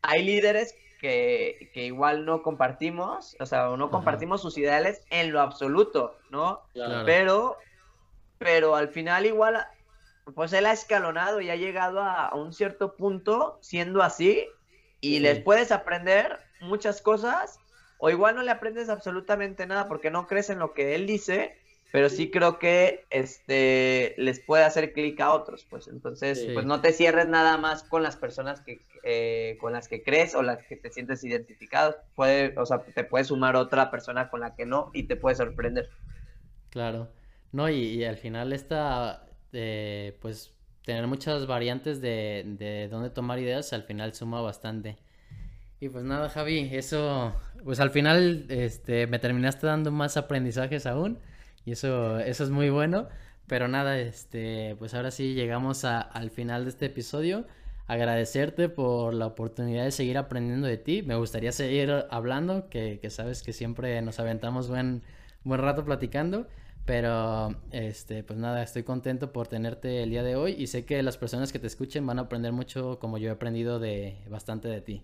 hay 0.00 0.24
líderes 0.24 0.74
que, 1.02 1.70
igual 1.74 2.24
no 2.24 2.42
compartimos, 2.42 3.36
o 3.38 3.44
sea, 3.44 3.66
no 3.76 3.90
compartimos 3.90 4.40
sus 4.40 4.56
ideales 4.56 5.02
en 5.10 5.32
lo 5.32 5.42
absoluto, 5.42 6.16
¿no? 6.30 6.62
Pero, 7.04 7.58
pero 8.38 8.74
al 8.74 8.88
final 8.88 9.26
igual, 9.26 9.66
pues 10.34 10.54
él 10.54 10.64
ha 10.64 10.72
escalonado 10.72 11.42
y 11.42 11.50
ha 11.50 11.56
llegado 11.56 12.00
a, 12.00 12.34
un 12.34 12.54
cierto 12.54 12.94
punto 12.94 13.58
siendo 13.60 14.02
así 14.02 14.46
y 15.02 15.18
les 15.18 15.40
puedes 15.40 15.72
aprender 15.72 16.40
muchas 16.62 17.02
cosas 17.02 17.60
o 17.98 18.08
igual 18.08 18.34
no 18.34 18.42
le 18.42 18.50
aprendes 18.50 18.88
absolutamente 18.88 19.66
nada 19.66 19.88
porque 19.88 20.10
no 20.10 20.26
crees 20.26 20.48
en 20.48 20.58
lo 20.58 20.72
que 20.72 20.94
él 20.94 21.06
dice 21.06 21.54
pero 21.94 22.08
sí. 22.08 22.28
creo 22.28 22.58
que 22.58 23.06
este 23.10 24.16
les 24.18 24.40
puede 24.40 24.64
hacer 24.64 24.92
clic 24.92 25.20
a 25.20 25.32
otros, 25.32 25.64
pues. 25.70 25.86
Entonces 25.86 26.44
pues 26.52 26.66
no 26.66 26.80
te 26.80 26.92
cierres 26.92 27.28
nada 27.28 27.56
más 27.56 27.84
con 27.84 28.02
las 28.02 28.16
personas 28.16 28.60
que 28.62 28.80
eh, 29.04 29.56
con 29.60 29.72
las 29.72 29.86
que 29.86 30.02
crees 30.02 30.34
o 30.34 30.42
las 30.42 30.60
que 30.64 30.74
te 30.74 30.90
sientes 30.90 31.22
identificado, 31.22 31.94
puede, 32.16 32.52
o 32.58 32.66
sea, 32.66 32.80
te 32.80 33.04
puede 33.04 33.24
sumar 33.24 33.54
otra 33.54 33.92
persona 33.92 34.28
con 34.28 34.40
la 34.40 34.56
que 34.56 34.66
no 34.66 34.90
y 34.92 35.04
te 35.04 35.14
puede 35.14 35.36
sorprender. 35.36 35.88
Claro, 36.70 37.12
no 37.52 37.70
y, 37.70 38.02
al 38.04 38.16
final 38.16 38.52
esta 38.52 39.28
eh, 39.52 40.18
pues 40.20 40.52
tener 40.84 41.06
muchas 41.06 41.46
variantes 41.46 42.00
de, 42.00 42.42
de 42.58 42.88
dónde 42.88 43.10
tomar 43.10 43.38
ideas 43.38 43.72
al 43.72 43.84
final 43.84 44.14
suma 44.14 44.40
bastante. 44.40 44.96
Y 45.78 45.90
pues 45.90 46.02
nada, 46.02 46.28
Javi, 46.28 46.70
eso, 46.72 47.36
pues 47.62 47.78
al 47.78 47.90
final 47.90 48.46
este, 48.48 49.06
me 49.06 49.20
terminaste 49.20 49.68
dando 49.68 49.92
más 49.92 50.16
aprendizajes 50.16 50.86
aún 50.86 51.20
y 51.64 51.72
eso, 51.72 52.18
eso 52.20 52.44
es 52.44 52.50
muy 52.50 52.70
bueno. 52.70 53.08
Pero 53.46 53.68
nada, 53.68 53.98
este, 53.98 54.74
pues 54.78 54.94
ahora 54.94 55.10
sí 55.10 55.34
llegamos 55.34 55.84
a, 55.84 56.00
al 56.00 56.30
final 56.30 56.64
de 56.64 56.70
este 56.70 56.86
episodio. 56.86 57.46
Agradecerte 57.86 58.68
por 58.70 59.12
la 59.12 59.26
oportunidad 59.26 59.84
de 59.84 59.90
seguir 59.90 60.16
aprendiendo 60.18 60.66
de 60.66 60.78
ti. 60.78 61.02
Me 61.02 61.16
gustaría 61.16 61.52
seguir 61.52 62.06
hablando, 62.10 62.68
que, 62.70 62.98
que 63.00 63.10
sabes 63.10 63.42
que 63.42 63.52
siempre 63.52 64.00
nos 64.02 64.18
aventamos 64.20 64.68
buen, 64.68 65.02
buen 65.44 65.60
rato 65.60 65.84
platicando. 65.84 66.46
Pero, 66.86 67.54
este, 67.70 68.22
pues 68.24 68.38
nada, 68.38 68.62
estoy 68.62 68.82
contento 68.82 69.32
por 69.32 69.48
tenerte 69.48 70.02
el 70.02 70.10
día 70.10 70.22
de 70.22 70.36
hoy 70.36 70.52
y 70.58 70.66
sé 70.66 70.84
que 70.84 71.02
las 71.02 71.16
personas 71.16 71.52
que 71.52 71.58
te 71.58 71.66
escuchen 71.66 72.06
van 72.06 72.18
a 72.18 72.22
aprender 72.22 72.52
mucho 72.52 72.98
como 72.98 73.18
yo 73.18 73.28
he 73.28 73.32
aprendido 73.32 73.78
de 73.78 74.18
bastante 74.28 74.68
de 74.68 74.80
ti. 74.82 75.02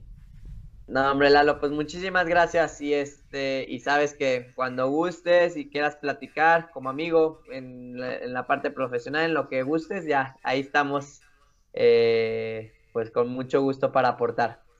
No, 0.90 1.08
hombre, 1.08 1.30
Lalo, 1.30 1.60
pues 1.60 1.70
muchísimas 1.70 2.26
gracias 2.26 2.80
y 2.80 2.92
este, 2.94 3.64
y 3.68 3.78
sabes 3.78 4.12
que 4.12 4.50
cuando 4.56 4.88
gustes 4.88 5.56
y 5.56 5.70
quieras 5.70 5.94
platicar 5.94 6.72
como 6.72 6.90
amigo 6.90 7.42
en 7.52 7.96
la, 7.96 8.44
parte 8.48 8.72
profesional, 8.72 9.26
en 9.26 9.34
lo 9.34 9.48
que 9.48 9.62
gustes, 9.62 10.04
ya 10.04 10.36
ahí 10.42 10.58
estamos, 10.58 11.20
eh, 11.74 12.72
pues 12.92 13.12
con 13.12 13.28
mucho 13.28 13.62
gusto 13.62 13.92
para 13.92 14.08
aportar. 14.08 14.64